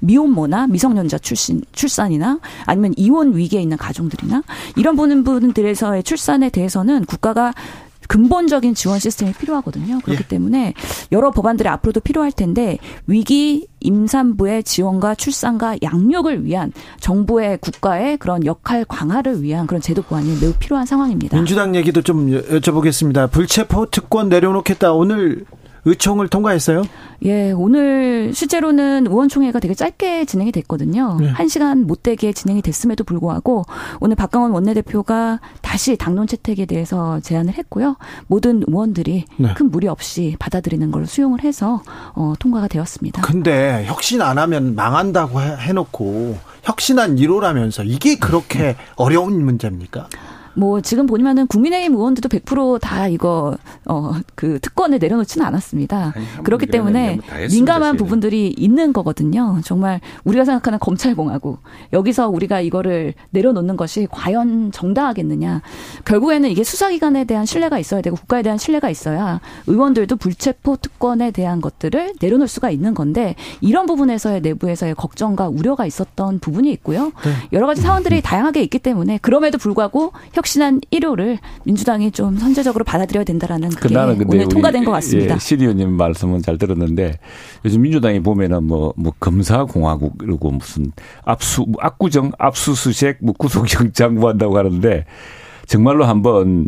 [0.00, 4.42] 미혼모나 미성년자 출신 출산이나 아니면 이혼 위기에 있는 가정들이나
[4.76, 7.54] 이런 분들에서의 출산에 대해서는 국가가
[8.12, 10.00] 근본적인 지원 시스템이 필요하거든요.
[10.04, 10.28] 그렇기 예.
[10.28, 10.74] 때문에
[11.12, 18.84] 여러 법안들이 앞으로도 필요할 텐데 위기 임산부의 지원과 출산과 양육을 위한 정부의 국가의 그런 역할
[18.84, 21.38] 강화를 위한 그런 제도 보완이 매우 필요한 상황입니다.
[21.38, 23.30] 민주당 얘기도 좀 여쭤보겠습니다.
[23.30, 24.92] 불체포 특권 내려놓겠다.
[24.92, 25.46] 오늘
[25.84, 26.84] 의총을 통과했어요?
[27.24, 31.16] 예, 오늘 실제로는 의원총회가 되게 짧게 진행이 됐거든요.
[31.20, 31.32] 네.
[31.32, 33.64] 1시간 못 되게 진행이 됐음에도 불구하고
[34.00, 37.96] 오늘 박강원 원내대표가 다시 당론 채택에 대해서 제안을 했고요.
[38.28, 39.54] 모든 의원들이 네.
[39.54, 41.82] 큰 무리 없이 받아들이는 걸로 수용을 해서
[42.14, 43.22] 어, 통과가 되었습니다.
[43.22, 50.08] 근데 혁신 안 하면 망한다고 해놓고 혁신한 1호라면서 이게 그렇게 어려운 문제입니까?
[50.54, 56.12] 뭐 지금 보면은 국민의힘 의원들도 100%다 이거 어 그 특권을 내려놓지는 않았습니다.
[56.16, 59.60] 아니, 그렇기 때문에 민감한 부분들이 있는 거거든요.
[59.64, 61.60] 정말 우리가 생각하는 검찰공화국
[61.92, 65.62] 여기서 우리가 이거를 내려놓는 것이 과연 정당하겠느냐.
[66.04, 71.60] 결국에는 이게 수사기관에 대한 신뢰가 있어야 되고 국가에 대한 신뢰가 있어야 의원들도 불체포 특권에 대한
[71.60, 77.12] 것들을 내려놓을 수가 있는 건데 이런 부분에서의 내부에서의 걱정과 우려가 있었던 부분이 있고요.
[77.24, 77.32] 네.
[77.52, 80.12] 여러 가지 사원들이 다양하게 있기 때문에 그럼에도 불구하고
[80.42, 85.34] 혁신한 1호를 민주당이 좀 선제적으로 받아들여야 된다라는 그게 오늘 통과된 것 같습니다.
[85.34, 87.18] 예, 시리오님 말씀은 잘 들었는데
[87.64, 90.92] 요즘 민주당이 보면은 뭐, 뭐 검사공화국 이러고 무슨
[91.24, 95.04] 압수, 압구정 압수수색 뭐 구속영장 구한다고 하는데
[95.66, 96.66] 정말로 한번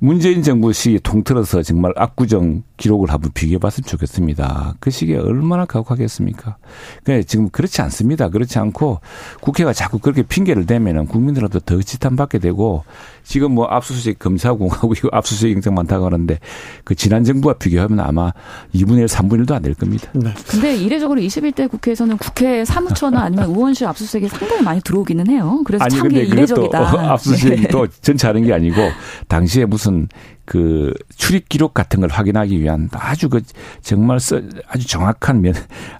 [0.00, 4.74] 문재인 정부 시 통틀어서 정말 압구정 기록을 한번 비교해 봤으면 좋겠습니다.
[4.78, 6.56] 그 시기에 얼마나 가혹하겠습니까?
[7.02, 8.28] 그 지금 그렇지 않습니다.
[8.28, 9.00] 그렇지 않고
[9.40, 12.84] 국회가 자꾸 그렇게 핑계를 대면은 국민들한테 더 지탄받게 되고
[13.28, 16.38] 지금 뭐 압수수색 검사공하고 이거 압수수색 영장 많다고 하는데
[16.84, 18.32] 그 지난 정부와 비교하면 아마
[18.74, 20.08] 2분의 1, 3분의 1도 안 될 겁니다.
[20.14, 20.32] 네.
[20.48, 25.60] 근데 이례적으로 21대 국회에서는 국회 사무처나 아니면 의원실 압수수색이 상당히 많이 들어오기는 해요.
[25.66, 27.12] 그래서 아니, 참 이례적이다.
[27.12, 27.68] 압수수색이 네.
[27.68, 28.80] 또 전체 하는 게 아니고
[29.26, 30.08] 당시에 무슨
[30.46, 33.42] 그 출입 기록 같은 걸 확인하기 위한 아주 그
[33.82, 34.18] 정말
[34.68, 35.52] 아주 정확한 면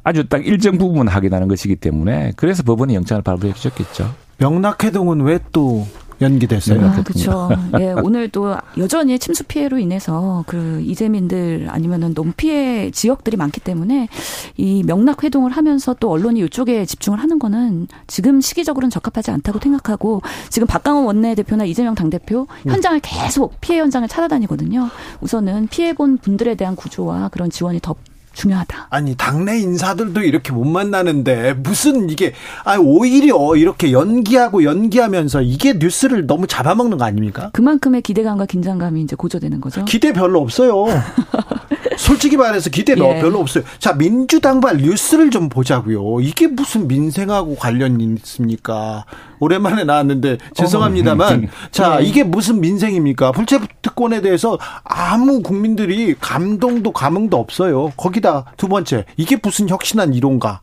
[0.03, 4.15] 아주 딱 일정 부분 확인하는 것이기 때문에 그래서 법원이 영장을 발부해 주셨겠죠.
[4.39, 5.87] 명락해동은 왜또
[6.21, 6.85] 연기됐어요.
[6.85, 7.49] 아, 그렇죠.
[7.79, 14.09] 예, 오늘 또 여전히 침수 피해로 인해서 그 이재민들 아니면은 너무 피해 지역들이 많기 때문에
[14.57, 20.23] 이 명락 회동을 하면서 또 언론이 이쪽에 집중을 하는 거는 지금 시기적으로는 적합하지 않다고 생각하고
[20.51, 22.73] 지금 박강원 원내대표나 이재명 당대표 네.
[22.73, 24.89] 현장을 계속 피해 현장을 찾아다니거든요.
[25.21, 27.95] 우선은 피해 본 분들에 대한 구조와 그런 지원이 더
[28.39, 28.87] 중요하다.
[28.91, 32.33] 아니 당내 인사들도 이렇게 못 만나는데 무슨 이게
[32.65, 37.51] 아 오히려 이렇게 연기하고 연기하면서 이게 뉴스를 너무 잡아먹는 거 아닙니까?
[37.53, 39.85] 그만큼의 기대감과 긴장감이 이제 고조되는 거죠.
[39.85, 40.87] 기대 별로 없어요.
[41.99, 43.21] 솔직히 말해서 기대 예.
[43.21, 43.65] 별로 없어요.
[43.81, 46.21] 자 민주당발 뉴스를 좀 보자고요.
[46.21, 49.05] 이게 무슨 민생하고 관련 이 있습니까?
[49.41, 52.05] 오랜만에 나왔는데 죄송합니다만 어, 자 네.
[52.05, 53.33] 이게 무슨 민생입니까?
[53.33, 57.93] 불체 특권에 대해서 아무 국민들이 감동도 감흥도 없어요.
[57.97, 60.61] 거기다 두 번째 이게 무슨 혁신한 이론가?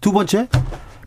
[0.00, 0.48] 두 번째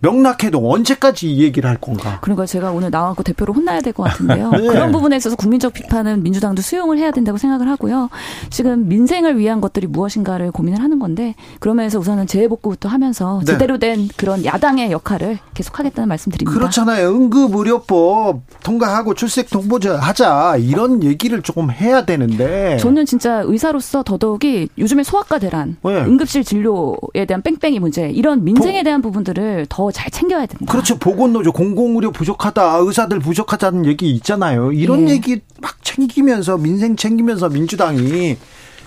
[0.01, 2.19] 명락해동 언제까지 이 얘기를 할 건가?
[2.21, 4.51] 그러니까 제가 오늘 나와고 대표로 혼나야 될 것 같은데요.
[4.57, 4.67] 네.
[4.67, 8.09] 그런 부분에 있어서 국민적 비판은 민주당도 수용을 해야 된다고 생각을 하고요.
[8.49, 13.51] 지금 민생을 위한 것들이 무엇인가를 고민을 하는 건데 그러면서 우선은 재해복구부터 하면서 네.
[13.53, 16.57] 제대로 된 그런 야당의 역할을 계속하겠다는 말씀드립니다.
[16.57, 17.09] 그렇잖아요.
[17.09, 25.03] 응급의료법 통과하고 출생 통보제 하자 이런 얘기를 조금 해야 되는데 저는 진짜 의사로서 더더욱이 요즘에
[25.03, 25.91] 소아과 대란, 네.
[26.01, 30.71] 응급실 진료에 대한 뺑뺑이 문제 이런 민생에 대한 부분들을 더더 잘 챙겨야 된다.
[30.71, 30.97] 그렇죠.
[30.97, 34.71] 보건노조 공공의료 부족하다, 의사들 부족하다는 얘기 있잖아요.
[34.71, 35.13] 이런 예.
[35.13, 38.37] 얘기 막 챙기면서 민생 챙기면서 민주당이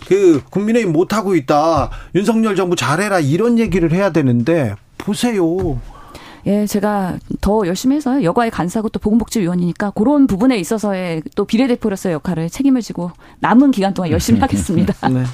[0.07, 1.91] 그 국민의힘 못하고 있다.
[2.15, 5.81] 윤석열 정부 잘해라 이런 얘기를 해야 되는데 보세요.
[6.47, 12.51] 예, 제가 더 열심히 해서 여가의 간사고 또 보건복지위원이니까 그런 부분에 있어서의 또 비례대표로서의 역할을
[12.51, 14.95] 책임을 지고 남은 기간 동안 열심히 하겠습니다.
[15.09, 15.25] 네.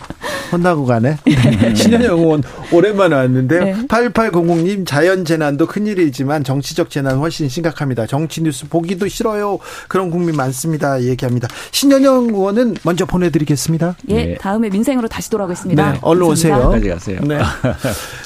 [0.52, 1.16] 혼나고 가네.
[1.24, 1.74] 네.
[1.74, 2.42] 신현영 의원
[2.72, 3.64] 오랜만에 왔는데요.
[3.64, 3.74] 네.
[3.86, 8.06] 8800님 자연재난도 큰일이지만 정치적 재난 훨씬 심각합니다.
[8.06, 9.58] 정치 뉴스 보기도 싫어요.
[9.88, 11.02] 그런 국민 많습니다.
[11.02, 11.48] 얘기합니다.
[11.70, 13.96] 신현영 의원은 먼저 보내드리겠습니다.
[14.08, 14.34] 예, 네.
[14.36, 15.92] 다음에 민생으로 다시 돌아오겠습니다.
[15.92, 16.70] 네, 얼른 오세요.
[16.70, 17.20] 가세요.
[17.22, 17.38] 네.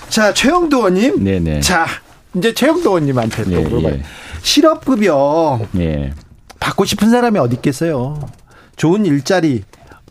[0.08, 1.24] 자, 최영도 의원님.
[1.24, 1.60] 네네.
[1.60, 1.86] 자,
[2.34, 3.94] 이제 최영도 의원님한테 또 예, 물어봐요.
[3.94, 4.02] 예.
[4.42, 6.12] 실업급여 예.
[6.60, 8.18] 받고 싶은 사람이 어디 있겠어요?
[8.76, 9.64] 좋은 일자리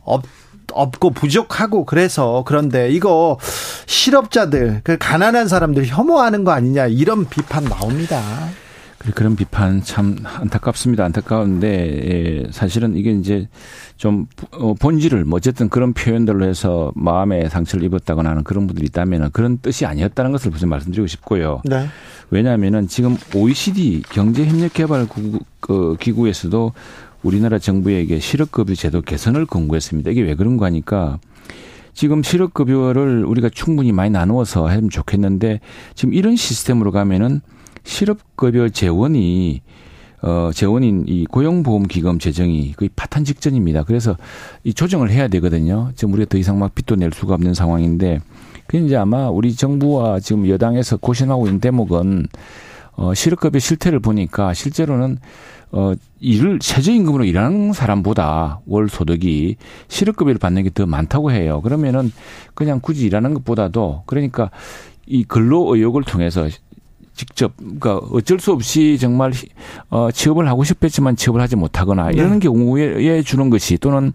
[0.04, 0.24] 없,
[0.72, 3.38] 없고 부족하고 그래서 그런데 이거
[3.86, 8.22] 실업자들 그 가난한 사람들 혐오하는 거 아니냐 이런 비판 나옵니다.
[9.16, 11.04] 그런 비판 참 안타깝습니다.
[11.06, 13.48] 안타까운데 예, 사실은 이게 이제
[13.98, 19.32] 좀 어, 본질을 뭐 어쨌든 그런 표현들로 해서 마음에 상처를 입었다거나 하는 그런 분들이 있다면
[19.32, 21.62] 그런 뜻이 아니었다는 것을 우선 말씀드리고 싶고요.
[21.66, 21.88] 네.
[22.30, 26.74] 왜냐하면은 지금 OECD 경제협력개발기구 그 기구에서도
[27.24, 30.12] 우리나라 정부에게 실업급여 제도 개선을 권고했습니다.
[30.12, 31.20] 이게 왜 그런가 하니까
[31.94, 35.60] 지금 실업급여를 우리가 충분히 많이 나누어서 하면 좋겠는데
[35.94, 37.42] 지금 이런 시스템으로 가면은
[37.84, 39.62] 실업급여 재원이
[40.24, 43.84] 어, 재원인 이 고용보험기금 재정이 거의 파탄 직전입니다.
[43.84, 44.16] 그래서
[44.64, 45.92] 이 조정을 해야 되거든요.
[45.96, 48.20] 지금 우리가 더 이상 막 빚도 낼 수가 없는 상황인데,
[48.68, 52.28] 그 이제 아마 우리 정부와 지금 여당에서 고심하고 있는 대목은
[52.98, 55.18] 어, 실업급여 실태를 보니까 실제로는
[55.72, 59.56] 어, 일을 최저임금으로 일하는 사람보다 월 소득이
[59.88, 61.62] 실업급여를 받는 게 더 많다고 해요.
[61.62, 62.12] 그러면은
[62.54, 64.52] 그냥 굳이 일하는 것보다도 그러니까
[65.08, 66.48] 이 근로 의욕을 통해서
[67.14, 69.32] 직접 그러니까 어쩔 수 없이 정말
[69.90, 72.14] 어 취업을 하고 싶었지만 취업을 하지 못하거나 네.
[72.16, 74.14] 이런 경우에 주는 것이 또는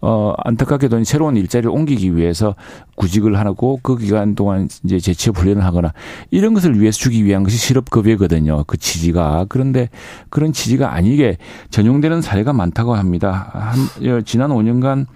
[0.00, 2.54] 어 안타깝게도 새로운 일자리를 옮기기 위해서
[2.94, 5.92] 구직을 하고 그 기간 동안 이제 재취업 훈련을 하거나
[6.30, 8.64] 이런 것을 위해서 주기 위한 것이 실업급여거든요.
[8.66, 9.90] 그 취지가 그런데
[10.30, 11.38] 그런 취지가 아니게
[11.70, 13.50] 전용되는 사례가 많다고 합니다.
[13.52, 15.06] 한 지난 5년간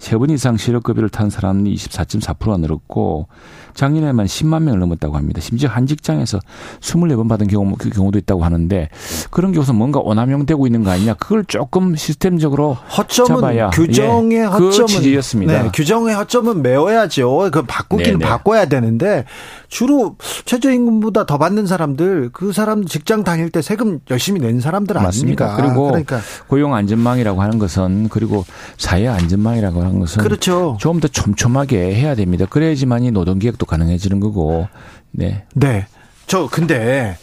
[0.00, 3.28] 세 번 이상 실업급여를 탄 사람이 24.4%가 늘었고
[3.74, 5.40] 작년에만 10만 명을 넘었다고 합니다.
[5.40, 6.38] 심지어 한 직장에서
[6.80, 8.88] 24번 받은 경우, 그 경우도 있다고 하는데
[9.30, 11.14] 그런 경우서 뭔가 오남용되고 있는 거 아니냐.
[11.14, 13.70] 그걸 조금 시스템적으로 허점은 잡아야.
[13.70, 15.46] 규정의 예, 그 허점은.
[15.46, 17.50] 네, 규정의 허점은 메워야죠.
[17.52, 18.24] 그 바꾸기는 네네.
[18.30, 19.24] 바꿔야 되는데
[19.68, 25.56] 주로 최저임금보다 더 받는 사람들 그 사람 직장 다닐 때 세금 열심히 낸 사람들 아닙니까?
[25.56, 26.20] 그리고 그러니까.
[26.46, 28.44] 고용 안전망이라고 하는 것은 그리고
[28.76, 30.76] 사회 안전망이라고 하는 것은 그렇죠.
[30.78, 32.44] 좀 더 촘촘하게 해야 됩니다.
[32.50, 34.66] 그래야지만이 노동계획 도 가능해지는 거고.
[35.12, 35.44] 네.
[35.54, 35.86] 네.
[36.26, 37.16] 저 근데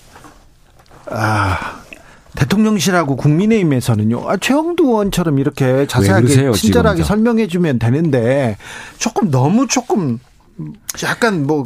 [1.10, 1.82] 아
[2.36, 4.30] 대통령실하고 국민의힘에서는요.
[4.30, 8.58] 아, 최영두 의원처럼 이렇게 자세하게 그러세요, 친절하게 설명해 주면 되는데
[9.00, 10.20] 조금 너무 조금
[11.04, 11.66] 약간 뭐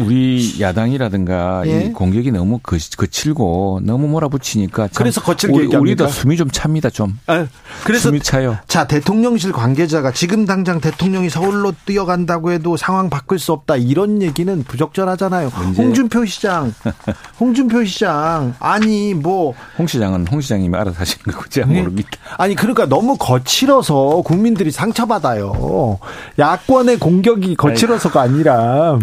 [0.00, 1.84] 우리 야당이라든가 예?
[1.84, 7.18] 이 공격이 너무 거칠고 너무 몰아붙이니까 그래서 거칠게 우리, 우리도 숨이 좀 찹니다 좀.
[7.26, 7.46] 아,
[7.84, 8.58] 그래서 숨이 차요.
[8.66, 14.62] 자 대통령실 관계자가 지금 당장 대통령이 서울로 뛰어간다고 해도 상황 바꿀 수 없다 이런 얘기는
[14.64, 15.50] 부적절하잖아요.
[15.56, 15.82] 문제.
[15.82, 16.72] 홍준표 시장,
[17.40, 21.80] 홍준표 시장 아니 뭐 홍 시장은 홍 시장님이 알아서 하시는 거고 제가 네.
[21.80, 22.10] 모릅니다.
[22.36, 25.98] 아니 그러니까 너무 거칠어서 국민들이 상처받아요.
[26.38, 28.98] 야권의 공격이 거칠어서가 아니라.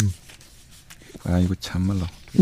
[1.28, 2.02] 아 이거 참말로.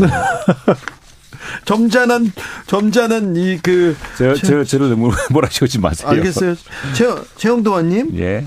[1.64, 2.32] 점잖은
[2.66, 6.08] 점잖은 이그 저, 저 저를 너무 몰아치우지 마세요.
[6.08, 6.54] 알겠어요.
[6.94, 8.18] 최 최영도 원님.
[8.18, 8.46] 예.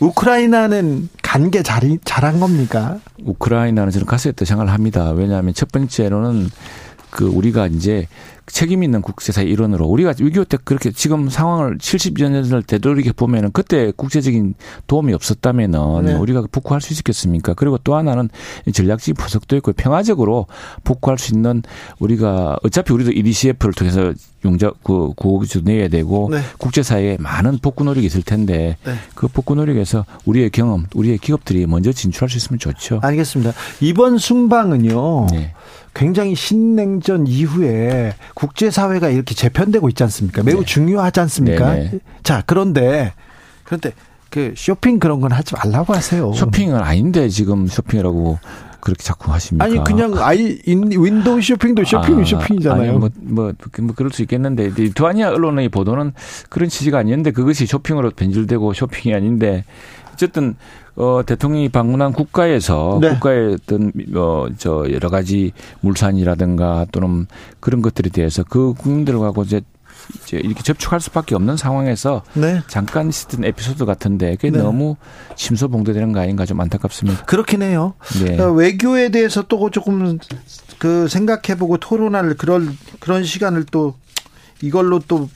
[0.00, 2.98] 우크라이나는 간 게 잘한 겁니까?
[3.22, 5.10] 우크라이나는 저는 갔을 때 생각을 합니다.
[5.12, 6.50] 왜냐하면 첫 번째로는
[7.10, 8.08] 그 우리가 이제
[8.52, 13.92] 책임 있는 국제사회 일원으로 우리가 위기호 때 그렇게 지금 상황을 70여 년을 되돌이켜 보면은 그때
[13.96, 14.54] 국제적인
[14.86, 16.14] 도움이 없었다면은 네.
[16.14, 17.54] 우리가 복구할 수 있었겠습니까?
[17.54, 18.28] 그리고 또 하나는
[18.72, 20.46] 전략적 분석도 있고 평화적으로
[20.84, 21.62] 복구할 수 있는
[21.98, 24.12] 우리가 어차피 우리도 EDCF를 통해서
[24.44, 26.40] 용자 그 구호기도 내야 되고 네.
[26.58, 28.94] 국제사회에 많은 복구 노력이 있을 텐데 네.
[29.14, 33.00] 그 복구 노력에서 우리의 경험, 우리의 기업들이 먼저 진출할 수 있으면 좋죠.
[33.02, 33.52] 알겠습니다.
[33.80, 35.26] 이번 순방은요.
[35.30, 35.54] 네.
[35.94, 40.42] 굉장히 신냉전 이후에 국제사회가 이렇게 재편되고 있지 않습니까?
[40.42, 40.64] 매우 네.
[40.64, 41.74] 중요하지 않습니까?
[41.74, 41.98] 네네.
[42.22, 43.12] 자, 그런데,
[43.64, 43.92] 그런데
[44.30, 46.32] 그 쇼핑 그런 건 하지 말라고 하세요.
[46.32, 48.38] 쇼핑은 아닌데 지금 쇼핑이라고
[48.80, 49.64] 그렇게 자꾸 하십니까?
[49.64, 52.90] 아니 그냥 아이 윈도우 쇼핑도 쇼핑이 아, 쇼핑이잖아요.
[52.90, 56.12] 아니, 뭐, 뭐, 뭐 그럴 수 있겠는데 리투아니아 언론의 보도는
[56.48, 59.64] 그런 취지가 아니었는데 그것이 쇼핑으로 변질되고 쇼핑이 아닌데
[60.12, 60.56] 어쨌든
[60.96, 63.10] 어 대통령이 방문한 국가에서 네.
[63.10, 67.26] 국가의 어떤 어 저 여러 가지 물산이라든가 또는
[67.60, 69.60] 그런 것들에 대해서 그 국민들하고 이제
[70.24, 72.62] 이제 이렇게 접촉할 수밖에 없는 상황에서 네.
[72.66, 74.58] 잠깐 있었던 에피소드 같은데 그게 네.
[74.58, 74.96] 너무
[75.36, 77.24] 심소봉도되는 거 아닌가 좀 안타깝습니다.
[77.24, 77.94] 그렇긴 해요.
[78.24, 78.40] 네.
[78.40, 80.18] 어, 외교에 대해서 또 조금
[80.78, 83.94] 그 생각해보고 토론할 그런 그런 시간을 또
[84.62, 85.28] 이걸로 또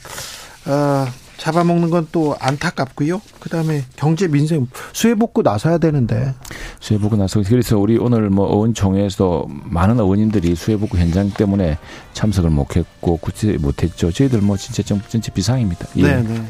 [0.67, 1.07] 어,
[1.37, 3.21] 잡아먹는 건 또 안타깝고요.
[3.41, 6.35] 그다음에 경제 민생 수해 복구 나서야 되는데
[6.81, 11.79] 수해 복구 나서 그래서 우리 오늘 뭐 어원총회에서 많은 어원님들이 수해 복구 현장 때문에
[12.13, 14.13] 참석을 못했고 굳이 못했죠.
[14.13, 15.87] 저희들 뭐 진짜 좀 전체 비상입니다.
[15.97, 16.03] 예.
[16.03, 16.43] 네, 네.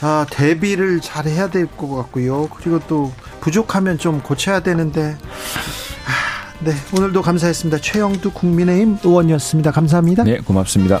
[0.00, 2.48] 아 대비를 잘 해야 될 것 같고요.
[2.56, 5.16] 그리고 또 부족하면 좀 고쳐야 되는데.
[6.06, 7.78] 아, 네, 오늘도 감사했습니다.
[7.80, 9.70] 최영두 국민의힘 의원이었습니다.
[9.72, 10.24] 감사합니다.
[10.24, 11.00] 네, 고맙습니다.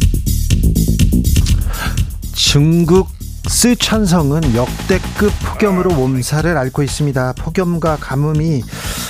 [2.51, 3.07] 중국
[3.47, 7.35] 스촨성은 역대급 폭염으로 몸살을 앓고 있습니다.
[7.37, 8.61] 폭염과 가뭄이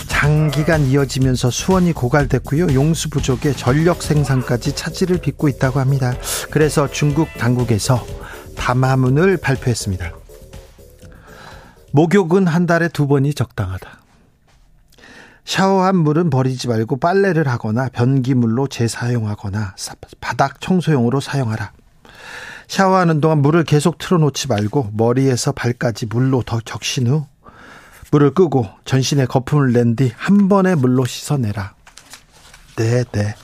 [0.07, 2.75] 장기간 이어지면서 수원이 고갈됐고요.
[2.75, 6.13] 용수 부족에 전력 생산까지 차질을 빚고 있다고 합니다.
[6.51, 8.05] 그래서 중국 당국에서
[8.57, 10.11] 담화문을 발표했습니다.
[11.93, 14.01] 목욕은 한 달에 두 번이 적당하다.
[15.45, 19.73] 샤워한 물은 버리지 말고 빨래를 하거나 변기물로 재사용하거나
[20.19, 21.71] 바닥 청소용으로 사용하라.
[22.71, 27.25] 샤워하는 동안 물을 계속 틀어놓지 말고 머리에서 발까지 물로 더 적신 후
[28.11, 31.73] 물을 끄고 전신에 거품을 낸 뒤 한 번에 물로 씻어내라.
[32.77, 33.35] 네, 네.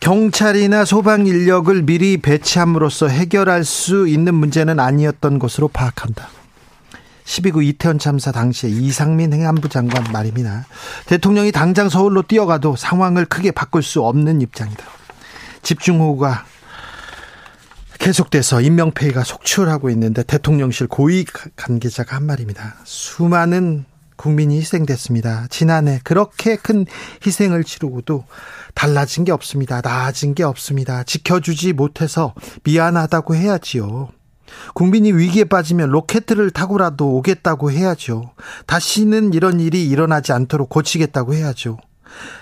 [0.00, 6.28] 경찰이나 소방 인력을 미리 배치함으로써 해결할 수 있는 문제는 아니었던 것으로 파악한다.
[7.24, 10.66] 12구 이태원 참사 당시에 이상민 행안부 장관 말입니다.
[11.06, 14.84] 대통령이 당장 서울로 뛰어가도 상황을 크게 바꿀 수 없는 입장이다.
[15.62, 16.44] 집중호우가
[17.98, 21.24] 계속돼서 임명폐의가 속출하고 있는데 대통령실 고위
[21.56, 22.76] 관계자가 한 말입니다.
[22.84, 23.84] 수많은
[24.16, 25.46] 국민이 희생됐습니다.
[25.50, 26.86] 지난해 그렇게 큰
[27.24, 28.24] 희생을 치르고도
[28.74, 29.80] 달라진 게 없습니다.
[29.80, 31.02] 나아진 게 없습니다.
[31.02, 32.34] 지켜주지 못해서
[32.64, 34.08] 미안하다고 해야지요.
[34.74, 38.32] 국민이 위기에 빠지면 로켓을 타고라도 오겠다고 해야죠.
[38.66, 41.78] 다시는 이런 일이 일어나지 않도록 고치겠다고 해야죠.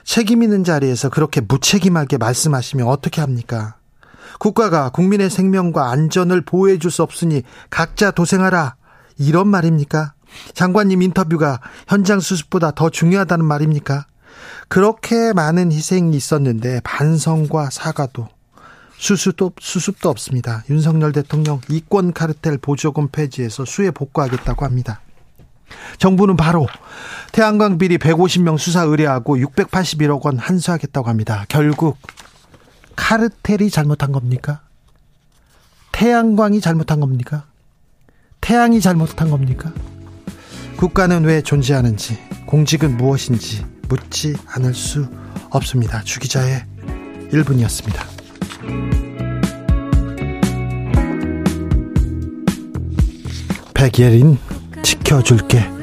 [0.04, 3.76] 책임 있는 자리에서 그렇게 무책임하게 말씀하시면 어떻게 합니까?
[4.38, 8.76] 국가가 국민의 생명과 안전을 보호해 줄 수 없으니 각자 도생하라.
[9.18, 10.14] 이런 말입니까?
[10.54, 14.06] 장관님 인터뷰가 현장 수습보다 더 중요하다는 말입니까?
[14.68, 18.28] 그렇게 많은 희생이 있었는데 반성과 사과도
[18.96, 20.64] 수습도, 수습도 없습니다.
[20.70, 25.00] 윤석열 대통령 이권 카르텔 보조금 폐지해서 수혜 복구하겠다고 합니다.
[25.98, 26.66] 정부는 바로
[27.32, 31.44] 태양광 비리 150명 수사 의뢰하고 681억 원 환수하겠다고 합니다.
[31.48, 31.98] 결국
[32.96, 34.60] 카르텔이 잘못한 겁니까?
[35.92, 37.44] 태양광이 잘못한 겁니까?
[38.40, 39.72] 태양이 잘못한 겁니까?
[40.76, 45.08] 국가는 왜 존재하는지, 공직은 무엇인지 묻지 않을 수
[45.50, 46.02] 없습니다.
[46.02, 46.64] 주기자의
[47.30, 48.04] 1분이었습니다.
[53.74, 54.38] 백예린
[54.82, 55.73] 지켜줄게.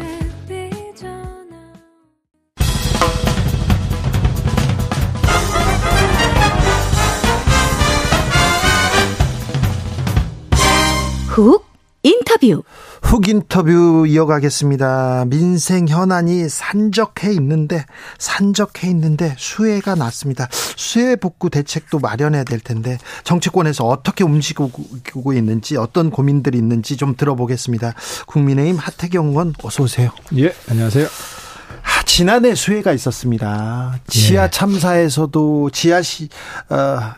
[11.32, 11.65] 훅
[12.03, 12.61] 인터뷰.
[13.03, 15.25] 훅 인터뷰 이어가겠습니다.
[15.29, 17.86] 민생 현안이 산적해 있는데
[18.19, 20.49] 산적해 있는데 수혜가 났습니다.
[20.51, 27.93] 수혜 복구 대책도 마련해야 될 텐데 정치권에서 어떻게 움직이고 있는지 어떤 고민들이 있는지 좀 들어보겠습니다.
[28.27, 30.11] 국민의힘 하태경 의원 어서 오세요.
[30.36, 31.05] 예, 안녕하세요.
[31.05, 34.01] 아, 지난해 수혜가 있었습니다.
[34.07, 34.49] 지하 예.
[34.49, 36.27] 참사에서도 지하실
[36.71, 37.13] 어,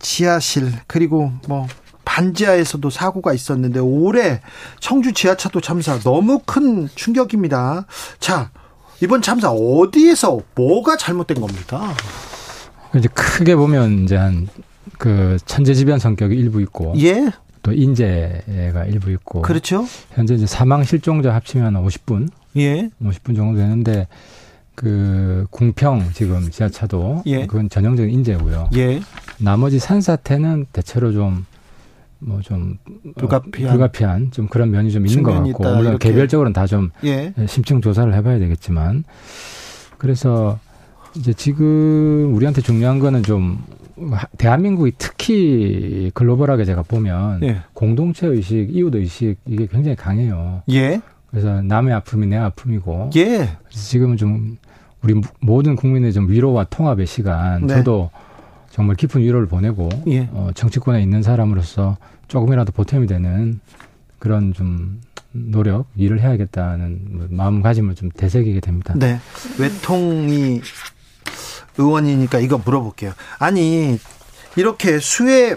[0.00, 1.66] 지하실 그리고 뭐
[2.04, 4.40] 반지하에서도 사고가 있었는데 올해
[4.80, 7.86] 청주 지하차도 참사 너무 큰 충격입니다.
[8.20, 8.50] 자,
[9.02, 11.94] 이번 참사 어디에서 뭐가 잘못된 겁니까?
[12.96, 14.48] 이제 크게 보면 이제 한
[14.98, 17.30] 그 천재지변 성격이 일부 있고 예.
[17.62, 19.86] 또 인재가 일부 있고 그렇죠.
[20.12, 22.90] 현재 이제 사망 실종자 합치면 50분 예.
[23.02, 24.06] 50분 정도 되는데
[24.74, 27.46] 그 궁평 지금 지하차도 예.
[27.46, 28.70] 그건 전형적인 인재고요.
[28.76, 29.00] 예.
[29.38, 31.46] 나머지 산사태는 대체로 좀
[32.26, 32.78] 뭐좀
[33.16, 33.72] 불가피한.
[33.72, 36.08] 불가피한 좀 그런 면이 좀 있는 것 같고 있다, 물론 이렇게.
[36.08, 37.32] 개별적으로는 다좀 예.
[37.46, 39.04] 심층 조사를 해봐야 되겠지만
[39.98, 40.58] 그래서
[41.16, 43.62] 이제 지금 우리한테 중요한 거는 좀
[44.38, 47.62] 대한민국이 특히 글로벌하게 제가 보면 예.
[47.72, 50.62] 공동체 의식, 이웃 의식 이게 굉장히 강해요.
[50.70, 51.00] 예.
[51.30, 53.10] 그래서 남의 아픔이 내 아픔이고.
[53.16, 53.26] 예.
[53.28, 54.56] 그래서 지금은 좀
[55.02, 57.66] 우리 모든 국민의 좀 위로와 통합의 시간.
[57.66, 57.74] 네.
[57.74, 58.10] 저도
[58.70, 60.28] 정말 깊은 위로를 보내고 예.
[60.32, 61.96] 어, 정치권에 있는 사람으로서
[62.28, 63.60] 조금이라도 보탬이 되는
[64.18, 65.00] 그런 좀
[65.32, 68.94] 노력, 일을 해야겠다는 마음가짐을 좀 되새기게 됩니다.
[68.96, 69.18] 네.
[69.58, 70.60] 외통이
[71.76, 73.12] 의원이니까 이거 물어볼게요.
[73.38, 73.98] 아니,
[74.56, 75.56] 이렇게 수해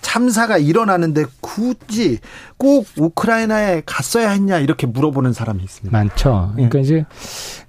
[0.00, 2.18] 참사가 일어나는데 굳이
[2.58, 5.96] 꼭 우크라이나에 갔어야 했냐 이렇게 물어보는 사람이 있습니다.
[5.96, 6.50] 많죠.
[6.54, 6.82] 그러니까 예.
[6.82, 7.06] 이제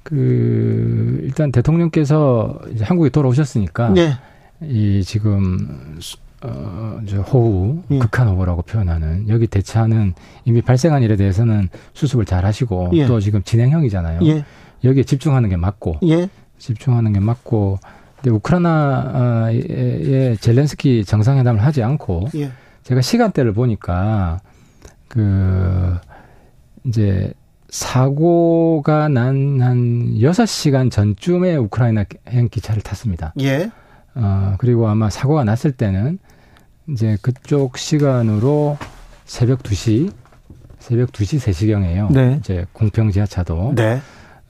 [0.01, 4.17] 그 일단 대통령께서 이제 한국에 돌아오셨으니까 예.
[4.61, 5.99] 이 지금
[6.43, 7.99] 어, 저 호우, 예.
[7.99, 10.13] 극한 호우라고 표현하는 여기 대처하는
[10.45, 13.05] 이미 발생한 일에 대해서는 수습을 잘 하시고 예.
[13.05, 14.19] 또 지금 진행형이잖아요.
[14.25, 14.43] 예.
[14.83, 16.27] 여기에 집중하는 게 맞고 예.
[16.57, 17.79] 집중하는 게 맞고
[18.17, 22.51] 근데 우크라이나의 젤렌스키 정상회담을 하지 않고 예.
[22.83, 24.39] 제가 시간대를 보니까
[25.07, 25.95] 그
[26.85, 27.31] 이제
[27.69, 33.33] 사고가 난 한 여섯 시간 전쯤에 우크라이나 행 기차를 탔습니다.
[33.39, 33.71] 예.
[34.16, 36.20] 어, 그리고 아마 사고가 났을 때는
[36.89, 38.78] 이제 그쪽 시간으로
[39.26, 40.11] 새벽 2시,
[40.80, 42.11] 새벽 2시, 3시경에요.
[42.11, 42.38] 네.
[42.39, 43.74] 이제 공평 지하차도.
[43.76, 44.01] 네.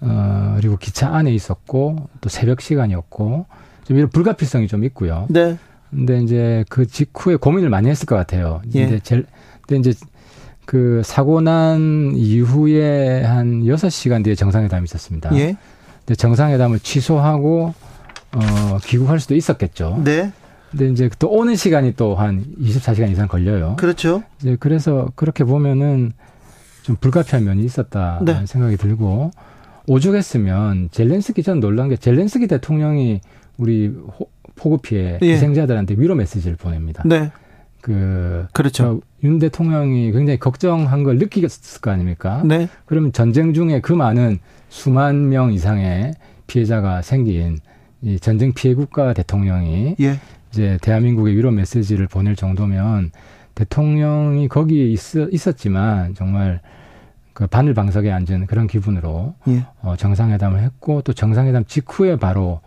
[0.02, 3.46] 어, 그리고 기차 안에 있었고, 또 새벽 시간이었고,
[3.86, 5.28] 좀 이런 불가피성이 좀 있고요.
[5.30, 5.58] 네.
[5.92, 8.62] 근데 이제 그 직후에 고민을 많이 했을 것 같아요.
[8.74, 8.88] 예.
[8.88, 9.24] 근데 제,
[9.68, 10.00] 근데 이제
[10.66, 15.36] 그 사고 난 이후에 한 여섯 시간 뒤에 정상회담이 있었습니다.
[15.36, 15.56] 예.
[16.00, 17.74] 근데 정상회담을 취소하고
[18.36, 20.02] 어 귀국할 수도 있었겠죠.
[20.04, 20.32] 네.
[20.72, 23.76] 근데 이제 또 오는 시간이 또 한 24시간 이상 걸려요.
[23.78, 24.24] 그렇죠.
[24.42, 26.14] 이제 그래서 그렇게 보면은
[26.82, 28.46] 좀 불가피한 면이 있었다는 네.
[28.46, 29.32] 생각이 들고
[29.88, 33.22] 오죽했으면 젤렌스키 전 놀란 게 젤렌스키 대통령이
[33.58, 35.34] 우리 호, 폭우 피해 예.
[35.34, 37.04] 희생자들한테 위로 메시지를 보냅니다.
[37.06, 37.32] 네.
[37.82, 39.02] 그 그렇죠.
[39.24, 42.42] 윤 대통령이 굉장히 걱정한 걸 느끼겠을 거 아닙니까?
[42.46, 42.70] 네.
[42.86, 46.14] 그러면 전쟁 중에 그 많은 수만 명 이상의
[46.48, 47.60] 피해자가 생긴
[48.04, 50.20] 이 전쟁 피해 국가 대통령이 예.
[50.52, 53.12] 이제 대한민국에 위로 메시지를 보낼 정도면
[53.56, 55.00] 대통령이 거기에 있,
[55.32, 56.60] 있었지만 정말
[57.32, 59.66] 그 바늘 방석에 앉은 그런 기분으로 예.
[59.82, 62.62] 어, 정상회담을 했고 또 정상회담 직후에 바로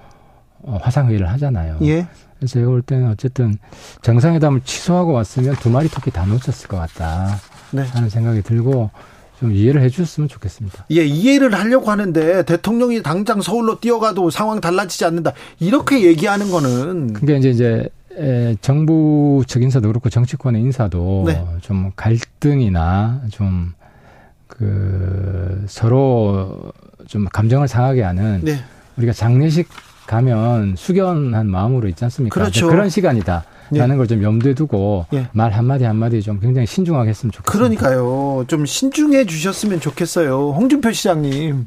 [0.63, 1.79] 어, 화상회의를 하잖아요.
[1.83, 2.07] 예.
[2.39, 3.57] 그래서 제가 볼 때는 어쨌든
[4.03, 7.37] 정상회담을 취소하고 왔으면 두 마리 토끼 다 놓쳤을 것 같다
[7.73, 7.83] 네.
[7.83, 8.91] 하는 생각이 들고
[9.39, 10.87] 좀 이해를 해 주셨으면 좋겠습니다.
[10.93, 15.33] 예, 이해를 하려고 하는데 대통령이 당장 서울로 뛰어가도 상황 달라지지 않는다.
[15.61, 21.45] 이렇게 얘기하는 거는 그게 이제 이제 에, 정부 측 인사도 그렇고 정치권의 인사도 네.
[21.61, 23.77] 좀 갈등이나 좀
[24.49, 26.73] 그 서로
[27.07, 28.59] 좀 감정을 상하게 하는 네.
[28.97, 29.69] 우리가 장례식
[30.07, 32.33] 가면 숙연한 마음으로 있지 않습니까?
[32.33, 32.69] 그렇죠.
[32.69, 33.45] 그런 시간이다.
[33.71, 33.99] 라는 예.
[33.99, 35.29] 걸좀 염두에 두고 예.
[35.33, 37.53] 말 한마디 한마디 좀 굉장히 신중하게 했으면 좋겠습니다.
[37.53, 38.45] 그러니까요.
[38.49, 40.51] 좀 신중해 주셨으면 좋겠어요.
[40.53, 41.67] 홍준표 시장님.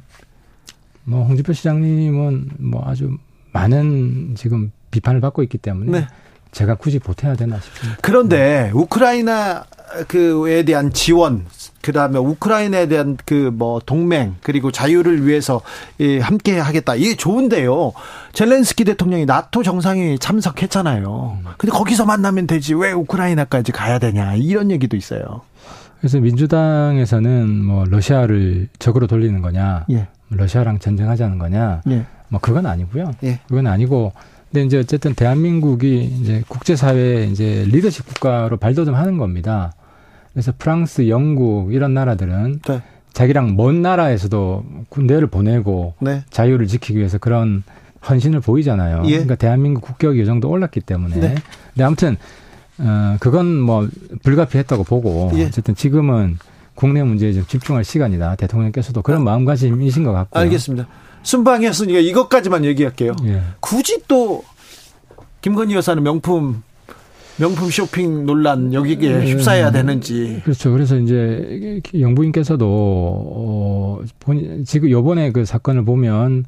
[1.04, 3.18] 뭐 홍준표 시장님은 뭐 아주
[3.52, 6.08] 많은 지금 비판을 받고 있기 때문에 네.
[6.52, 8.00] 제가 굳이 보태야 되나 싶습니다.
[8.02, 9.66] 그런데 우크라이나
[10.08, 11.46] 그에 대한 지원
[11.82, 15.62] 그 다음에 우크라이나에 대한 그 뭐 동맹 그리고 자유를 위해서
[16.00, 16.96] 예, 함께 하겠다.
[16.96, 17.94] 이게 좋은데요.
[18.34, 21.40] 젤렌스키 대통령이 나토 정상회의 참석했잖아요.
[21.58, 25.42] 근데 거기서 만나면 되지 왜 우크라이나까지 가야 되냐 이런 얘기도 있어요.
[26.00, 30.08] 그래서 민주당에서는 뭐 러시아를 적으로 돌리는 거냐, 예.
[30.30, 32.06] 러시아랑 전쟁하자는 거냐, 예.
[32.30, 33.12] 뭐 그건 아니고요.
[33.24, 33.40] 예.
[33.48, 34.14] 그건 아니고
[34.52, 39.74] 근데 이제 어쨌든 대한민국이 이제 국제사회에 이제 리더십 국가로 발돋움 하는 겁니다.
[40.32, 42.82] 그래서 프랑스, 영국 이런 나라들은 네.
[43.14, 46.24] 자기랑 먼 나라에서도 군대를 보내고 네.
[46.30, 47.64] 자유를 지키기 위해서 그런
[48.08, 49.04] 헌신을 보이잖아요.
[49.06, 49.12] 예.
[49.12, 51.16] 그러니까 대한민국 국격이 이 정도 올랐기 때문에.
[51.16, 51.36] 네.
[51.74, 52.18] 근데 아무튼
[52.78, 53.88] 어 그건 뭐
[54.24, 55.46] 불가피했다고 보고 예.
[55.46, 56.38] 어쨌든 지금은
[56.76, 58.36] 국내 문제에 좀 집중할 시간이다.
[58.38, 59.24] 대통령께서도 그런 아.
[59.26, 60.42] 마음가짐이신 것 같고요.
[60.44, 60.88] 알겠습니다.
[61.24, 63.16] 순방이었으니까 이것까지만 얘기할게요.
[63.26, 63.42] 예.
[63.60, 64.44] 굳이 또
[65.42, 66.64] 김건희 여사는 명품
[67.38, 69.32] 명품 쇼핑 논란 여기에 네.
[69.32, 70.42] 휩싸여야 되는지.
[70.44, 70.72] 그렇죠.
[70.72, 76.46] 그래서 이제 영부인께서도 어 본, 지금 요번에 그 사건을 보면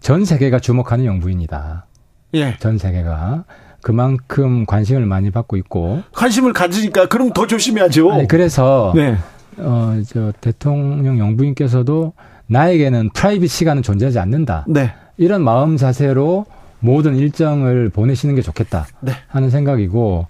[0.00, 1.86] 전 세계가 주목하는 영부인이다.
[2.34, 2.56] 예.
[2.58, 3.44] 전 세계가
[3.82, 8.12] 그만큼 관심을 많이 받고 있고 관심을 가지니까 그럼 더 조심해야죠.
[8.12, 9.16] 아니, 그래서 네.
[9.58, 12.12] 어저 대통령 영부인께서도
[12.46, 14.64] 나에게는 프라이빗 시간은 존재하지 않는다.
[14.68, 14.92] 네.
[15.16, 16.46] 이런 마음 자세로
[16.80, 19.12] 모든 일정을 보내시는 게 좋겠다 네.
[19.28, 20.26] 하는 생각이고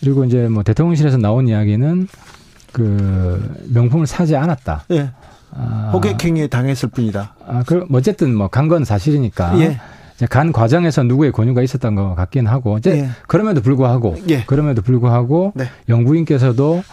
[0.00, 2.08] 그리고 이제 뭐 대통령실에서 나온 이야기는
[2.72, 4.84] 그 명품을 사지 않았다.
[4.90, 5.10] 예.
[5.54, 7.34] 아, 호객행위에 당했을 뿐이다.
[7.46, 9.58] 아, 그 어쨌든 뭐 간 건 사실이니까.
[9.60, 9.78] 예.
[10.30, 13.08] 간 과정에서 누구의 권유가 있었던 것 같긴 하고 이제 예.
[13.26, 14.44] 그럼에도 불구하고 예.
[14.44, 15.64] 그럼에도 불구하고 네.
[15.88, 16.84] 영부인께서도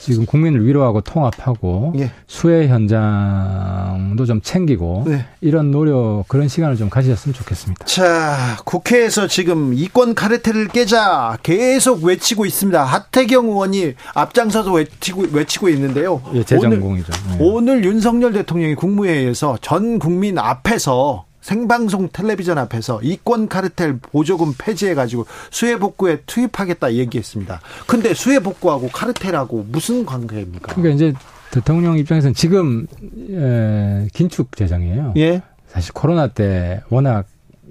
[0.00, 2.10] 지금 국민을 위로하고 통합하고 예.
[2.26, 5.26] 수해 현장도 좀 챙기고 네.
[5.40, 7.84] 이런 노력 그런 시간을 좀 가지셨으면 좋겠습니다.
[7.84, 12.82] 자, 국회에서 지금 이권 카르텔을 깨자 계속 외치고 있습니다.
[12.82, 16.22] 하태경 의원이 앞장서서 외치고 외치고 있는데요.
[16.34, 17.12] 예, 재정공이죠.
[17.26, 17.44] 오늘, 네.
[17.44, 25.24] 오늘 윤석열 대통령이 국무회의에서 전 국민 앞에서 생방송 텔레비전 앞에서 이권 카르텔 보조금 폐지해 가지고
[25.50, 27.62] 수해 복구에 투입하겠다 얘기했습니다.
[27.86, 30.74] 근데 수해 복구하고 카르텔하고 무슨 관계입니까?
[30.74, 31.14] 그러니까 이제
[31.50, 32.86] 대통령 입장에서는 지금
[33.30, 35.14] 에, 긴축 재정이에요.
[35.16, 35.40] 예.
[35.68, 37.24] 사실 코로나 때 워낙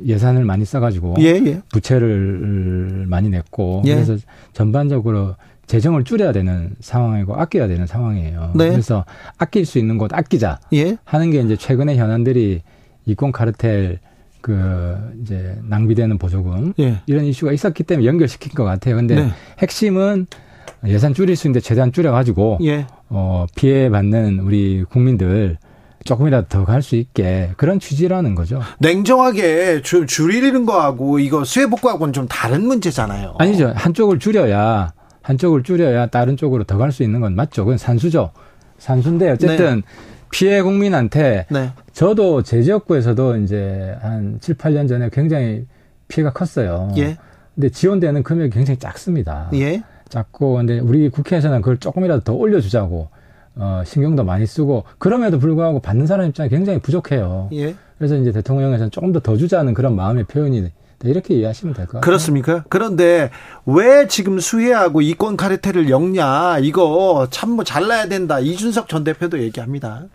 [0.03, 1.61] 예산을 많이 써가지고 예, 예.
[1.71, 3.93] 부채를 많이 냈고 예.
[3.93, 4.17] 그래서
[4.53, 5.35] 전반적으로
[5.67, 8.53] 재정을 줄여야 되는 상황이고 아껴야 되는 상황이에요.
[8.55, 8.71] 네.
[8.71, 9.05] 그래서
[9.37, 10.97] 아낄 수 있는 곳 아끼자 예.
[11.03, 12.63] 하는 게 이제 최근의 현안들이
[13.07, 13.99] 이권 카르텔
[14.41, 17.01] 그 이제 낭비되는 보조금 예.
[17.07, 18.95] 이런 이슈가 있었기 때문에 연결시킨 것 같아요.
[18.97, 19.29] 근데 네.
[19.59, 20.27] 핵심은
[20.85, 22.85] 예산 줄일 수 있는데 최대한 줄여가지고 예.
[23.09, 25.57] 어 피해 받는 우리 국민들
[26.05, 28.61] 조금이라도 더 갈 수 있게 그런 취지라는 거죠.
[28.79, 33.35] 냉정하게 좀 줄이는 거하고 이거 수해 복구하고는 좀 다른 문제잖아요.
[33.39, 33.73] 아니죠.
[33.75, 34.93] 한쪽을 줄여야
[35.23, 37.65] 한쪽을 줄여야 다른 쪽으로 더 갈 수 있는 건 맞죠.
[37.65, 38.31] 그건 산수죠.
[38.77, 39.81] 산수인데 어쨌든 네.
[40.31, 41.71] 피해 국민한테 네.
[41.93, 45.65] 저도 제 지역구에서도 이제 한 7, 8년 전에 굉장히
[46.07, 46.91] 피해가 컸어요.
[46.97, 47.17] 예.
[47.55, 49.49] 근데 지원되는 금액이 굉장히 작습니다.
[49.53, 49.83] 예.
[50.09, 53.09] 작고 근데 우리 국회에서는 그걸 조금이라도 더 올려주자고
[53.55, 57.49] 어, 신경도 많이 쓰고 그럼에도 불구하고 받는 사람 입장이 굉장히 부족해요.
[57.53, 57.75] 예.
[57.97, 60.69] 그래서 이제 대통령에서는 조금 더 더 주자는 그런 마음의 표현이
[61.03, 62.01] 이렇게 이해하시면 될 것 같아요.
[62.01, 62.63] 그렇습니까?
[62.69, 63.29] 그런데
[63.65, 66.59] 왜 지금 수혜하고 이권 카르텔을 엮냐?
[66.59, 68.39] 이거 참 뭐 잘라야 된다.
[68.39, 70.05] 이준석 전 대표도 얘기합니다.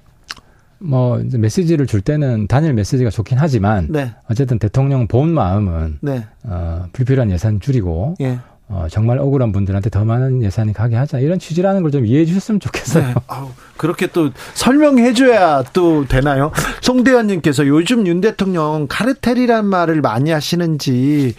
[0.84, 4.12] 뭐 이제 메시지를 줄 때는 단일 메시지가 좋긴 하지만 네.
[4.28, 6.24] 어쨌든 대통령 본 마음은 네.
[6.44, 8.38] 어, 불필요한 예산 줄이고 예.
[8.74, 12.58] 어, 정말 억울한 분들한테 더 많은 예산이 가게 하자 이런 취지라는 걸 좀 이해해 주셨으면
[12.58, 13.06] 좋겠어요.
[13.06, 13.14] 네.
[13.26, 16.50] 아우, 그렇게 또 설명해 줘야 또 되나요?
[16.80, 21.34] 송대현님께서 요즘 윤 대통령 카르텔이란 말을 많이 하시는지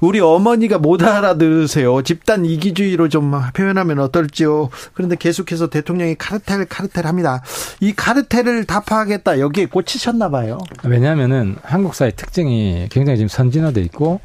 [0.00, 2.02] 우리 어머니가 못 알아들으세요.
[2.02, 4.70] 집단 이기주의로 좀 표현하면 어떨지요.
[4.94, 7.40] 그런데 계속해서 대통령이 카르텔 카르텔 합니다.
[7.78, 10.58] 이 카르텔을 타파하겠다 여기에 꽂히셨나 봐요.
[10.82, 14.20] 왜냐하면은 한국 사회 특징이 굉장히 지금 선진화돼 있고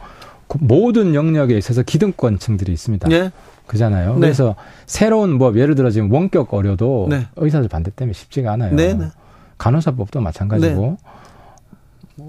[0.59, 3.07] 모든 영역에 있어서 기득권층들이 있습니다.
[3.07, 3.31] 네.
[3.67, 4.15] 그잖아요.
[4.15, 4.19] 네.
[4.21, 4.55] 그래서
[4.87, 7.27] 새로운 뭐 예를 들어 지금 원격 어려도 네.
[7.35, 8.75] 의사들 반대 때문에 쉽지가 않아요.
[8.75, 8.93] 네.
[8.95, 9.05] 네.
[9.59, 10.97] 간호사법도 마찬가지고
[12.15, 12.23] 네.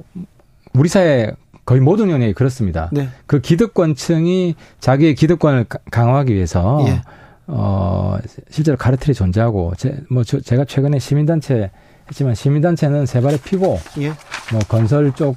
[0.74, 1.32] 우리 사회
[1.64, 2.90] 거의 모든 영역이 그렇습니다.
[2.92, 3.08] 네.
[3.26, 7.00] 그 기득권층이 자기의 기득권을 강화하기 위해서 예.
[7.46, 8.18] 어
[8.50, 11.70] 실제로 카르텔이 존재하고 제뭐 제가 최근에 시민단체
[12.08, 14.08] 했지만 시민단체는 세 발에 피고 예.
[14.52, 15.36] 뭐 건설 쪽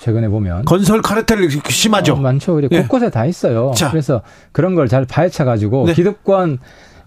[0.00, 2.14] 최근에 보면 건설 카르텔 심하죠.
[2.14, 2.54] 어, 많죠.
[2.54, 2.80] 그래 예.
[2.82, 3.72] 곳곳에 다 있어요.
[3.76, 3.90] 자.
[3.90, 4.22] 그래서
[4.52, 5.94] 그런 걸 잘 파헤쳐 가지고 네.
[5.94, 6.58] 기득권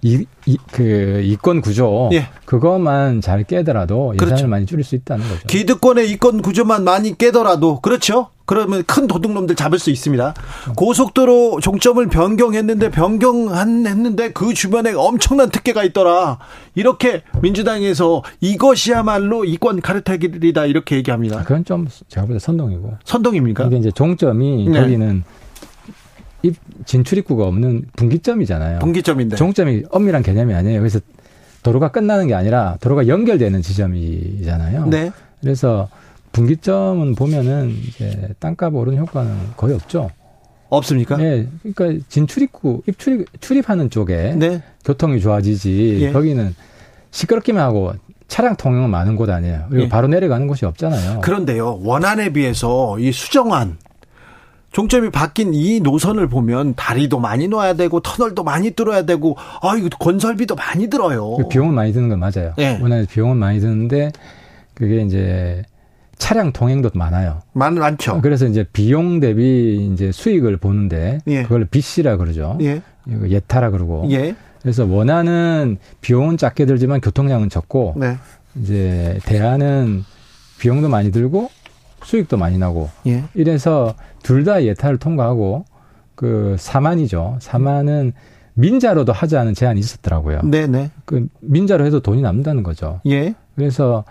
[0.02, 2.28] 이, 이, 그 이권 구조 예.
[2.46, 4.48] 그것만 잘 깨더라도 예산을 그렇죠.
[4.48, 5.42] 많이 줄일 수 있다는 거죠.
[5.48, 8.30] 기득권의 이권 구조만 많이 깨더라도 그렇죠.
[8.50, 10.34] 그러면 큰 도둑놈들 잡을 수 있습니다.
[10.76, 16.40] 고속도로 종점을 변경했는데 변경한 했는데 그 주변에 엄청난 특혜가 있더라.
[16.74, 21.44] 이렇게 민주당에서 이것이야말로 이권 카르텔이다 이렇게 얘기합니다.
[21.44, 22.96] 그건 좀 제가 볼 때 선동이고.
[23.04, 23.66] 선동입니까?
[23.66, 24.82] 이게 이제 종점이 네.
[24.82, 25.24] 거기는
[26.42, 28.80] 입 진출 입구가 없는 분기점이잖아요.
[28.80, 29.36] 분기점인데.
[29.36, 30.80] 종점이 엄밀한 개념이 아니에요.
[30.80, 31.00] 그래서
[31.62, 34.88] 도로가 끝나는 게 아니라 도로가 연결되는 지점이잖아요.
[34.88, 35.12] 네.
[35.40, 35.88] 그래서
[36.40, 40.10] 분기점은 보면은 이제 땅값 오른 효과는 거의 없죠.
[40.70, 41.18] 없습니까?
[41.18, 41.48] 네.
[41.64, 44.62] 그러니까 진출입구, 입출입, 출입하는 쪽에 네.
[44.86, 45.98] 교통이 좋아지지.
[46.02, 46.12] 예.
[46.12, 46.56] 거기는
[47.12, 47.94] 시끄럽기만 하고
[48.28, 49.66] 차량 통행은 많은 곳 아니에요.
[49.70, 49.90] 그리고 예.
[49.90, 51.22] 바로 내려가는 곳이 없잖아요.
[51.22, 53.78] 그런데요, 원안에 비해서 이 수정안,
[54.72, 59.90] 종점이 바뀐 이 노선을 보면 다리도 많이 놓아야 되고 터널도 많이 뚫어야 되고 아 이거
[59.90, 61.36] 건설비도 많이 들어요.
[61.38, 62.54] 그 비용은 많이 드는 건 맞아요.
[62.56, 62.80] 네.
[62.80, 64.12] 원래 비용은 많이 드는데
[64.76, 65.64] 그게 이제
[66.20, 67.40] 차량 통행도 많아요.
[67.54, 68.22] 많, 많죠.
[68.22, 71.42] 그래서 이제 비용 대비 이제 수익을 보는데 예.
[71.44, 72.58] 그걸 빚이라 그러죠.
[72.62, 72.82] 예.
[73.08, 74.06] 예타라 그러고.
[74.12, 74.36] 예.
[74.62, 78.18] 그래서 원하는 비용은 작게 들지만 교통량은 적고 네.
[78.62, 80.04] 이제 대안은
[80.60, 81.50] 비용도 많이 들고
[82.04, 83.24] 수익도 많이 나고 예.
[83.34, 85.66] 이래서 둘 다 예타를 통과하고
[86.16, 87.38] 그 사만이죠.
[87.40, 88.12] 사만은
[88.56, 90.42] 민자로도 하자는 제안이 있었더라고요.
[90.44, 90.68] 네네.
[90.68, 90.92] 네.
[91.06, 93.00] 그 민자로 해도 돈이 남는다는 거죠.
[93.08, 93.34] 예.
[93.56, 94.04] 그래서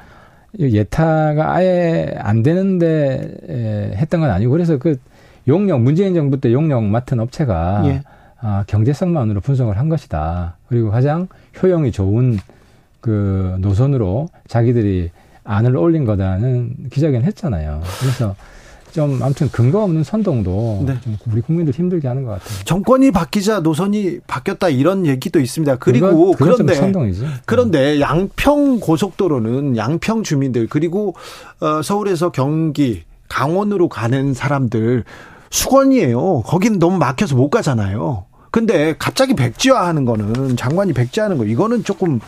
[0.58, 4.98] 예타가 아예 안 되는데 했던 건 아니고 그래서 그
[5.46, 8.02] 용역 문재인 정부 때 용역 맡은 업체가 예.
[8.40, 10.56] 아, 경제성만으로 분석을 한 것이다.
[10.68, 11.26] 그리고 가장
[11.60, 12.38] 효용이 좋은
[13.00, 15.10] 그 노선으로 자기들이
[15.44, 17.80] 안을 올린 거다는 기자회견 했잖아요.
[18.00, 18.36] 그래서
[18.92, 20.98] 좀 아무튼 근거 없는 선동도 네.
[21.02, 22.64] 좀 우리 국민들 힘들게 하는 것 같아요.
[22.64, 25.76] 정권이 바뀌자 노선이 바뀌었다 이런 얘기도 있습니다.
[25.76, 26.74] 그리고 그거, 그런데.
[27.46, 31.14] 그런데 양평 고속도로는 양평 주민들 그리고
[31.60, 35.04] 어, 서울에서 경기 강원으로 가는 사람들
[35.50, 36.42] 수건이에요.
[36.44, 38.24] 거기는 너무 막혀서 못 가잖아요.
[38.50, 42.20] 근데 갑자기 백지화하는 거는 장관이 백지화하는 거 이거는 조금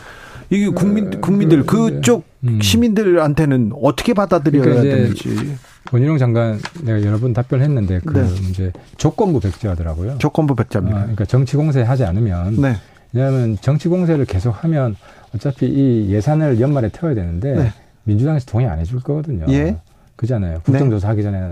[0.51, 2.61] 이게 국민 네, 국민들 그쪽 음.
[2.61, 5.55] 시민들한테는 어떻게 받아들여야 그러니까 되는지.
[5.93, 8.27] 원희룡 장관 내가 여러 번 답변했는데 그 네.
[8.49, 10.17] 이제 조건부 백지하더라고요.
[10.17, 10.97] 조건부 백지입니다.
[10.97, 12.75] 아, 그러니까 정치 공세 하지 않으면 네.
[13.13, 14.95] 왜냐하면 정치 공세를 계속 하면
[15.33, 17.73] 어차피 이 예산을 연말에 태워야 되는데 네.
[18.03, 19.45] 민주당에서 동의 안 해줄 거거든요.
[19.49, 19.77] 예.
[20.17, 20.61] 그잖아요.
[20.65, 21.49] 국정조사 하기 전에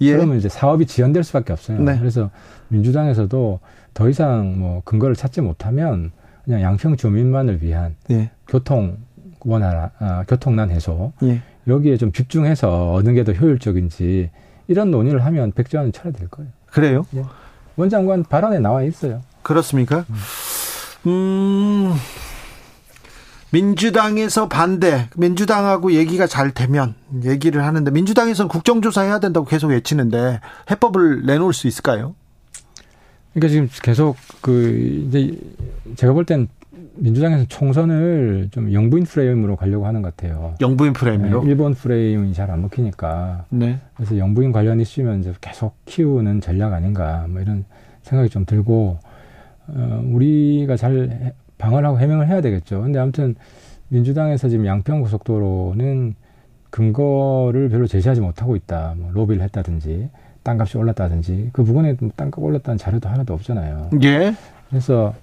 [0.00, 0.12] 예.
[0.12, 1.80] 그러면 이제 사업이 지연될 수밖에 없어요.
[1.80, 1.98] 네.
[1.98, 2.30] 그래서
[2.68, 3.60] 민주당에서도
[3.92, 6.12] 더 이상 뭐 근거를 찾지 못하면
[6.48, 8.30] 그냥 양평 주민만을 위한 예.
[8.46, 8.96] 교통
[9.40, 11.42] 원활 아, 교통난 해소 예.
[11.66, 14.30] 여기에 좀 집중해서 어느 게 더 효율적인지
[14.66, 16.50] 이런 논의를 하면 백지화는 철회될 거예요.
[16.70, 17.04] 그래요?
[17.14, 17.22] 예.
[17.76, 19.20] 원 장관 발언에 나와 있어요.
[19.42, 20.06] 그렇습니까?
[21.06, 21.92] 음,
[23.52, 26.94] 민주당에서 반대, 민주당하고 얘기가 잘 되면
[27.24, 30.40] 얘기를 하는데 민주당에서는 국정조사 해야 된다고 계속 외치는데
[30.70, 32.14] 해법을 내놓을 수 있을까요?
[33.38, 35.32] 그러니까 지금 계속 그 이제
[35.96, 36.48] 제가 볼 땐
[37.00, 40.54] 민주당에서 총선을 좀 영부인 프레임으로 가려고 하는 것 같아요.
[40.60, 41.44] 영부인 프레임으로?
[41.44, 43.44] 네, 일본 프레임이 잘 안 먹히니까.
[43.50, 43.78] 네.
[43.94, 47.64] 그래서 영부인 관련 이슈면 이제 계속 키우는 전략 아닌가 뭐 이런
[48.02, 48.98] 생각이 좀 들고
[49.68, 52.82] 어, 우리가 잘 방어하고 해명을 해야 되겠죠.
[52.82, 53.36] 근데 아무튼
[53.88, 56.14] 민주당에서 지금 양평 고속도로는
[56.70, 58.94] 근거를 별로 제시하지 못하고 있다.
[58.98, 60.10] 뭐 로비를 했다든지
[60.48, 63.90] 땅값이 올랐다든지 그 부분에 뭐 땅값 올랐다는 자료도 하나도 없잖아요.
[64.02, 64.34] 예.
[64.70, 65.14] 그래서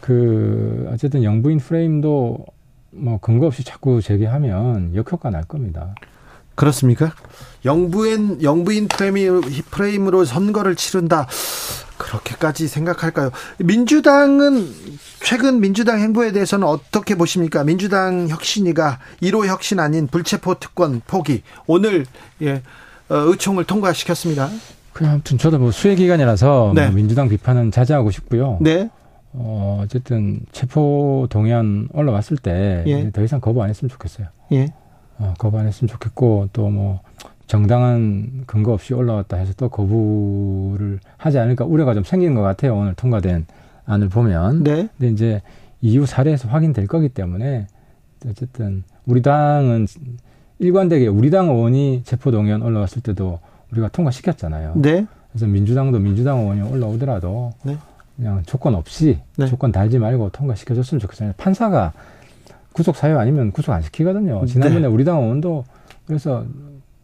[0.00, 2.44] 그 어쨌든 영부인 프레임도
[2.90, 5.94] 뭐 근거 없이 자꾸 제기하면 역효과 날 겁니다.
[6.54, 7.14] 그렇습니까?
[7.64, 11.26] 영부인 영부인 프레임, 으로 선거를 치른다.
[11.96, 13.30] 그렇게까지 생각할까요?
[13.58, 14.68] 민주당은
[15.22, 17.64] 최근 민주당 행보에 대해서는 어떻게 보십니까?
[17.64, 22.04] 민주당 혁신이가 1호 혁신 아닌 불체포 특권 포기 오늘
[22.42, 22.60] 예, 어,
[23.16, 24.48] 의총을 통과시켰습니다.
[24.92, 26.86] 그 아무튼 저도 뭐 수혜 기간이라서 네.
[26.86, 28.58] 뭐 민주당 비판은 자제하고 싶고요.
[28.60, 28.90] 네.
[29.32, 33.24] 어, 어쨌든 체포 동의안 올라왔을 때더 예.
[33.24, 34.26] 이상 거부 안 했으면 좋겠어요.
[34.52, 34.68] 예.
[35.18, 37.00] 어, 거부 안 했으면 좋겠고 또 뭐
[37.52, 42.74] 정당한 근거 없이 올라왔다 해서 또 거부를 하지 않을까 우려가 좀 생기는 것 같아요.
[42.74, 43.44] 오늘 통과된
[43.84, 44.64] 안을 보면.
[44.64, 44.88] 네.
[44.96, 45.42] 근데 이제
[45.82, 47.66] 이후 사례에서 확인될 거기 때문에
[48.26, 49.86] 어쨌든 우리 당은
[50.62, 53.40] 일관되게 우리 당 의원이 체포 동의안 올라왔을 때도
[53.72, 54.74] 우리가 통과시켰잖아요.
[54.76, 55.06] 네.
[55.32, 57.76] 그래서 민주당도 민주당 의원이 올라오더라도 네.
[58.16, 59.46] 그냥 조건 없이 네.
[59.46, 61.32] 조건 달지 말고 통과시켜줬으면 좋겠어요.
[61.36, 61.92] 판사가
[62.72, 64.46] 구속 사유 아니면 구속 안 시키거든요.
[64.46, 64.86] 지난번에 네.
[64.86, 65.64] 우리 당 의원도
[66.06, 66.44] 그래서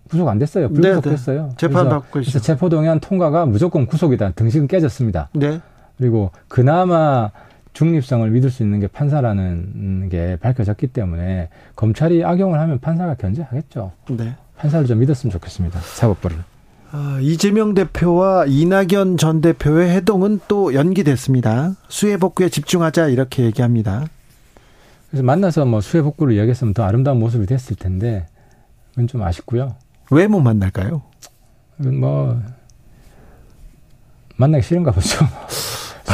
[0.09, 0.68] 구속 안 됐어요.
[0.68, 1.42] 불구속됐어요.
[1.42, 1.54] 네, 네.
[1.56, 2.40] 재판 받고 있어요.
[2.40, 4.32] 체포 동의안 통과가 무조건 구속이다.
[4.32, 5.30] 등식은 깨졌습니다.
[5.34, 5.61] 네.
[5.96, 7.32] 그리고 그나마
[7.72, 13.92] 중립성을 믿을 수 있는 게 판사라는 게 밝혀졌기 때문에 검찰이 악용을 하면 판사가 견제하겠죠.
[14.10, 14.34] 네.
[14.56, 15.78] 판사를 좀 믿었으면 좋겠습니다.
[15.80, 16.36] 사법부를.
[16.90, 21.74] 아, 이재명 대표와 이낙연 전 대표의 해동은 또 연기됐습니다.
[21.88, 24.06] 수해 복구에 집중하자 이렇게 얘기합니다.
[25.10, 28.26] 그래서 만나서 뭐 수해 복구를 이야기했으면 더 아름다운 모습이 됐을 텐데
[28.90, 29.76] 그건 좀 아쉽고요.
[30.10, 31.02] 왜 못 만날까요?
[31.76, 32.42] 뭐
[34.36, 35.18] 만나기 싫은가 보죠.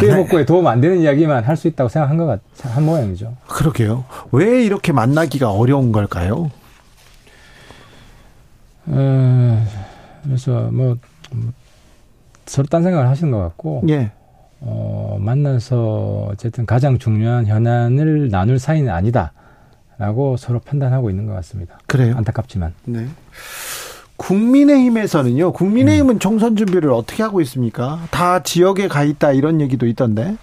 [0.01, 3.37] 피해 복구에 도움 안 되는 이야기만 할 수 있다고 생각한 것 같, 한 모양이죠.
[3.49, 4.05] 그러게요.
[4.33, 6.51] 왜 이렇게 만나기가 어려운 걸까요?
[8.87, 9.67] 어,
[10.25, 10.97] 그래서 뭐,
[11.33, 11.53] 뭐
[12.47, 14.11] 서로 딴 생각을 하시는 것 같고, 예.
[14.61, 21.79] 어, 만나서 어쨌든 가장 중요한 현안을 나눌 사이는 아니다라고 서로 판단하고 있는 것 같습니다.
[21.87, 22.15] 그래요?
[22.17, 22.75] 안타깝지만.
[22.85, 23.07] 네.
[24.17, 25.53] 국민의힘에서는요.
[25.53, 26.19] 국민의힘은 음.
[26.19, 28.01] 총선 준비를 어떻게 하고 있습니까?
[28.11, 30.37] 다 지역에 가 있다 이런 얘기도 있던데.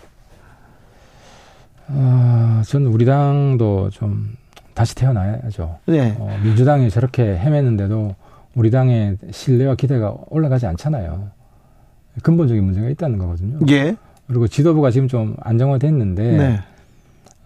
[1.88, 4.36] 어, 저는 우리 당도 좀
[4.74, 5.80] 다시 태어나야죠.
[5.88, 6.16] 네.
[6.20, 8.16] 어, 민주당이 저렇게 헤매는데도
[8.56, 11.30] 우리 당의 신뢰와 기대가 올라가지 않잖아요.
[12.24, 13.60] 근본적인 문제가 있다는 거거든요.
[13.70, 13.96] 예.
[14.28, 16.60] 그리고 지도부가 지금 좀 안정화됐는데 네.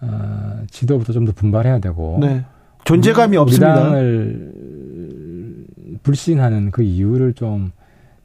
[0.01, 2.43] 어, 지도부도 좀 더 분발해야 되고 네.
[2.83, 3.73] 존재감이 우리, 없습니다.
[3.73, 4.51] 우리 당을
[6.05, 7.71] 불신하는 그 이유를 좀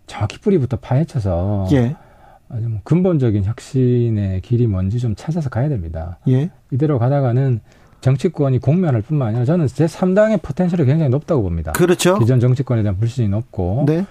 [0.06, 1.96] 정확히 뿌리부터 파헤쳐서 예.
[2.50, 6.18] 좀 근본적인 혁신의 길이 뭔지 좀 찾아서 가야 됩니다.
[6.28, 6.50] 예.
[6.70, 7.60] 이대로 가다가는
[8.02, 11.72] 정치권이 공면할 뿐만 아니라 저는 제 3당의 포텐셜이 굉장히 높다고 봅니다.
[11.72, 12.18] 그렇죠.
[12.18, 13.84] 기존 정치권에 대한 불신이 높고.
[13.86, 14.04] 네.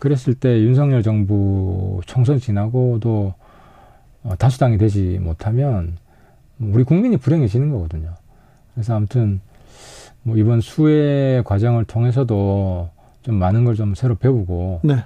[0.00, 3.34] 그랬을 때 윤석열 정부 총선 지나고도
[4.24, 5.96] 어, 다수당이 되지 못하면
[6.58, 8.14] 우리 국민이 불행해지는 거거든요.
[8.74, 9.40] 그래서 아무튼
[10.22, 12.90] 뭐 이번 수혜 과정을 통해서도
[13.22, 14.96] 좀 많은 걸 좀 새로 배우고 네.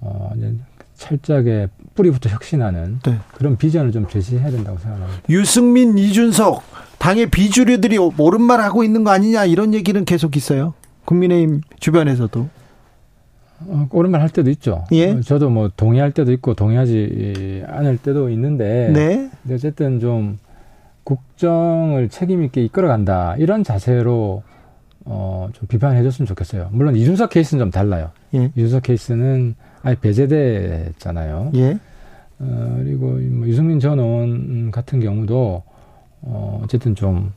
[0.00, 0.54] 어 이제
[0.96, 3.18] 철저하게 뿌리부터 혁신하는 네.
[3.34, 5.22] 그런 비전을 좀 제시해야 된다고 생각합니다.
[5.28, 6.62] 유승민, 이준석
[6.98, 10.74] 당의 비주류들이 옳은 하고 있는 거 아니냐 이런 얘기는 계속 있어요.
[11.04, 12.48] 국민의힘 주변에서도.
[13.68, 14.84] 어, 옳은 말 할 때도 있죠.
[14.92, 15.12] 예.
[15.12, 18.90] 어, 저도 뭐 동의할 때도 있고 동의하지 않을 때도 있는데.
[18.92, 19.30] 네.
[19.54, 20.38] 어쨌든 좀
[21.04, 24.42] 국정을 책임 있게 이끌어간다 이런 자세로
[25.06, 26.68] 어, 좀 비판해 줬으면 좋겠어요.
[26.72, 28.10] 물론 이준석 케이스는 좀 달라요.
[28.34, 28.50] 예.
[28.56, 31.52] 이준석 케이스는 아예 배제됐잖아요.
[31.54, 31.78] 예.
[32.40, 35.62] 어, 그리고 뭐 유승민 전 의원 같은 경우도
[36.22, 37.32] 어, 어쨌든 좀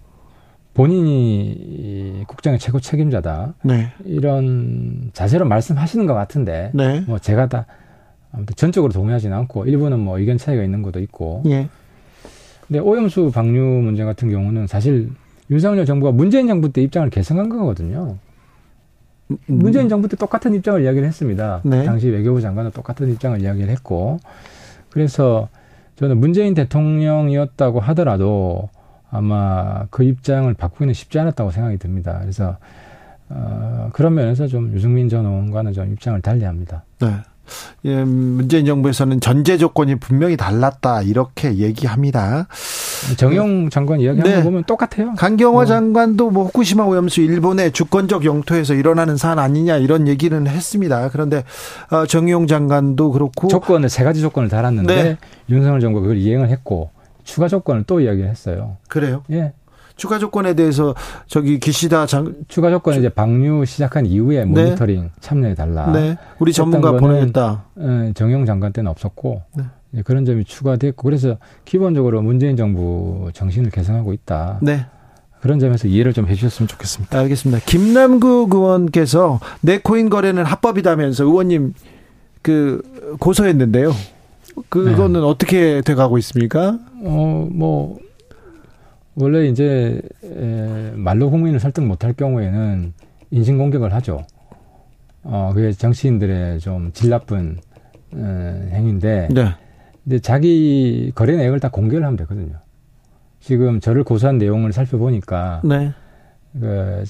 [0.74, 3.54] 본인이 국정의 최고 책임자다.
[3.64, 3.92] 네.
[4.06, 7.02] 이런 자세로 말씀하시는 것 같은데, 네.
[7.02, 7.66] 뭐 제가 다
[8.32, 11.44] 아무튼 전적으로 동의하지는 않고 일부는 뭐 의견 차이가 있는 것도 있고.
[11.48, 11.70] 예.
[12.68, 15.10] 근데 오염수 방류 문제 같은 경우는 사실
[15.50, 18.18] 윤석열 정부가 문재인 정부 때 입장을 개선한 거거든요.
[19.32, 19.38] 음.
[19.48, 21.62] 문재인 정부 때 똑같은 입장을 이야기를 했습니다.
[21.64, 21.84] 네.
[21.84, 24.20] 당시 외교부 장관은 똑같은 입장을 이야기를 했고,
[24.90, 25.50] 그래서
[25.96, 28.70] 저는 문재인 대통령이었다고 하더라도
[29.12, 32.20] 아마 그 입장을 바꾸기는 쉽지 않았다고 생각이 듭니다.
[32.22, 32.58] 그래서
[33.30, 36.84] 어, 그런 면에서 좀 유승민 전 의원과는 좀 입장을 달리합니다.
[37.00, 37.08] 네.
[37.86, 42.48] 예, 문재인 정부에서는 전제 조건이 분명히 달랐다 이렇게 얘기합니다.
[43.18, 44.38] 정용 장관 이야기하는 네.
[44.38, 45.14] 거 보면 똑같아요.
[45.16, 45.66] 강경화 어.
[45.66, 51.10] 장관도 뭐 후쿠시마 오염수 일본의 주권적 영토에서 일어나는 사안 아니냐 이런 얘기는 했습니다.
[51.10, 51.44] 그런데
[51.92, 55.18] 어, 정용 장관도 그렇고 조건을 세 가지 조건을 달았는데 네.
[55.50, 56.90] 윤석열 정부가 그걸 이행을 했고
[57.24, 58.78] 추가 조건을 또 이야기를 했어요.
[58.88, 59.24] 그래요?
[59.32, 59.54] 예.
[59.96, 60.96] 추가 조건에 대해서
[61.28, 64.46] 저기 기시다 장 추가 조건은 이제 방류 시작한 이후에 네.
[64.46, 65.10] 모니터링 네.
[65.20, 65.92] 참여해 달라.
[65.92, 66.18] 네.
[66.40, 67.66] 우리 전문가 보내겠다.
[67.82, 69.64] 예, 정용 장관 때는 없었고 네.
[70.04, 74.60] 그런 점이 추가됐고 그래서 기본적으로 문재인 정부 정신을 개선하고 있다.
[74.62, 74.86] 네.
[75.42, 77.18] 그런 점에서 이해를 좀 해주셨으면 좋겠습니다.
[77.20, 77.62] 알겠습니다.
[77.66, 81.74] 김남국 의원께서 네코인 거래는 합법이다면서 의원님
[82.42, 82.82] 그
[83.20, 83.92] 고소했는데요.
[84.68, 85.26] 그거는 네.
[85.26, 86.78] 어떻게 돼가고 있습니까?
[87.06, 87.98] 어, 뭐,
[89.16, 92.94] 원래 이제, 에, 말로 국민을 설득 못할 경우에는
[93.32, 94.26] 인신 공격을 하죠.
[95.24, 97.58] 어, 그게 정치인들의 좀 질 나쁜,
[98.14, 98.18] 에,
[98.74, 99.30] 행위인데.
[99.32, 99.56] 네.
[100.10, 102.56] 근데 자기 거래 내역을 다 공개를 하면 되거든요.
[103.40, 105.62] 지금 저를 고소한 내용을 살펴보니까.
[105.64, 105.94] 네.
[106.60, 107.04] 그,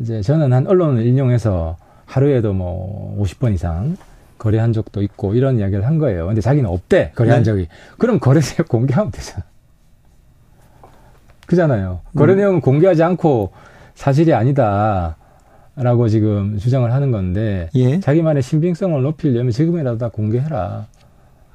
[0.00, 1.76] 이제 저는 한 언론을 인용해서
[2.06, 3.96] 하루에도 뭐 50번 이상
[4.38, 6.28] 거래한 적도 있고 이런 이야기를 한 거예요.
[6.28, 7.44] 근데 자기는 없대 거래한 네.
[7.44, 7.66] 적이.
[7.98, 9.44] 그럼 거래 내역 공개하면 되잖아.
[11.48, 12.02] 그잖아요.
[12.14, 12.38] 거래 음.
[12.38, 13.50] 내용은 공개하지 않고
[13.96, 15.16] 사실이 아니다.
[15.74, 17.98] 라고 지금 주장을 하는 건데 예.
[17.98, 20.86] 자기만의 신빙성을 높이려면 지금이라도 다 공개해라.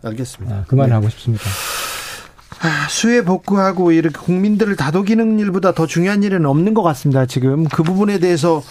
[0.06, 0.56] 알겠습니다.
[0.56, 0.96] 아, 그 말을 네.
[0.96, 1.44] 하고 싶습니다.
[2.62, 7.26] 아, 수해 복구하고 이렇게 국민들을 다독이는 일보다 더 중요한 일은 없는 것 같습니다.
[7.26, 8.64] 지금 그 부분에 대해서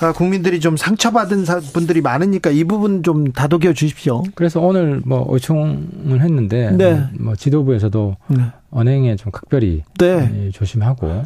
[0.00, 4.22] 아, 국민들이 좀 상처받은 분들이 많으니까 이 부분 좀 다독여 주십시오.
[4.34, 7.04] 그래서 오늘 뭐 의총을 했는데 네.
[7.18, 8.44] 뭐 지도부에서도 네.
[8.70, 10.50] 언행에 좀 각별히 네.
[10.52, 11.24] 조심하고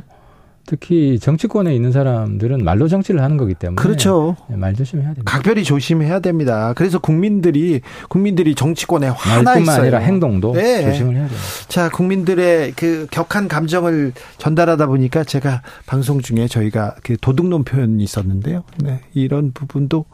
[0.69, 4.37] 특히 정치권에 있는 사람들은 말로 정치를 하는 거기 때문에 그렇죠.
[4.51, 5.33] 네, 말 조심해야 됩니다.
[5.33, 6.75] 각별히 조심해야 됩니다.
[6.77, 7.81] 그래서 국민들이
[8.11, 9.81] 국민들이 정치권에 화나 말뿐만 있어요.
[9.81, 10.83] 아니라 행동도 네.
[10.83, 11.43] 조심을 해야 됩니다.
[11.69, 18.63] 자, 국민들의 그 격한 감정을 전달하다 보니까 제가 방송 중에 저희가 그 도둑놈 표현이 있었는데요.
[18.77, 20.05] 네, 이런 부분도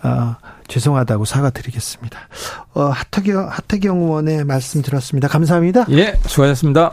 [0.00, 2.18] 아, 죄송하다고 사과드리겠습니다.
[2.72, 5.28] 어, 하태경 하태경 의원의 말씀 들었습니다.
[5.28, 5.84] 감사합니다.
[5.90, 6.92] 예, 수고하셨습니다.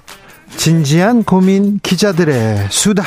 [0.61, 3.03] 진지한 고민 기자들의 수다.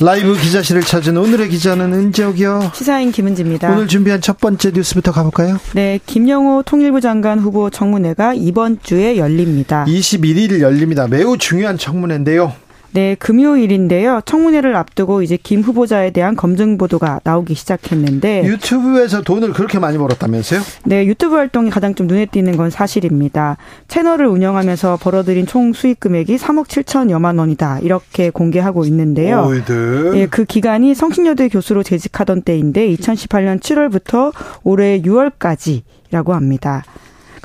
[0.00, 2.72] 라이브 기자실을 찾은 오늘의 기자는 은지옥이요.
[2.74, 3.70] 시사인 김은지입니다.
[3.70, 5.58] 오늘 준비한 첫 번째 뉴스부터 가볼까요?
[5.74, 9.84] 네, 김영호 통일부 장관 후보 청문회가 이번 주에 열립니다.
[9.86, 11.06] 21일 열립니다.
[11.08, 12.54] 매우 중요한 청문회인데요.
[12.92, 14.20] 네, 금요일인데요.
[14.24, 20.60] 청문회를 앞두고 이제 김 후보자에 대한 검증 보도가 나오기 시작했는데 유튜브에서 돈을 그렇게 많이 벌었다면서요?
[20.84, 23.56] 네, 유튜브 활동이 가장 좀 눈에 띄는 건 사실입니다.
[23.88, 27.80] 채널을 운영하면서 벌어들인 총 수익 금액이 3억 7천여만 원이다.
[27.80, 29.46] 이렇게 공개하고 있는데요.
[29.46, 30.12] 오이드.
[30.16, 34.32] 예, 그 기간이 성신여대 교수로 재직하던 때인데 2018년 7월부터
[34.64, 36.84] 올해 6월까지라고 합니다.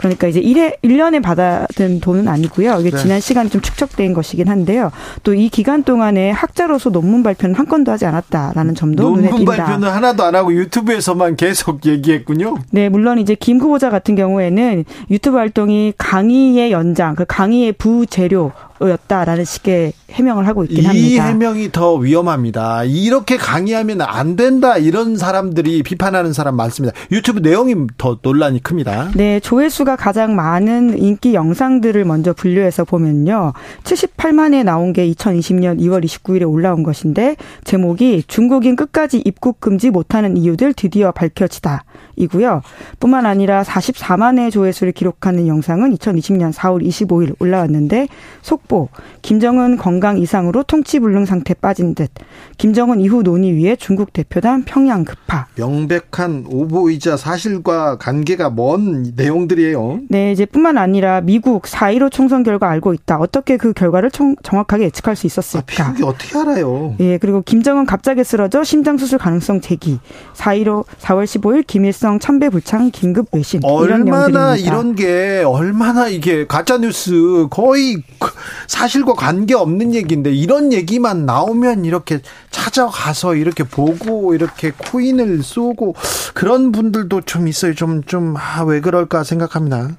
[0.02, 2.78] 그러니까 이제 1회 1년에 받아든 돈은 아니고요.
[2.82, 2.98] 이게 네.
[2.98, 4.92] 지난 시간이 좀 축적된 것이긴 한데요.
[5.24, 9.38] 또 이 기간 동안에 학자로서 논문 발표는 한 건도 하지 않았다라는 점도 눈에 띈다.
[9.38, 12.58] 논문 발표는 하나도 안 하고 유튜브에서만 계속 얘기했군요.
[12.72, 18.52] 네, 물론 이제 김 후보자 같은 경우에는 유튜브 활동이 강의의 연장, 그 강의의 부재료
[18.90, 21.08] 였다라는 식의 해명을 하고 있긴 합니다.
[21.08, 22.84] 이 해명이 더 위험합니다.
[22.84, 26.96] 이렇게 강의하면 안 된다 이런 사람들이 비판하는 사람 많습니다.
[27.12, 29.12] 유튜브 내용이 더 논란이 큽니다.
[29.16, 33.54] 네, 조회수가 가장 많은 인기 영상들을 먼저 분류해서 보면요.
[33.84, 40.74] 78만에 나온 게 2020년 2월 29일에 올라온 것인데 제목이 중국인 끝까지 입국 금지 못하는 이유들
[40.74, 41.84] 드디어 밝혀지다.
[42.16, 42.62] 이고요.
[43.00, 48.08] 뿐만 아니라 44만의 조회수를 기록하는 영상은 2020년 4월 25일 올라왔는데
[48.42, 48.90] 속보
[49.22, 52.10] 김정은 건강 이상으로 통치불능 상태 빠진 듯
[52.58, 60.02] 김정은 이후 논의 위에 중국 대표단 평양 급파 명백한 오보이자 사실과 관계가 먼 내용들이에요.
[60.10, 63.18] 네, 이제 뿐만 아니라 미국 4.15 총선 결과 알고 있다.
[63.18, 65.84] 어떻게 그 결과를 총, 정확하게 예측할 수 있었을까?
[65.84, 66.96] 아, 미국이 어떻게 알아요?
[67.00, 70.00] 예, 그리고 김정은 갑자기 쓰러져 심장 수술 가능성 제기.
[70.34, 76.80] 4.15 4월 15일 김일 성 참배 불창 긴급 외신 얼마나 이런 게 얼마나 이게 가짜
[76.80, 78.02] 뉴스 거의
[78.68, 85.94] 사실과 관계 없는 얘기인데 이런 얘기만 나오면 이렇게 찾아가서 이렇게 보고 이렇게 코인을 쏘고
[86.34, 87.76] 그런 분들도 좀 있어요.
[87.76, 89.90] 좀 좀 아 왜 그럴까 생각합니다.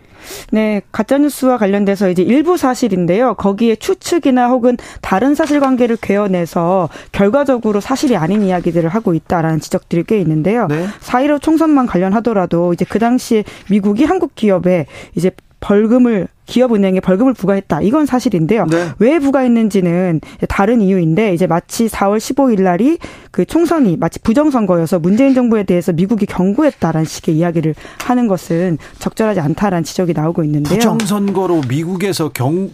[0.50, 3.34] 네, 가짜뉴스와 관련돼서 이제 일부 사실인데요.
[3.34, 10.66] 거기에 추측이나 혹은 다른 사실관계를 괴어내서 결과적으로 사실이 아닌 이야기들을 하고 있다라는 지적들이 꽤 있는데요.
[10.68, 10.86] 네.
[11.00, 15.30] 4.15 총선만 관련하더라도 이제 그 당시에 미국이 한국 기업에 이제
[15.60, 17.80] 벌금을 기업은행에 벌금을 부과했다.
[17.80, 18.66] 이건 사실인데요.
[18.66, 18.90] 네.
[18.98, 20.20] 왜 부과했는지는
[20.50, 22.98] 다른 이유인데 이제 마치 4월 15일 날이
[23.30, 27.74] 그 총선이 마치 부정선거여서 문재인 정부에 대해서 미국이 경고했다라는 식의 이야기를
[28.04, 30.78] 하는 것은 적절하지 않다라는 지적이 나오고 있는데요.
[30.78, 32.68] 부정선거로 미국에서 경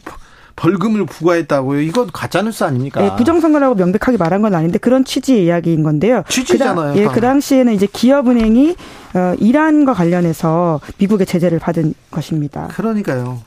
[0.59, 1.81] 벌금을 부과했다고요?
[1.83, 3.01] 이건 가짜뉴스 아닙니까?
[3.01, 6.25] 네, 부정선거라고 명백하게 말한 건 아닌데 그런 취지의 이야기인 건데요.
[6.29, 6.95] 취지잖아요.
[6.95, 8.75] 그, 예, 그 당시에는 이제 기업은행이
[9.15, 12.67] 어, 이란과 관련해서 미국의 제재를 받은 것입니다.
[12.73, 13.39] 그러니까요.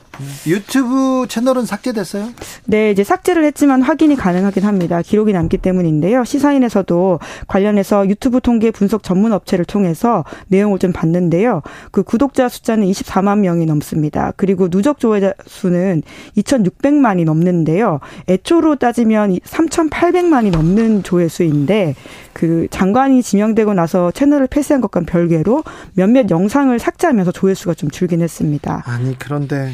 [0.46, 2.30] 유튜브 채널은 삭제됐어요?
[2.66, 5.02] 네, 이제 삭제를 했지만 확인이 가능하긴 합니다.
[5.02, 6.24] 기록이 남기 때문인데요.
[6.24, 11.62] 시사인에서도 관련해서 유튜브 통계 분석 전문 업체를 통해서 내용을 좀 봤는데요.
[11.90, 14.32] 그 구독자 숫자는 24만 명이 넘습니다.
[14.36, 16.02] 그리고 누적 조회자 수는
[16.36, 18.00] 2,600만이 넘는데요.
[18.28, 21.94] 애초로 따지면 3,800만이 넘는 조회수인데
[22.32, 25.62] 그 장관이 지명되고 나서 채널을 폐쇄한 것과 별개로
[25.94, 28.82] 몇몇 영상을 삭제하면서 조회수가 좀 줄긴 했습니다.
[28.86, 29.72] 아니 그런데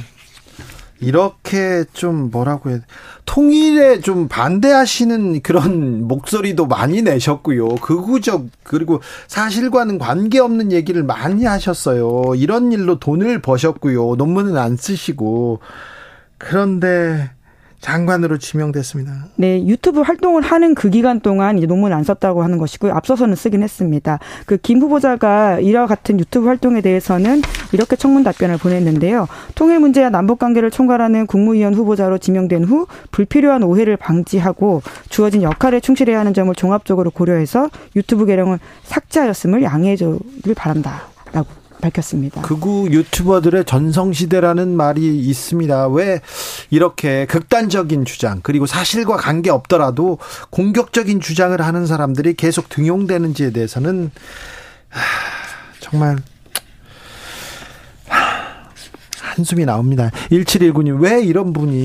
[1.00, 2.80] 이렇게 좀 뭐라고 해야
[3.24, 7.76] 통일에 좀 반대하시는 그런 목소리도 많이 내셨고요.
[7.76, 12.34] 극우적 그리고 사실과는 관계없는 얘기를 많이 하셨어요.
[12.36, 14.16] 이런 일로 돈을 버셨고요.
[14.16, 15.60] 논문은 안 쓰시고
[16.38, 17.30] 그런데
[17.80, 19.26] 장관으로 지명됐습니다.
[19.36, 22.92] 네, 유튜브 활동을 하는 그 기간 동안 이제 논문 안 썼다고 하는 것이고요.
[22.92, 24.18] 앞서서는 쓰긴 했습니다.
[24.46, 27.40] 그 김 후보자가 이와 같은 유튜브 활동에 대해서는
[27.72, 29.26] 이렇게 청문 답변을 보냈는데요.
[29.54, 36.18] 통일 문제와 남북 관계를 총괄하는 국무위원 후보자로 지명된 후 불필요한 오해를 방지하고 주어진 역할에 충실해야
[36.18, 41.46] 하는 점을 종합적으로 고려해서 유튜브 계정을 삭제하였음을 양해해 주길 바란다라고
[41.80, 42.42] 밝혔습니다.
[42.42, 45.88] 극우 유튜버들의 전성시대라는 말이 있습니다.
[45.88, 46.20] 왜
[46.70, 50.18] 이렇게 극단적인 주장, 그리고 사실과 관계 없더라도
[50.50, 54.10] 공격적인 주장을 하는 사람들이 계속 등용되는지에 대해서는
[55.80, 56.18] 정말
[59.20, 60.10] 한숨이 나옵니다.
[60.30, 61.84] 1719님, 왜 이런 분이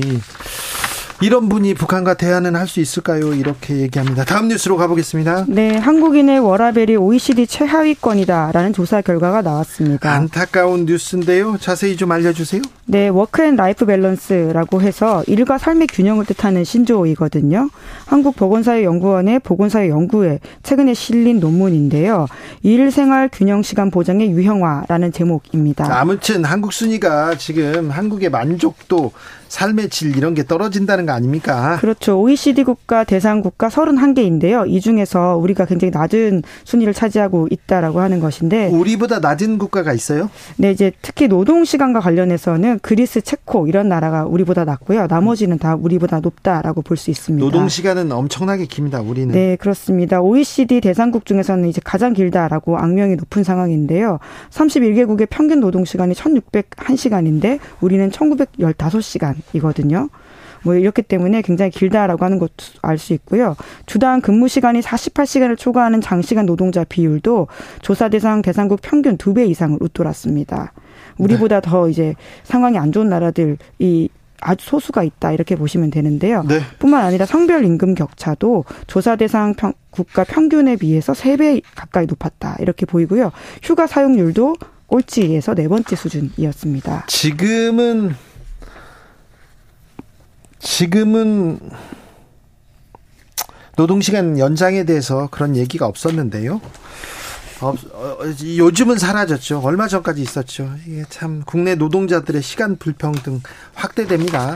[1.20, 3.34] 이런 분이 북한과 대화는 할 수 있을까요?
[3.34, 4.24] 이렇게 얘기합니다.
[4.24, 5.44] 다음 뉴스로 가보겠습니다.
[5.48, 10.10] 네, 한국인의 워라벨이 OECD 최하위권이다라는 조사 결과가 나왔습니다.
[10.10, 11.58] 안타까운 뉴스인데요.
[11.60, 12.62] 자세히 좀 알려주세요.
[12.86, 17.68] 네, work and life balance라고 해서 일과 삶의 균형을 뜻하는 신조어이거든요.
[18.06, 22.26] 한국보건사회연구원의 보건사회 연구에 최근에 실린 논문인데요.
[22.62, 25.86] 일 생활 균형 시간 보장의 유형화라는 제목입니다.
[25.98, 29.12] 아무튼 한국 순위가 지금 한국의 만족도
[29.48, 31.78] 삶의 질 이런 게 떨어진다는 거 아닙니까?
[31.80, 32.20] 그렇죠.
[32.20, 34.68] OECD 국가 대상 국가 31개인데요.
[34.68, 40.28] 이 중에서 우리가 굉장히 낮은 순위를 차지하고 있다라고 하는 것인데 우리보다 낮은 국가가 있어요?
[40.56, 45.06] 네, 이제 특히 노동 시간과 관련해서는 그리스, 체코 이런 나라가 우리보다 낮고요.
[45.06, 47.44] 나머지는 다 우리보다 높다라고 볼 수 있습니다.
[47.44, 49.00] 노동 시간은 엄청나게 깁니다.
[49.00, 49.32] 우리는.
[49.34, 50.20] 네, 그렇습니다.
[50.20, 54.18] OECD 대상국 중에서는 이제 가장 길다라고 악명이 높은 상황인데요.
[54.50, 60.08] 31개국의 평균 노동 시간이 1,601시간인데 우리는 1,915시간이거든요.
[60.64, 63.54] 뭐 이렇기 때문에 굉장히 길다라고 하는 것도 알 수 있고요.
[63.86, 67.46] 주당 근무 시간이 48시간을 초과하는 장시간 노동자 비율도
[67.82, 70.72] 조사 대상 대상국 평균 두 배 이상을 웃돌았습니다.
[71.18, 71.68] 우리보다 네.
[71.70, 72.14] 더 이제
[72.44, 74.08] 상황이 안 좋은 나라들이
[74.40, 76.44] 아주 소수가 있다 이렇게 보시면 되는데요.
[76.46, 76.60] 네.
[76.78, 82.84] 뿐만 아니라 성별 임금 격차도 조사 대상 평, 국가 평균에 비해서 3배 가까이 높았다 이렇게
[82.86, 83.32] 보이고요.
[83.62, 87.04] 휴가 사용률도 꼴찌에서 네 번째 수준이었습니다.
[87.08, 88.14] 지금은
[90.64, 91.60] 지금은
[93.76, 96.60] 노동시간 연장에 대해서 그런 얘기가 없었는데요.
[97.64, 99.60] 어, 어, 요즘은 사라졌죠.
[99.64, 100.70] 얼마 전까지 있었죠.
[100.86, 103.40] 이게 참 국내 노동자들의 시간 불평등
[103.74, 104.54] 확대됩니다.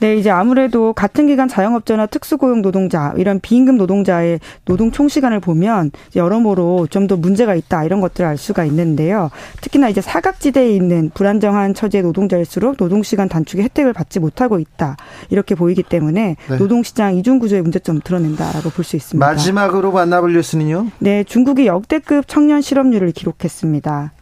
[0.00, 5.90] 네, 이제 아무래도 같은 기간 자영업자나 특수고용 노동자 이런 비임금 노동자의 노동 총 시간을 보면
[6.14, 9.30] 여러모로 좀 더 문제가 있다 이런 것들을 알 수가 있는데요.
[9.60, 14.96] 특히나 이제 사각지대에 있는 불안정한 처지의 노동자일수록 노동 시간 단축의 혜택을 받지 못하고 있다
[15.30, 16.56] 이렇게 보이기 때문에 네.
[16.58, 19.24] 노동 시장 이중 구조의 문제점 드러낸다라고 볼 수 있습니다.
[19.24, 20.88] 마지막으로 만나볼 뉴스는요?
[20.98, 24.12] 네, 중국이 역대급 청년 실업률을 기록했습니다.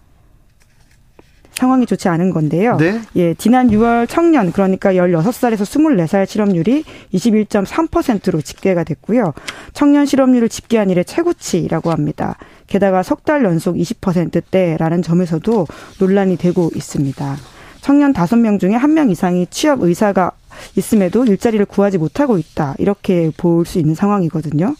[1.53, 2.77] 상황이 좋지 않은 건데요.
[2.79, 3.01] 네?
[3.15, 6.83] 예, 지난 6월 청년 그러니까 16살에서 24살 실업률이
[7.13, 9.33] 21.3%로 집계가 됐고요.
[9.73, 12.37] 청년 실업률을 집계한 이래 최고치라고 합니다.
[12.67, 15.67] 게다가 석 달 연속 20%대라는 점에서도
[16.01, 17.37] 논란이 되고 있습니다.
[17.81, 20.33] 청년 5명 중에 1명 이상이 취업 의사가
[20.77, 22.75] 있음에도 일자리를 구하지 못하고 있다.
[22.79, 24.75] 이렇게 볼 수 있는 상황이거든요.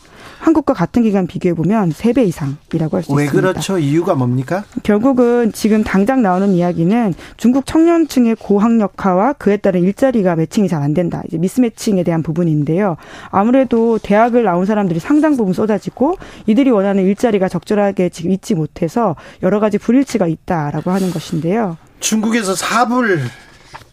[0.45, 3.15] 한국과 같은 기간 비교해 보면 3배 이상이라고 할 수 있습니다.
[3.17, 3.79] 왜 그렇죠?
[3.79, 4.63] 이유가 뭡니까?
[4.83, 11.23] 결국은 지금 당장 나오는 이야기는 중국 청년층의 고학력화와 그에 따른 일자리가 매칭이 잘 안 된다.
[11.27, 12.97] 이제 미스매칭에 대한 부분인데요.
[13.31, 16.17] 아무래도 대학을 나온 사람들이 상당 부분 쏟아지고
[16.47, 21.79] 이들이 원하는 일자리가 적절하게 지금 있지 못해서 여러 가지 불일치가 있다라고 하는 것인데요.
[22.01, 23.21] 중국에서 사불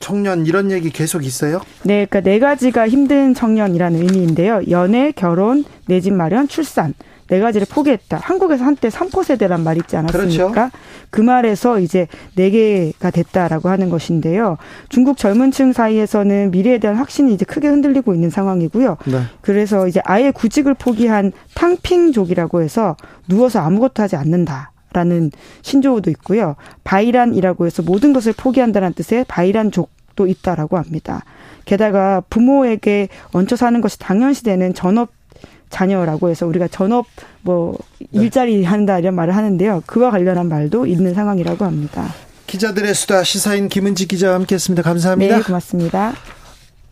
[0.01, 1.61] 청년 이런 얘기 계속 있어요?
[1.83, 4.63] 네, 그러니까 네 가지가 힘든 청년이라는 의미인데요.
[4.69, 6.93] 연애, 결혼, 내 집 마련, 출산.
[7.27, 8.17] 네 가지를 포기했다.
[8.21, 10.51] 한국에서 한때 3포 세대란 말 있지 않았습니까?
[10.51, 10.69] 그렇죠.
[11.11, 14.57] 그 말에서 이제 네 개가 됐다라고 하는 것인데요.
[14.89, 18.97] 중국 젊은 층 사이에서는 미래에 대한 확신이 이제 크게 흔들리고 있는 상황이고요.
[19.05, 19.21] 네.
[19.39, 22.97] 그래서 이제 아예 구직을 포기한 탕핑족이라고 해서
[23.29, 24.70] 누워서 아무것도 하지 않는다.
[24.93, 25.31] 라는
[25.61, 26.55] 신조어도 있고요.
[26.83, 31.23] 바이란이라고 해서 모든 것을 포기한다는 뜻의 바이란족도 있다라고 합니다.
[31.65, 35.09] 게다가 부모에게 얹혀 사는 것이 당연시 되는 전업
[35.69, 37.05] 자녀라고 해서 우리가 전업
[37.41, 38.07] 뭐 네.
[38.11, 39.83] 일자리 한다 이런 말을 하는데요.
[39.85, 42.13] 그와 관련한 말도 있는 상황이라고 합니다.
[42.47, 44.83] 기자들의 수다 시사인 김은지 기자와 함께했습니다.
[44.83, 45.37] 감사합니다.
[45.37, 46.13] 네, 고맙습니다.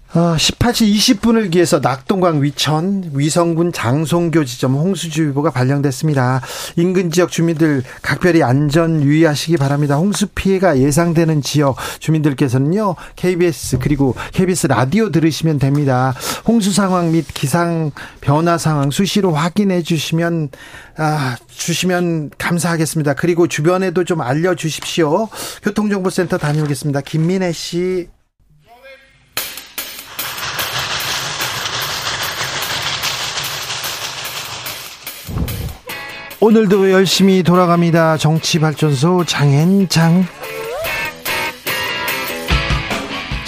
[0.10, 6.42] 18시 어, 20분을 기해서 낙동강 위천 위성군 장송교 지점 홍수주의보가 발령됐습니다.
[6.78, 9.98] 인근 지역 주민들 각별히 안전 유의하시기 바랍니다.
[9.98, 16.16] 홍수 피해가 예상되는 지역 주민들께서는요 KBS 그리고 KBS 라디오 들으시면 됩니다.
[16.48, 20.50] 홍수 상황 및 기상 변화 상황 수시로 확인해 주시면
[20.98, 23.14] 아, 주시면 감사하겠습니다.
[23.14, 25.30] 그리고 주변에도 좀 알려 주십시오.
[25.62, 27.02] 교통정보센터 다녀오겠습니다.
[27.02, 28.08] 김민혜 씨.
[36.42, 38.16] 오늘도 열심히 돌아갑니다.
[38.16, 40.26] 정치발전소 장현장.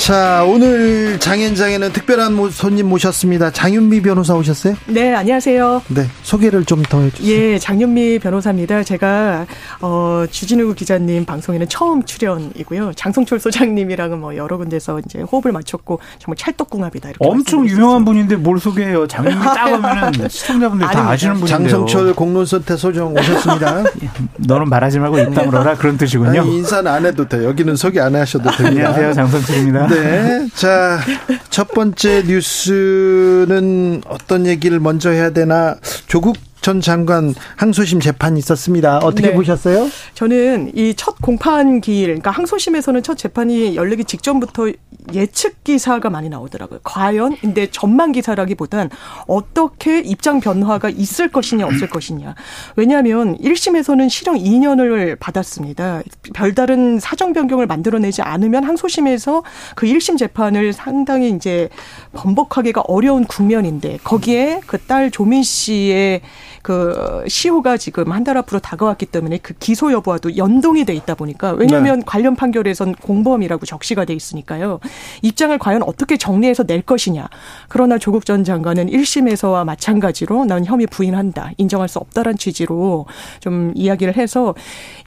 [0.02, 3.52] 자, 오늘 장현장에는 특별한 손님 모셨습니다.
[3.52, 4.74] 장윤미 변호사 오셨어요?
[4.88, 5.84] 네, 안녕하세요.
[5.90, 7.32] 네, 소개를 좀 더 해주세요.
[7.32, 8.82] 예, 장윤미 변호사입니다.
[8.82, 9.46] 제가
[9.82, 12.94] 어, 주진우 기자님 방송에는 처음 출연이고요.
[12.96, 17.24] 장성철 소장님이랑은 뭐 여러 군데서 이제 호흡을 맞췄고 정말 찰떡궁합이다 이렇게.
[17.30, 19.06] 엄청 유명한 분인데 뭘 소개해요?
[19.08, 21.70] 장윤미 따가면은 시청자분들 다 아시는 분인데요.
[21.70, 23.84] 장성철 공론선태 소장 오셨습니다.
[24.40, 26.42] 너는 말하지 말고 입 다물어라 그런 뜻이군요.
[26.42, 27.46] 아니, 인사는 안 해도 돼.
[27.46, 28.88] 여기는 소개 안 하셔도 됩니다.
[28.90, 29.91] 안녕하세요, 장성철입니다.
[29.92, 30.48] 네.
[30.56, 31.02] 자,
[31.50, 35.76] 첫 번째 뉴스는 어떤 얘기를 먼저 해야 되나?
[36.08, 39.00] 조국 전 장관 항소심 재판이 있었습니다.
[39.00, 39.34] 어떻게 네.
[39.34, 39.90] 보셨어요?
[40.14, 44.72] 저는 이 첫 공판 기일, 그러니까 항소심에서는 첫 재판이 열리기 직전부터
[45.14, 46.80] 예측 기사가 많이 나오더라고요.
[46.84, 48.90] 과연 근데 전망 기사라기보단
[49.26, 52.36] 어떻게 입장 변화가 있을 것이냐 없을 것이냐.
[52.76, 56.04] 왜냐하면 1심에서는 실형 2년을 받았습니다.
[56.34, 59.44] 별다른 사정 변경을 만들어내지 않으면 항소심에서
[59.76, 61.70] 그 1심 재판을 상당히 이제
[62.14, 66.22] 번복하기가 어려운 국면인데 거기에 그 딸 조민 씨의
[66.64, 71.54] 그 시효가 지금 한 달 앞으로 다가왔기 때문에 그 기소 여부와도 연동이 돼 있다 보니까
[71.54, 72.06] 왜냐하면 네.
[72.06, 74.80] 관련 판결에선 공범이라고 적시가 돼 있으니까요.
[75.24, 77.28] 입장을 과연 어떻게 정리해서 낼 것이냐.
[77.68, 81.52] 그러나 조국 전 장관은 1심에서와 마찬가지로 난 혐의 부인한다.
[81.58, 83.08] 인정할 수 없다란 취지로
[83.40, 84.54] 좀 이야기를 해서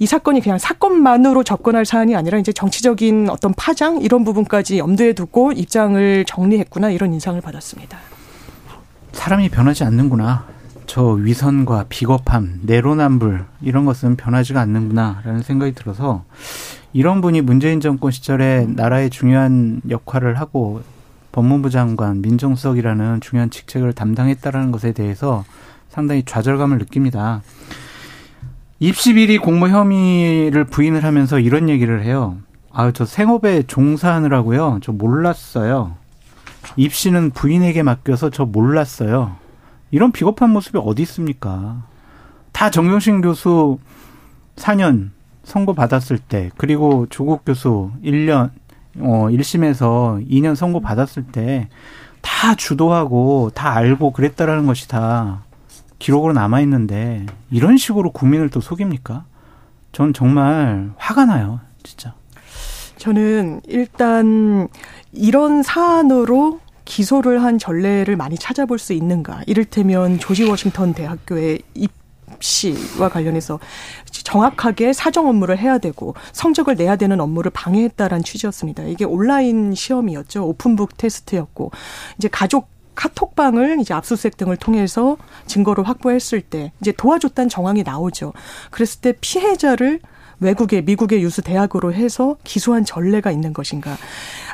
[0.00, 5.52] 이 사건이 그냥 사건만으로 접근할 사안이 아니라 이제 정치적인 어떤 파장 이런 부분까지 염두에 두고
[5.52, 7.96] 입장을 정리했구나 이런 인상을 받았습니다.
[9.12, 10.53] 사람이 변하지 않는구나.
[10.86, 16.24] 저 위선과 비겁함, 내로남불 이런 것은 변하지가 않는구나라는 생각이 들어서
[16.92, 20.82] 이런 분이 문재인 정권 시절에 나라의 중요한 역할을 하고
[21.32, 25.44] 법무부 장관, 민정수석이라는 중요한 직책을 담당했다라는 것에 대해서
[25.88, 27.42] 상당히 좌절감을 느낍니다.
[28.78, 32.36] 입시 비리 공모 혐의를 부인을 하면서 이런 얘기를 해요.
[32.72, 34.80] 아, 저 생업에 종사하느라고요.
[34.82, 35.96] 저 몰랐어요.
[36.76, 39.36] 입시는 부인에게 맡겨서 저 몰랐어요.
[39.94, 41.82] 이런 비겁한 모습이 어디 있습니까?
[42.52, 43.78] 다 정경심 교수
[44.56, 45.10] 4년
[45.44, 48.50] 선고 받았을 때 그리고 조국 교수 1년
[49.00, 51.68] 어 1심에서 2년 선고 받았을 때
[52.24, 55.44] 다 주도하고 다 알고 그랬다라는 것이 다
[55.98, 59.24] 기록으로 남아 있는데 이런 식으로 국민을 또 속입니까?
[59.92, 62.14] 전 정말 화가 나요, 진짜.
[62.96, 64.68] 저는 일단
[65.12, 69.42] 이런 사안으로 기소를 한 전례를 많이 찾아볼 수 있는가.
[69.46, 71.92] 이를테면 조지 워싱턴 대학교의 입
[72.40, 73.58] 시와 관련해서
[74.10, 78.84] 정확하게 사정 업무를 해야 되고 성적을 내야 되는 업무를 방해했다라는 취지였습니다.
[78.84, 80.46] 이게 온라인 시험이었죠.
[80.48, 81.70] 오픈북 테스트였고
[82.18, 85.16] 이제 가족 카톡방을 이제 압수수색 등을 통해서
[85.46, 88.32] 증거를 확보했을 때 이제 도와줬다는 정황이 나오죠.
[88.70, 90.00] 그랬을 때 피해자를
[90.40, 93.96] 외국의 미국의 유수 대학으로 해서 기소한 전례가 있는 것인가?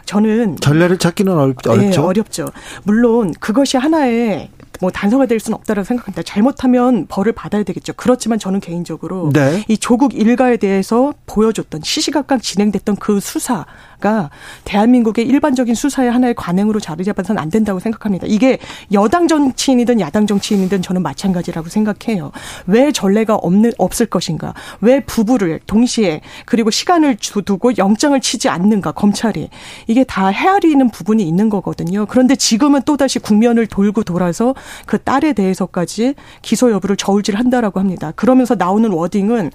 [0.07, 2.51] 저는 전례를 찾기는 어렵, 죠 네, 어렵죠.
[2.85, 4.51] 물론 그것이 하나의
[4.81, 6.23] 뭐 단서가 될 수는 없다라고 생각합니다.
[6.23, 7.93] 잘못하면 벌을 받아야 되겠죠.
[7.97, 9.63] 그렇지만 저는 개인적으로 네.
[9.69, 13.67] 이 조국 일가에 대해서 보여줬던 시시각각 진행됐던 그 수사
[14.01, 14.31] 가
[14.65, 18.27] 대한민국의 일반적인 수사의 하나의 관행으로 자리 잡아서는 안 된다고 생각합니다.
[18.27, 18.59] 이게
[18.93, 22.33] 여당 정치인이든 야당 정치인이든 저는 마찬가지라고 생각해요.
[22.67, 24.55] 왜 전례가 없는 없을 것인가?
[24.81, 28.93] 왜 부부를 동시에 그리고 시간을 두고 영장을 치지 않는가?
[28.93, 29.51] 검찰이
[29.87, 32.07] 이게 다 헤아리는 부분이 있는 거거든요.
[32.07, 34.55] 그런데 지금은 또 다시 국면을 돌고 돌아서
[34.87, 38.13] 그 딸에 대해서까지 기소 여부를 저울질한다라고 합니다.
[38.17, 39.51] 그러면서 나오는 워딩은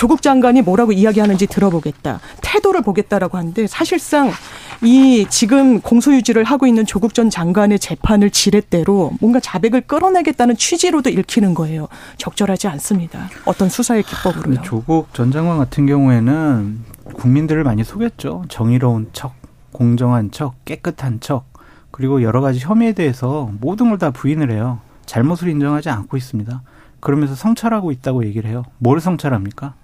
[0.00, 2.20] 조국 장관이 뭐라고 이야기하는지 들어보겠다.
[2.40, 4.30] 태도를 보겠다라고 하는데 사실상
[4.82, 11.52] 이 지금 공소유지를 하고 있는 조국 전 장관의 재판을 지렛대로 뭔가 자백을 끌어내겠다는 취지로도 읽히는
[11.52, 11.88] 거예요.
[12.16, 13.28] 적절하지 않습니다.
[13.44, 14.62] 어떤 수사의 기법으로요.
[14.62, 16.78] 조국 전 장관 같은 경우에는
[17.12, 18.44] 국민들을 많이 속였죠.
[18.48, 19.34] 정의로운 척,
[19.70, 21.44] 공정한 척, 깨끗한 척,
[21.90, 24.78] 그리고 여러 가지 혐의에 대해서 모든 걸 다 부인을 해요.
[25.04, 26.62] 잘못을 인정하지 않고 있습니다.
[27.00, 28.62] 그러면서 성찰하고 있다고 얘기를 해요.
[28.78, 29.74] 뭘 성찰합니까?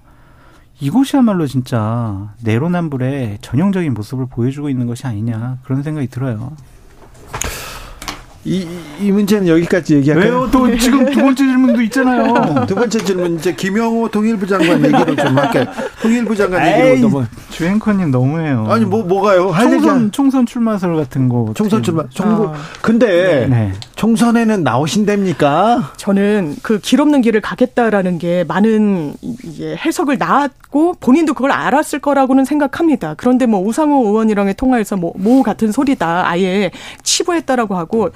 [0.80, 6.52] 이곳이야말로 진짜 내로남불의 전형적인 모습을 보여주고 있는 것이 아니냐 그런 생각이 들어요.
[8.48, 8.64] 이,
[9.00, 10.30] 이 문제는 여기까지 얘기할까요?
[10.32, 10.50] 왜요?
[10.52, 12.64] 또 지금 두 번째 질문도 있잖아요.
[12.66, 15.64] 두 번째 질문 이제 김영호 통일부 장관 얘기로 좀 할게요.
[16.00, 18.66] 통일부 장관 얘기로 너무 주앵커님 너무해요.
[18.68, 19.52] 아니 뭐 뭐가요?
[19.58, 21.52] 총선 총선 출마설 같은 거.
[21.56, 22.04] 총선 출마.
[22.10, 22.48] 정부.
[22.48, 22.54] 아.
[22.82, 23.72] 근데 네.
[23.96, 25.92] 총선에는 나오신답니까?
[25.96, 32.44] 저는 그 길 없는 길을 가겠다라는 게 많은 이제 해석을 낳았고 본인도 그걸 알았을 거라고는
[32.44, 33.14] 생각합니다.
[33.16, 36.70] 그런데 뭐 우상호 의원이랑의 통화에서 뭐, 뭐 같은 소리다 아예
[37.02, 38.10] 치부했다라고 하고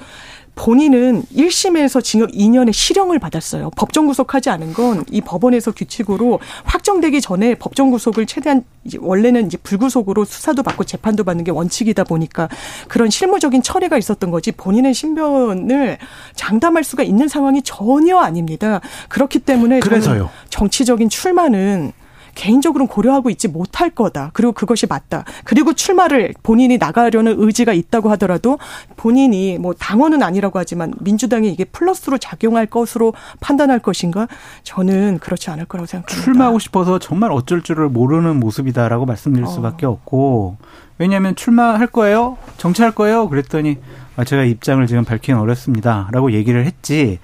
[0.55, 3.71] 본인은 1심에서 징역 2년의 실형을 받았어요.
[3.75, 9.57] 법정 구속하지 않은 건 이 법원에서 규칙으로 확정되기 전에 법정 구속을 최대한 이제 원래는 이제
[9.57, 12.49] 불구속으로 수사도 받고 재판도 받는 게 원칙이다 보니까
[12.87, 15.97] 그런 실무적인 처리가 있었던 거지 본인의 신변을
[16.35, 18.81] 장담할 수가 있는 상황이 전혀 아닙니다.
[19.09, 20.29] 그렇기 때문에 그래서요.
[20.49, 21.93] 정치적인 출마는
[22.35, 24.31] 개인적으로는 고려하고 있지 못할 거다.
[24.33, 25.25] 그리고 그것이 맞다.
[25.43, 28.57] 그리고 출마를 본인이 나가려는 의지가 있다고 하더라도
[28.95, 34.27] 본인이 뭐 당원은 아니라고 하지만 민주당이 이게 플러스로 작용할 것으로 판단할 것인가?
[34.63, 36.23] 저는 그렇지 않을 거라고 생각합니다.
[36.23, 39.49] 출마하고 싶어서 정말 어쩔 줄을 모르는 모습이다라고 말씀드릴 어.
[39.49, 40.57] 수밖에 없고
[40.97, 42.37] 왜냐하면 출마할 거예요?
[42.57, 43.27] 정치할 거예요?
[43.27, 43.77] 그랬더니
[44.15, 47.19] 아, 제가 입장을 지금 밝히는 어렵습니다라고 얘기를 했지.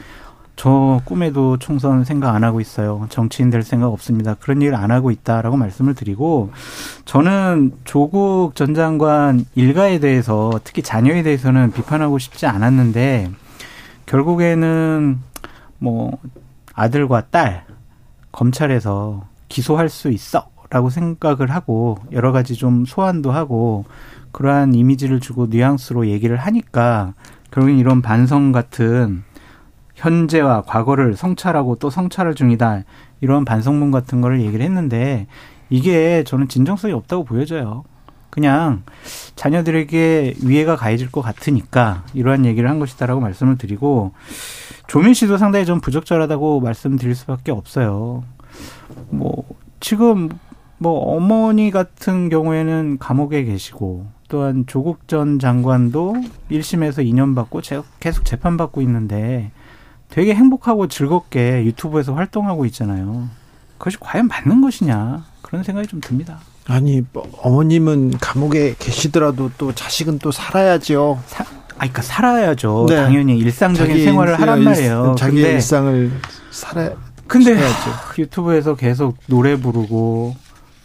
[0.58, 3.06] 저 꿈에도 총선 생각 안 하고 있어요.
[3.10, 4.34] 정치인 될 생각 없습니다.
[4.34, 6.52] 그런 일을 안 하고 있다라고 말씀을 드리고
[7.06, 13.30] 저는 조국 전 장관 일가에 대해서 특히 자녀에 대해서는 비판하고 싶지 않았는데
[14.08, 15.20] 결국에는
[15.78, 16.18] 뭐
[16.74, 17.64] 아들과 딸
[18.32, 23.86] 검찰에서 기소할 수 있어 라고 생각을 하고 여러 가지 좀 소환도 하고
[24.32, 27.14] 그러한 이미지를 주고 뉘앙스로 얘기를 하니까
[27.52, 29.24] 결국엔 이런 반성 같은
[29.98, 32.84] 현재와 과거를 성찰하고 또 성찰을 중이다.
[33.20, 35.28] 이런 반성문 같은 거를 얘기를 했는데
[35.70, 37.84] 이게 저는 진정성이 없다고 보여져요.
[38.30, 38.84] 그냥
[39.36, 44.12] 자녀들에게 위해가 가해질 것 같으니까 이러한 얘기를 한 것이다라고 말씀을 드리고
[44.86, 48.24] 조민 씨도 상당히 좀 부적절하다고 말씀드릴 수밖에 없어요.
[49.10, 49.44] 뭐
[49.80, 50.30] 지금
[50.78, 56.18] 뭐 어머니 같은 경우에는 감옥에 계시고 또한 조국 전 장관도
[56.52, 57.62] 1심에서 2년 받고
[58.00, 59.52] 계속 재판받고 있는데
[60.10, 63.28] 되게 행복하고 즐겁게 유튜브에서 활동하고 있잖아요.
[63.78, 66.40] 그것이 과연 맞는 것이냐 그런 생각이 좀 듭니다.
[66.68, 71.20] 아니 뭐, 어머님은 감옥에 계시더라도 또 자식은 또 살아야죠.
[71.28, 72.88] 사, 아, 그러니까 살아야죠.
[72.90, 72.96] 네.
[72.96, 75.16] 당연히 일상적인 생활을 하란 말이에요.
[75.18, 76.12] 자기 일상을
[76.52, 76.92] 살아.
[77.28, 80.36] 근데 하, 유튜브에서 계속 노래 부르고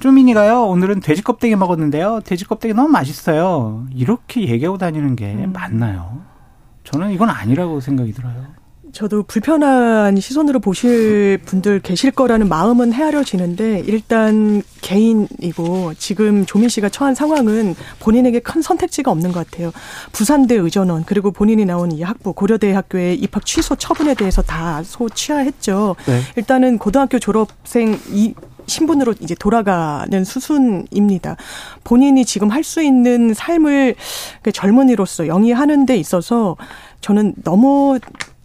[0.00, 2.20] 쪼민이가요 오늘은 돼지 껍데기 먹었는데요.
[2.24, 3.86] 돼지 껍데기 너무 맛있어요.
[3.94, 5.52] 이렇게 얘기하고 다니는 게 음.
[5.52, 6.20] 맞나요?
[6.84, 8.61] 저는 이건 아니라고 생각이 들어요.
[8.92, 17.14] 저도 불편한 시선으로 보실 분들 계실 거라는 마음은 헤아려지는데 일단 개인이고 지금 조민 씨가 처한
[17.14, 19.72] 상황은 본인에게 큰 선택지가 없는 것 같아요.
[20.12, 25.96] 부산대 의전원 그리고 본인이 나온 이 학부 고려대 학교의 입학 취소 처분에 대해서 다 소취하했죠.
[26.06, 26.20] 네.
[26.36, 28.34] 일단은 고등학교 졸업생 이
[28.66, 31.36] 신분으로 이제 돌아가는 수순입니다.
[31.82, 33.96] 본인이 지금 할 수 있는 삶을
[34.42, 36.56] 그 젊은이로서 영위하는 데 있어서
[37.00, 37.98] 저는 너무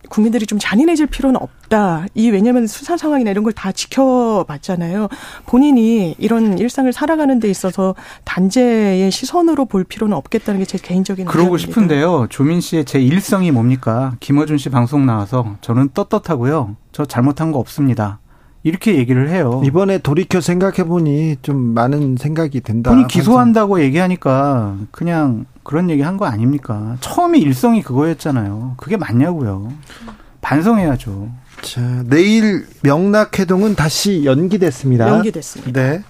[0.10, 2.06] 국민들이 좀 잔인해질 필요는 없다.
[2.16, 5.08] 이 왜냐하면 수사 상황이나 이런 걸 다 지켜봤잖아요.
[5.46, 11.56] 본인이 이런 일상을 살아가는 데 있어서 단죄의 시선으로 볼 필요는 없겠다는 게 제 개인적인 그러고
[11.56, 11.72] 의견입니다.
[11.72, 12.28] 싶은데요.
[12.30, 14.16] 조민 씨의 제 일성이 뭡니까?
[14.20, 16.76] 김어준 씨 방송 나와서 저는 떳떳하고요.
[16.92, 18.20] 저 잘못한 거 없습니다.
[18.64, 19.62] 이렇게 얘기를 해요.
[19.66, 22.90] 이번에 돌이켜 생각해 보니 좀 많은 생각이 된다.
[22.92, 26.98] 본인 기소한다고 얘기하니까 그냥 그런 얘기 한 거 아닙니까?
[27.00, 28.74] 처음에 일성이 그거였잖아요.
[28.78, 29.72] 그게 맞냐고요.
[30.42, 31.30] 반성해야죠.
[31.62, 35.08] 자, 내일 명락회동은 다시 연기됐습니다.
[35.10, 35.82] 연기됐습니다.
[35.82, 36.04] 네.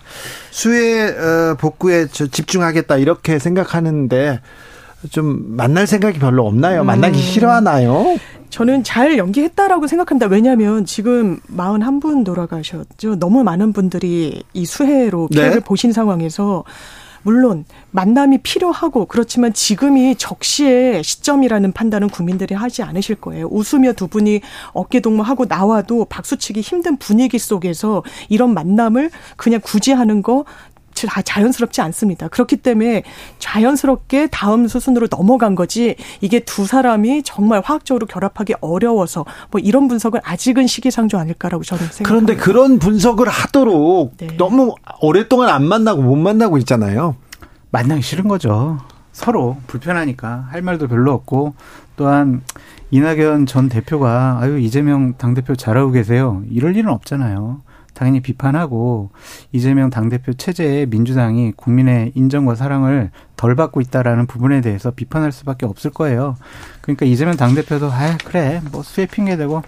[0.51, 4.41] 수해 어, 복구에 집중하겠다 이렇게 생각하는데
[5.11, 6.83] 좀 만날 생각이 별로 없나요?
[6.83, 7.21] 만나기 음.
[7.21, 8.17] 싫어하나요?
[8.49, 10.27] 저는 잘 연기했다라고 생각한다.
[10.27, 13.19] 왜냐하면 지금 41분 돌아가셨죠.
[13.19, 15.59] 너무 많은 분들이 이 수해로 피해를 네.
[15.59, 16.63] 보신 상황에서
[17.23, 23.47] 물론 만남이 필요하고 그렇지만 지금이 적시의 시점이라는 판단은 국민들이 하지 않으실 거예요.
[23.51, 24.39] 웃으며 두 분이
[24.71, 30.45] 어깨 동무하고 나와도 박수치기 힘든 분위기 속에서 이런 만남을 그냥 굳이 하는 거
[31.05, 32.27] 자연스럽지 않습니다.
[32.29, 33.03] 그렇기 때문에
[33.37, 40.21] 자연스럽게 다음 수순으로 넘어간 거지 이게 두 사람이 정말 화학적으로 결합하기 어려워서 뭐 이런 분석은
[40.23, 42.07] 아직은 시기상조 아닐까라고 저는 생각합니다.
[42.07, 44.27] 그런데 그런 분석을 하도록 네.
[44.37, 47.15] 너무 오랫동안 안 만나고 못 만나고 있잖아요.
[47.69, 48.79] 만나기 싫은 거죠.
[49.11, 51.55] 서로 불편하니까 할 말도 별로 없고
[51.95, 52.41] 또한
[52.91, 56.43] 이낙연 전 대표가 아유 이재명 당 대표 잘하고 계세요.
[56.49, 57.61] 이럴 일은 없잖아요.
[57.97, 59.09] 당연히 비판하고
[59.51, 65.89] 이재명 당대표 체제에 민주당이 국민의 인정과 사랑을 덜 받고 있다라는 부분에 대해서 비판할 수밖에 없을
[65.89, 66.35] 거예요.
[66.81, 69.63] 그러니까 이재명 당대표도 아 그래 뭐 수혜 핑계 대고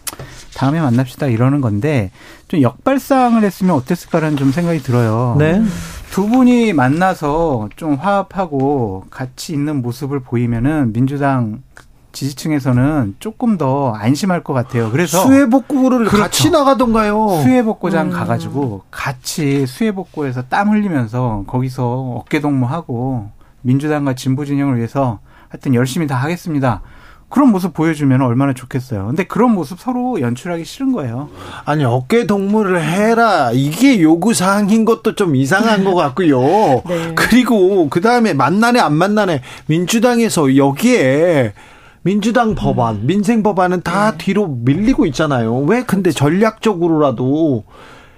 [0.55, 2.11] 다음에 만납시다 이러는 건데
[2.47, 5.35] 좀 역발상을 했으면 어땠을까라는 좀 생각이 들어요.
[5.39, 5.63] 네.
[6.11, 11.63] 두 분이 만나서 좀 화합하고 같이 있는 모습을 보이면은 민주당
[12.11, 14.91] 지지층에서는 조금 더 안심할 것 같아요.
[14.91, 16.17] 그래서 수해복구를 그렇죠.
[16.17, 17.41] 같이 나가던가요.
[17.43, 18.11] 수해복구장 음.
[18.11, 23.29] 가가지고 같이 수해복구에서 땀 흘리면서 거기서 어깨동무하고
[23.61, 25.19] 민주당과 진보 진영을 위해서
[25.49, 26.81] 하여튼 열심히 다 하겠습니다.
[27.29, 29.05] 그런 모습 보여주면 얼마나 좋겠어요.
[29.05, 31.29] 근데 그런 모습 서로 연출하기 싫은 거예요.
[31.63, 36.41] 아니 어깨 동무를 해라 이게 요구 사항인 것도 좀 이상한 것 같고요.
[36.89, 37.13] 네.
[37.15, 41.53] 그리고 그 다음에 만나네 안 만나네 민주당에서 여기에
[42.01, 43.05] 민주당 법안, 음.
[43.05, 44.17] 민생 법안은 다 네.
[44.17, 45.57] 뒤로 밀리고 있잖아요.
[45.61, 47.63] 왜 근데 전략적으로라도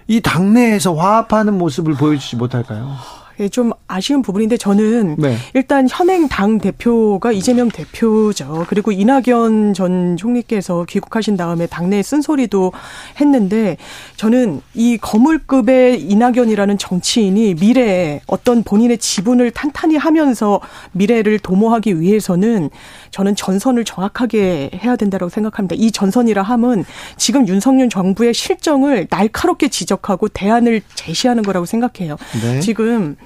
[0.08, 2.96] 이 당내에서 화합하는 모습을 보여주지 못할까요?
[3.42, 5.36] 예, 좀 아쉬운 부분인데 저는 네.
[5.56, 8.66] 일단 현행 당 대표가 이재명 대표죠.
[8.70, 12.72] 그리고 이낙연 전 총리께서 귀국하신 다음에 당내 쓴소리도
[13.20, 13.78] 했는데
[14.16, 20.62] 저는 이 거물급의 이낙연이라는 정치인이 미래에 어떤 본인의 지분을 탄탄히 하면서
[20.92, 22.70] 미래를 도모하기 위해서는
[23.10, 25.76] 저는 전선을 정확하게 해야 된다고 생각합니다.
[25.80, 26.86] 이 전선이라 함은
[27.18, 32.18] 지금 윤석열 정부의 실정을 날카롭게 지적하고 대안을 제시하는 거라고 생각해요.
[32.44, 32.60] 네.
[32.60, 33.18] 지금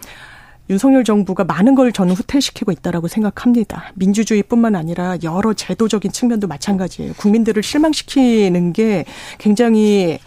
[0.70, 3.92] 윤석열 정부가 많은 걸 저는 후퇴시키고 있다라고 생각합니다.
[3.96, 7.14] 민주주의뿐만 아니라 여러 제도적인 측면도 마찬가지예요.
[7.14, 9.06] 국민들을 실망시키는 게
[9.38, 10.20] 굉장히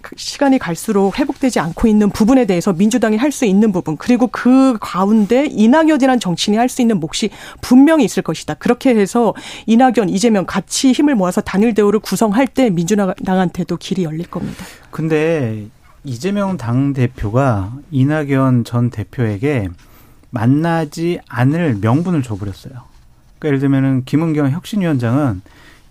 [0.00, 4.76] 그 시간이 갈수록 회복되지 않고 있는 부분에 대해서 민주당이 할 수 있는 부분 그리고 그
[4.80, 7.30] 가운데 이낙연이란 정치인이 할 수 있는 몫이
[7.62, 8.54] 분명히 있을 것이다.
[8.54, 9.34] 그렇게 해서
[9.66, 14.64] 이낙연, 이재명 같이 힘을 모아서 단일 대우를 구성할 때 민주당한테도 길이 열릴 겁니다.
[14.90, 15.68] 근데
[16.04, 19.70] 이재명 당 대표가 이낙연 전 대표에게
[20.30, 22.72] 만나지 않을 명분을 줘버렸어요.
[23.38, 25.40] 그러니까 예를 들면은 김은경 혁신위원장은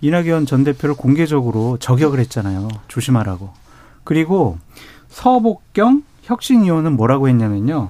[0.01, 2.67] 이낙연 전 대표를 공개적으로 저격을 했잖아요.
[2.87, 3.51] 조심하라고.
[4.03, 4.57] 그리고
[5.07, 7.89] 서복경 혁신위원은 뭐라고 했냐면요.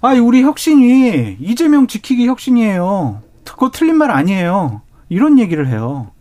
[0.00, 3.22] 아, 우리 혁신이 이재명 지키기 혁신이에요.
[3.44, 4.82] 그거 틀린 말 아니에요.
[5.08, 6.12] 이런 얘기를 해요.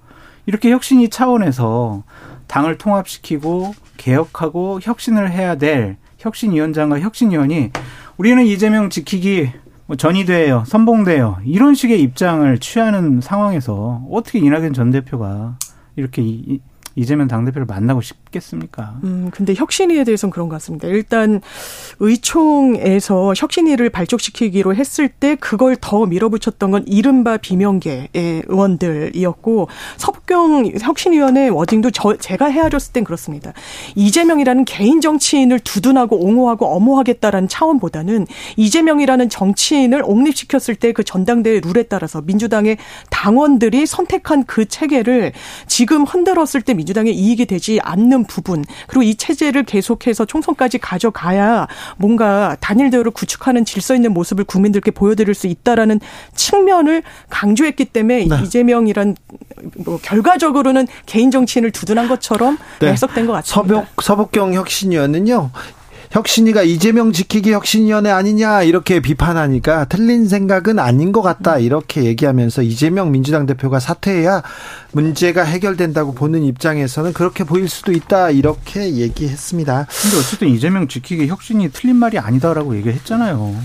[0.47, 2.03] 이렇게 혁신이 차원에서
[2.47, 7.71] 당을 통합시키고 개혁하고 혁신을 해야 될 혁신위원장과 혁신위원이
[8.17, 9.51] 우리는 이재명 지키기
[9.85, 15.57] 뭐 전이돼요, 선봉돼요 이런 식의 입장을 취하는 상황에서 어떻게 이낙연 전 대표가
[15.95, 16.59] 이렇게 이,
[16.97, 18.95] 이재명 당대표를 만나고 싶겠습니까?
[19.03, 20.87] 음, 근데 혁신위에 대해서는 그런 것 같습니다.
[20.87, 21.41] 일단
[21.99, 28.09] 의총에서 혁신위를 발족시키기로 했을 때 그걸 더 밀어붙였던 건 이른바 비명계의
[28.47, 29.67] 의원들이었고
[29.97, 33.53] 석경 혁신위원회 워딩도 저, 제가 헤아렸을 땐 그렇습니다.
[33.93, 38.25] 이재명이라는 개인 정치인을 두둔하고 옹호하고 엄호하겠다라는 차원보다는
[38.57, 42.77] 이재명이라는 정치인을 옹립시켰을 때 그 전당대회 룰에 따라서 민주당의
[43.11, 45.33] 당원들이 선택한 그 체계를
[45.67, 51.67] 지금 흔들었을 때 민 주당의 이익이 되지 않는 부분 그리고 이 체제를 계속해서 총선까지 가져가야
[51.97, 55.99] 뭔가 단일 대우를 구축하는 질서 있는 모습을 국민들께 보여드릴 수 있다라는
[56.33, 58.41] 측면을 강조했기 때문에 네.
[58.43, 59.15] 이재명이란
[59.85, 62.91] 뭐 결과적으로는 개인 정치인을 두둔한 것처럼 네.
[62.91, 63.75] 해석된 것 같습니다.
[63.75, 65.51] 서복 서복경 혁신위원은요
[66.11, 73.11] 혁신이가 이재명 지키기 혁신위원회 아니냐 이렇게 비판하니까 틀린 생각은 아닌 것 같다 이렇게 얘기하면서 이재명
[73.11, 74.41] 민주당 대표가 사퇴해야
[74.93, 79.87] 문제가 해결된다고 보는 입장에서는 그렇게 보일 수도 있다 이렇게 얘기했습니다.
[80.01, 83.55] 근데 어쨌든 이재명 지키기 혁신이 틀린 말이 아니다라고 얘기했잖아요.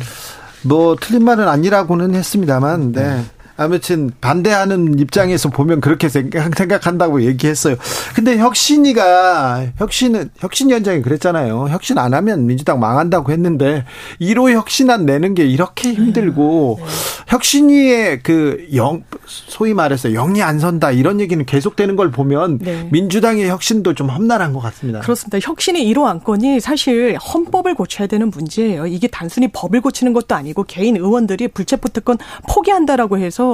[0.62, 3.24] 뭐 틀린 말은 아니라고는 했습니다만 네.
[3.62, 3.64] 네.
[3.64, 7.76] 아무튼 반대하는 입장에서 보면 그렇게 생각, 한다고 얘기했어요.
[8.14, 11.68] 근데 혁신이가 혁신은 혁신위원장이 그랬잖아요.
[11.68, 13.84] 혁신 안 하면 민주당 망한다고 했는데
[14.20, 16.86] 1호 혁신안 내는 게 이렇게 힘들고 네.
[17.28, 22.88] 혁신위의 그 영 소위 말해서 영이 안 선다 이런 얘기는 계속되는 걸 보면 네.
[22.90, 25.00] 민주당의 혁신도 좀 험난한 것 같습니다.
[25.00, 25.38] 그렇습니다.
[25.40, 28.86] 혁신의 1호 안건이 사실 헌법을 고쳐야 되는 문제예요.
[28.86, 32.18] 이게 단순히 법을 고치는 것도 아니고 개인 의원들이 불체포 특권
[32.48, 33.51] 포기한다라고 해서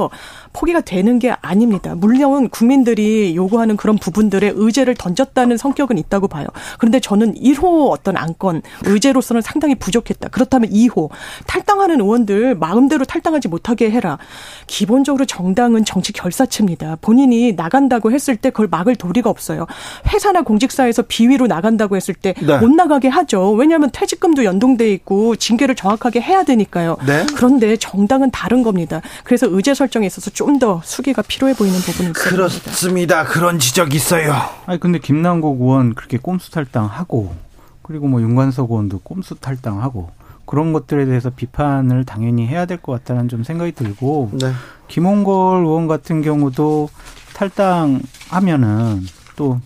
[0.53, 1.95] 포기가 되는 게 아닙니다.
[1.95, 6.47] 물론 국민들이 요구하는 그런 부분들의 의제를 던졌다는 성격은 있다고 봐요.
[6.79, 10.29] 그런데 저는 1호 어떤 안건 의제로서는 상당히 부족했다.
[10.29, 11.11] 그렇다면 2호
[11.47, 14.19] 탈당하는 의원들 마음대로 탈당하지 못하게 해라.
[14.66, 16.99] 기본적으로 정당은 정치 결사체입니다.
[17.01, 19.66] 본인이 나간다고 했을 때 그걸 막을 도리가 없어요.
[20.12, 22.77] 회사나 공직사에서 비위로 나간다고 했을 때못 네.
[22.77, 23.53] 나가게 하죠.
[23.53, 26.97] 왜냐하면 퇴직금도 연동돼 있고 징계를 정확하게 해야 되니까요.
[27.07, 27.27] 네.
[27.35, 29.01] 그런데 정당은 다른 겁니다.
[29.25, 32.31] 그래서 의제 설 정에 있어서 좀 더 수기가 필요해 보이는 부분이 있습니다.
[32.36, 33.24] 그렇습니다.
[33.24, 34.35] 그런 지적 있어요.
[34.66, 37.35] 아니 근데 김남국 의원 그렇게 꼼수 탈당하고
[37.82, 40.10] 그리고 뭐 윤관석 의원도 꼼수 탈당하고
[40.47, 44.52] 그런 것들에 대해서 비판을 당연히 해야 될 것 같다는 좀 생각이 들고 네.
[44.89, 46.89] 김홍걸 의원 같은 경우도
[47.35, 49.06] 탈당하면은
[49.36, 49.60] 또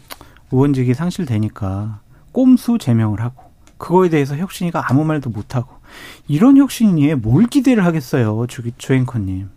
[0.51, 2.01] 의원직이 상실되니까
[2.33, 3.43] 꼼수 제명을 하고
[3.79, 5.69] 그거에 대해서 혁신이가 아무 말도 못 하고
[6.29, 9.51] 이런 혁신이에 뭘 기대를 하겠어요, 조, 조앵커님.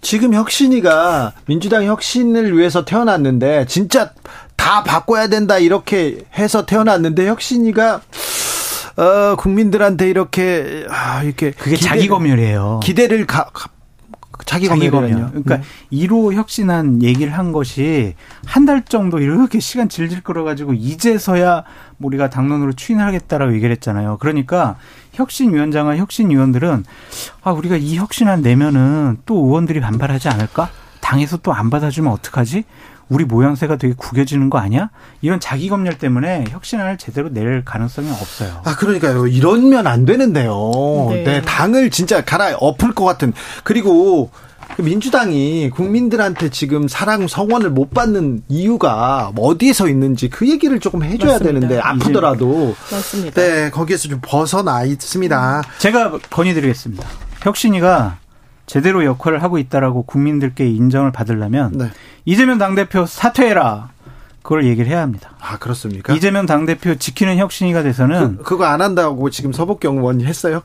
[0.00, 4.10] 지금 혁신이가 민주당 혁신을 위해서 태어났는데 진짜
[4.56, 8.00] 다 바꿔야 된다 이렇게 해서 태어났는데 혁신이가
[8.96, 12.80] 어 국민들한테 이렇게 아 이렇게 그게 기대, 자기 검열이에요.
[12.82, 13.50] 기대를 가,
[14.46, 15.30] 자기 검열이요.
[15.32, 15.62] 그러니까 네.
[15.92, 18.14] 1호 혁신한 얘기를 한 것이
[18.46, 21.64] 한 달 정도 이렇게 시간 질질 끌어가지고 이제서야
[22.00, 24.18] 우리가 당론으로 추인하겠다라고 얘기를 했잖아요.
[24.20, 24.76] 그러니까
[25.14, 26.84] 혁신위원장과 혁신위원들은
[27.42, 30.70] 아 우리가 이 혁신안 내면은 또 의원들이 반발하지 않을까?
[31.00, 32.64] 당에서 또 안 받아주면 어떡하지?
[33.08, 34.90] 우리 모양새가 되게 구겨지는 거 아니야?
[35.22, 38.62] 이런 자기 검열 때문에 혁신안을 제대로 낼 가능성이 없어요.
[38.64, 39.28] 아 그러니까요.
[39.28, 40.54] 이러면 안 되는데요.
[41.10, 43.32] 네, 네 당을 진짜 갈아 엎을 것 같은
[43.62, 44.36] 그리고 그
[44.78, 51.60] 민주당이 국민들한테 지금 사랑 성원을 못 받는 이유가 어디에서 있는지 그 얘기를 조금 해줘야 맞습니다.
[51.60, 53.40] 되는데 아프더라도 맞습니다.
[53.42, 55.62] 네 거기에서 좀 벗어나 있습니다.
[55.78, 57.06] 제가 건의드리겠습니다.
[57.42, 58.18] 혁신이가
[58.66, 61.90] 제대로 역할을 하고 있다라고 국민들께 인정을 받으려면 네.
[62.24, 63.90] 이재명 당대표 사퇴해라.
[64.42, 65.30] 그걸 얘기를 해야 합니다.
[65.40, 66.14] 아 그렇습니까?
[66.14, 70.62] 이재명 당대표 지키는 혁신이가 돼서는 그, 그거 안 한다고 지금 서복경 의원이 했어요?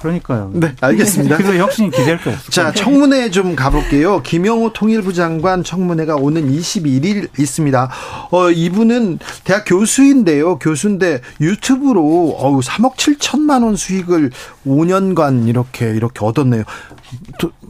[0.00, 0.50] 그러니까요.
[0.54, 1.36] 네, 알겠습니다.
[1.36, 2.50] 그래서 혁신이 기대할 게 없어요.
[2.50, 4.22] 자, 청문회 좀 가볼게요.
[4.22, 7.90] 김영호 통일부 장관 청문회가 오는 21일 있습니다.
[8.30, 10.58] 어, 이분은 대학 교수인데요.
[10.58, 14.30] 교수인데 유튜브로 어우 3억 7천만 원 수익을
[14.66, 16.64] 5년간 이렇게 이렇게 얻었네요.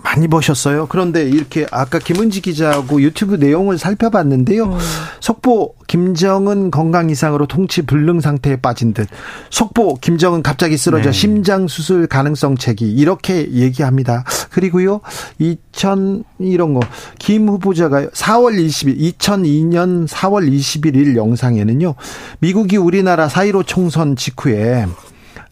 [0.04, 0.86] 많이 버셨어요.
[0.88, 4.64] 그런데 이렇게 아까 김은지 기자하고 유튜브 내용을 살펴봤는데요.
[4.64, 4.78] 음.
[5.20, 9.08] 속보 김정은 건강 이상으로 통치 불능 상태에 빠진 듯.
[9.50, 11.12] 속보 김정은 갑자기 쓰러져 네.
[11.12, 14.24] 심장 수술 가능성 제기 이렇게 얘기합니다.
[14.50, 15.00] 그리고요.
[15.38, 16.80] 2000 이런 거
[17.18, 21.94] 김 후보자가 4월 20일 2002년 4월 21일 영상에는요.
[22.40, 24.86] 미국이 우리나라 사이로 총선 직후에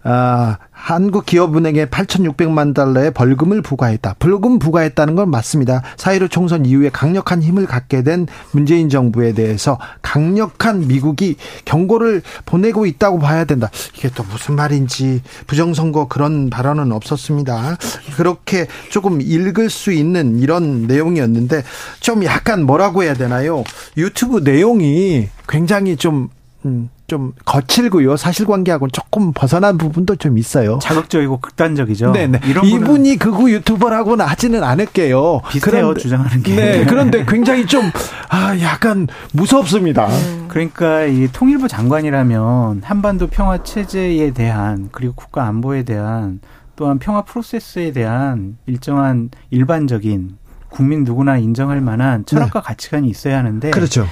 [0.02, 4.16] 아, 한국 기업은행에 8,600만 달러의 벌금을 부과했다.
[4.18, 5.82] 벌금 부과했다는 건 맞습니다.
[5.96, 11.36] 사이로 총선 이후에 강력한 힘을 갖게 된 문재인 정부에 대해서 강력한 미국이
[11.66, 13.70] 경고를 보내고 있다고 봐야 된다.
[13.96, 17.76] 이게 또 무슨 말인지 부정선거 그런 발언은 없었습니다.
[18.16, 21.62] 그렇게 조금 읽을 수 있는 이런 내용이었는데
[22.00, 23.64] 좀 약간 뭐라고 해야 되나요?
[23.98, 26.30] 유튜브 내용이 굉장히 좀
[26.64, 28.16] 음, 좀 거칠고요.
[28.16, 30.78] 사실관계하고는 조금 벗어난 부분도 좀 있어요.
[30.80, 32.12] 자극적이고 극단적이죠.
[32.12, 32.40] 네네.
[32.44, 35.40] 이런 이분이 극우 유튜버라고는 하지는 않을게요.
[35.50, 35.82] 비슷해요.
[35.82, 36.54] 그런데, 주장하는 게.
[36.54, 36.84] 네.
[36.88, 37.90] 그런데 굉장히 좀
[38.28, 40.06] 아, 약간 무섭습니다.
[40.06, 40.44] 음.
[40.46, 46.40] 그러니까 이 통일부 장관이라면 한반도 평화 체제에 대한 그리고 국가 안보에 대한
[46.76, 50.38] 또한 평화 프로세스에 대한 일정한 일반적인
[50.68, 52.66] 국민 누구나 인정할 만한 철학과 네.
[52.68, 54.06] 가치관이 있어야 하는데 그렇죠.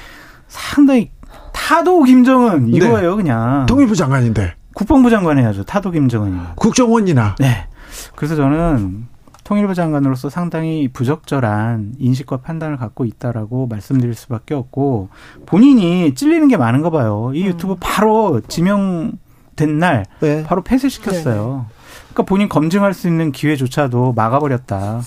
[0.49, 1.13] 상당히
[1.59, 2.77] 타도 김정은 네.
[2.77, 3.23] 이거예요, 네.
[3.23, 3.67] 그냥.
[3.67, 4.55] 통일부 장관인데.
[4.75, 5.65] 국방부 장관 해야죠.
[5.65, 6.39] 타도 김정은이.
[6.55, 7.35] 국정원이나.
[7.41, 7.67] 네.
[8.15, 9.09] 그래서 저는
[9.43, 15.09] 통일부 장관으로서 상당히 부적절한 인식과 판단을 갖고 있다라고 말씀드릴 수밖에 없고
[15.47, 17.33] 본인이 찔리는 게 많은가 봐요.
[17.35, 17.49] 이 음.
[17.49, 20.45] 유튜브 바로 지명된 날 네.
[20.45, 21.67] 바로 폐쇄시켰어요.
[21.69, 21.75] 네.
[22.13, 25.01] 그러니까 본인 검증할 수 있는 기회조차도 막아버렸다.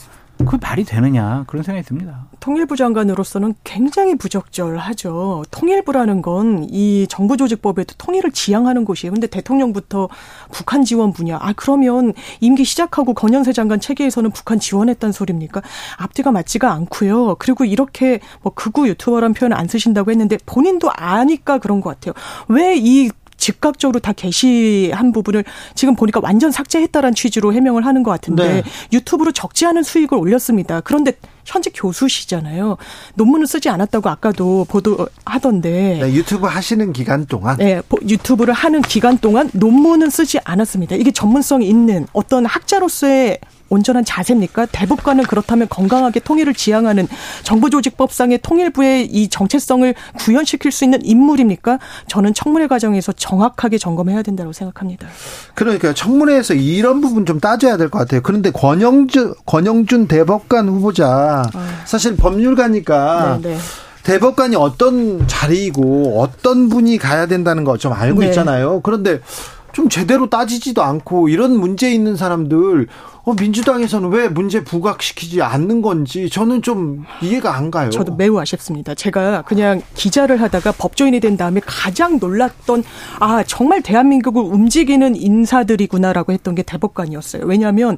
[0.45, 2.25] 그 말이 되느냐 그런 생각이 듭니다.
[2.39, 5.43] 통일부 장관으로서는 굉장히 부적절하죠.
[5.51, 9.13] 통일부라는 건 이 정부 조직법에도 통일을 지향하는 곳이에요.
[9.13, 10.09] 근데 대통령부터
[10.51, 11.37] 북한 지원 분야.
[11.41, 15.61] 아 그러면 임기 시작하고 건현세 장관 체계에서는 북한 지원했단 소리입니까?
[15.97, 17.35] 앞뒤가 맞지가 않고요.
[17.39, 22.13] 그리고 이렇게 뭐 극우 유튜버란 표현 안 쓰신다고 했는데 본인도 아니까 그런 것 같아요.
[22.47, 23.09] 왜 이
[23.41, 25.43] 즉각적으로 다 게시한 부분을
[25.75, 28.63] 지금 보니까 완전 삭제했다라는 취지로 해명을 하는 것 같은데 네.
[28.93, 30.79] 유튜브로 적지 않은 수익을 올렸습니다.
[30.81, 31.13] 그런데
[31.43, 32.77] 현재 교수시잖아요.
[33.15, 35.99] 논문을 쓰지 않았다고 아까도 보도하던데.
[36.01, 37.57] 네, 유튜브 하시는 기간 동안?
[37.57, 40.95] 네, 유튜브를 하는 기간 동안 논문은 쓰지 않았습니다.
[40.95, 43.39] 이게 전문성 있는 어떤 학자로서의
[43.71, 44.65] 온전한 자세입니까?
[44.67, 47.07] 대법관은 그렇다면 건강하게 통일을 지향하는
[47.43, 51.79] 정부조직법상의 통일부의 이 정체성을 구현시킬 수 있는 인물입니까?
[52.07, 55.07] 저는 청문회 과정에서 정확하게 점검해야 된다고 생각합니다.
[55.55, 58.21] 그러니까 청문회에서 이런 부분 좀 따져야 될 것 같아요.
[58.21, 61.81] 그런데 권영준 권영준 대법관 후보자 아.
[61.85, 63.57] 사실 법률가니까 네, 네.
[64.03, 68.27] 대법관이 어떤 자리이고 어떤 분이 가야 된다는 거 좀 알고 네.
[68.27, 68.81] 있잖아요.
[68.81, 69.21] 그런데
[69.73, 72.87] 좀 제대로 따지지도 않고 이런 문제 있는 사람들
[73.23, 77.89] 어, 민주당에서는 왜 문제 부각시키지 않는 건지 저는 좀 이해가 안 가요.
[77.91, 78.95] 저도 매우 아쉽습니다.
[78.95, 82.83] 제가 그냥 기자를 하다가 법조인이 된 다음에 가장 놀랐던
[83.19, 87.45] 아 정말 대한민국을 움직이는 인사들이구나라고 했던 게 대법관이었어요.
[87.45, 87.97] 왜냐하면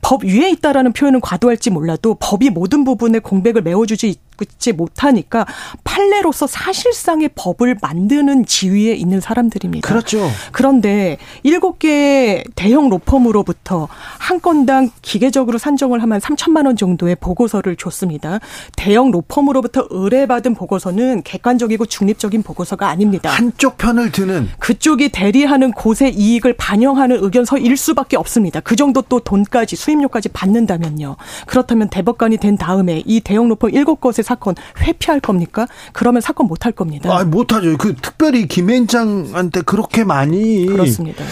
[0.00, 5.46] 법 위에 있다라는 표현은 과도할지 몰라도 법이 모든 부분에 공백을 메워주지 있지 못하니까
[5.84, 9.88] 판례로서 사실상의 법을 만드는 지위에 있는 사람들입니다.
[9.88, 10.28] 그렇죠.
[10.52, 13.88] 그런데 일곱 개의 대형 로펌으로부터
[14.18, 18.40] 한 건당 기계적으로 산정을 하면 3천만 원 정도의 보고서를 줬습니다.
[18.76, 23.30] 대형 로펌으로부터 의뢰받은 보고서는 객관적이고 중립적인 보고서가 아닙니다.
[23.30, 28.60] 한쪽 편을 드는 그쪽이 대리하는 곳의 이익을 반영하는 의견서일 수밖에 없습니다.
[28.60, 31.16] 그 정도 또 돈까지 수임료까지 받는다면요.
[31.46, 35.66] 그렇다면 대법관이 된 다음에 이 대형 로펌 일곱 곳의 사건 회피할 겁니까?
[35.92, 37.10] 그러면 사건 못 할 겁니다.
[37.12, 37.76] 아, 못하죠.
[37.76, 41.24] 그 특별히 김앤장한테 그렇게 많이 그렇습니다.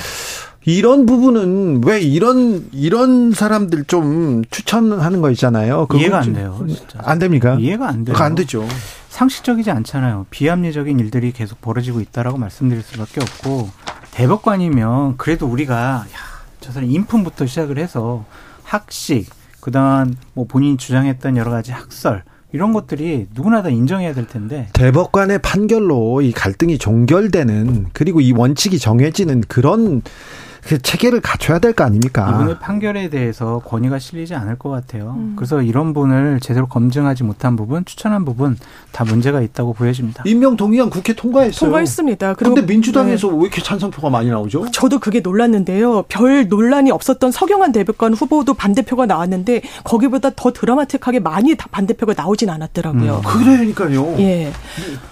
[0.67, 5.87] 이런 부분은 왜 이런 이런 사람들 좀 추천하는 거 있잖아요.
[5.95, 6.65] 이해가 안 돼요.
[6.69, 6.99] 진짜.
[7.03, 7.57] 안 됩니까?
[7.59, 8.17] 이해가 안 돼요.
[8.19, 8.67] 안 되죠.
[9.09, 10.27] 상식적이지 않잖아요.
[10.31, 13.71] 비합리적인 일들이 계속 벌어지고 있다라고 말씀드릴 수밖에 없고
[14.11, 16.07] 대법관이면 그래도 우리가 야,
[16.61, 18.25] 저 사람 인품부터 시작을 해서
[18.65, 19.31] 학식,
[19.61, 22.23] 그다음 뭐 본인이 주장했던 여러 가지 학설
[22.53, 24.69] 이런 것들이 누구나 다 인정해야 될 텐데.
[24.73, 30.03] 대법관의 판결로 이 갈등이 종결되는 그리고 이 원칙이 정해지는 그런
[30.63, 32.31] 그 체계를 갖춰야 될 거 아닙니까?
[32.35, 35.15] 이분의 판결에 대해서 권위가 실리지 않을 것 같아요.
[35.17, 35.35] 음.
[35.37, 38.57] 그래서 이런 분을 제대로 검증하지 못한 부분, 추천한 부분
[38.93, 40.23] 다 문제가 있다고 보여집니다.
[40.27, 41.59] 임명 동의안 국회 통과했어요.
[41.59, 42.35] 통과했습니다.
[42.35, 43.35] 그런데 민주당에서 네.
[43.35, 44.67] 왜 이렇게 찬성표가 많이 나오죠?
[44.73, 46.03] 저도 그게 놀랐는데요.
[46.09, 53.17] 별 논란이 없었던 서경환 대법관 후보도 반대표가 나왔는데 거기보다 더 드라마틱하게 많이 반대표가 나오진 않았더라고요.
[53.17, 53.23] 음.
[53.23, 54.17] 그러니까요.
[54.19, 54.53] 예.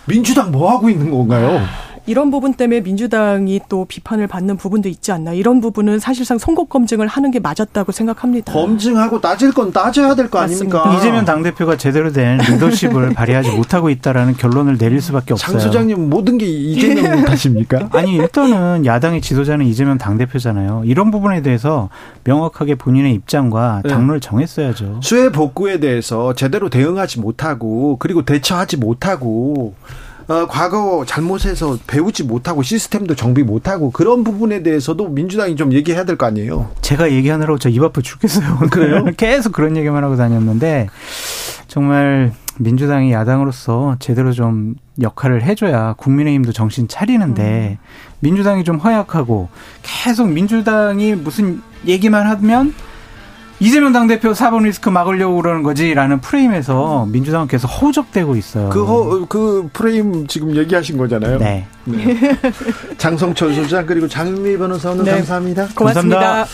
[0.06, 1.60] 민주당 뭐 하고 있는 건가요?
[2.08, 5.32] 이런 부분 때문에 민주당이 또 비판을 받는 부분도 있지 않나.
[5.34, 8.52] 이런 부분은 사실상 선거 검증을 하는 게 맞았다고 생각합니다.
[8.52, 10.94] 검증하고 따질 건 따져야 될 거 아닙니까?
[10.96, 15.52] 이재명 당대표가 제대로 된 리더십을 발휘하지 못하고 있다라는 결론을 내릴 수밖에 없어요.
[15.52, 17.90] 장 소장님 모든 게 이재명 탓입니까?
[17.96, 20.82] 아니 일단은 야당의 지도자는 이재명 당대표잖아요.
[20.86, 21.90] 이런 부분에 대해서
[22.24, 23.90] 명확하게 본인의 입장과 네.
[23.90, 24.26] 당론을 네.
[24.28, 25.00] 정했어야죠.
[25.02, 29.74] 수해 복구에 대해서 제대로 대응하지 못하고 그리고 대처하지 못하고
[30.28, 36.16] 어, 과거 잘못해서 배우지 못하고 시스템도 정비 못하고 그런 부분에 대해서도 민주당이 좀 얘기해야 될
[36.18, 36.70] 거 아니에요.
[36.82, 38.58] 제가 얘기하느라고 저 입 아파 죽겠어요.
[38.70, 39.06] 그래요?
[39.16, 40.88] 계속 그런 얘기만 하고 다녔는데
[41.66, 47.84] 정말 민주당이 야당으로서 제대로 좀 역할을 해줘야 국민의힘도 정신 차리는데 음.
[48.20, 49.48] 민주당이 좀 허약하고
[49.82, 52.74] 계속 민주당이 무슨 얘기만 하면
[53.60, 58.68] 이재명 당대표 4번 리스크 막으려고 그러는 거지라는 프레임에서 민주당은 계속 허우적대고 있어요.
[58.68, 61.38] 그, 허, 그 프레임 지금 얘기하신 거잖아요.
[61.38, 61.66] 네.
[61.84, 62.16] 네.
[62.98, 65.12] 장성철 소장 그리고 장미 변호사 오늘 네.
[65.12, 65.68] 감사합니다.
[65.74, 66.16] 고맙습니다.
[66.20, 66.50] 감사합니다.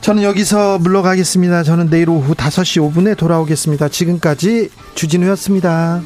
[0.00, 1.62] 저는 여기서 물러가겠습니다.
[1.62, 3.88] 저는 내일 오후 5시 5분에 돌아오겠습니다.
[3.88, 6.02] 지금까지 주진우였습니다.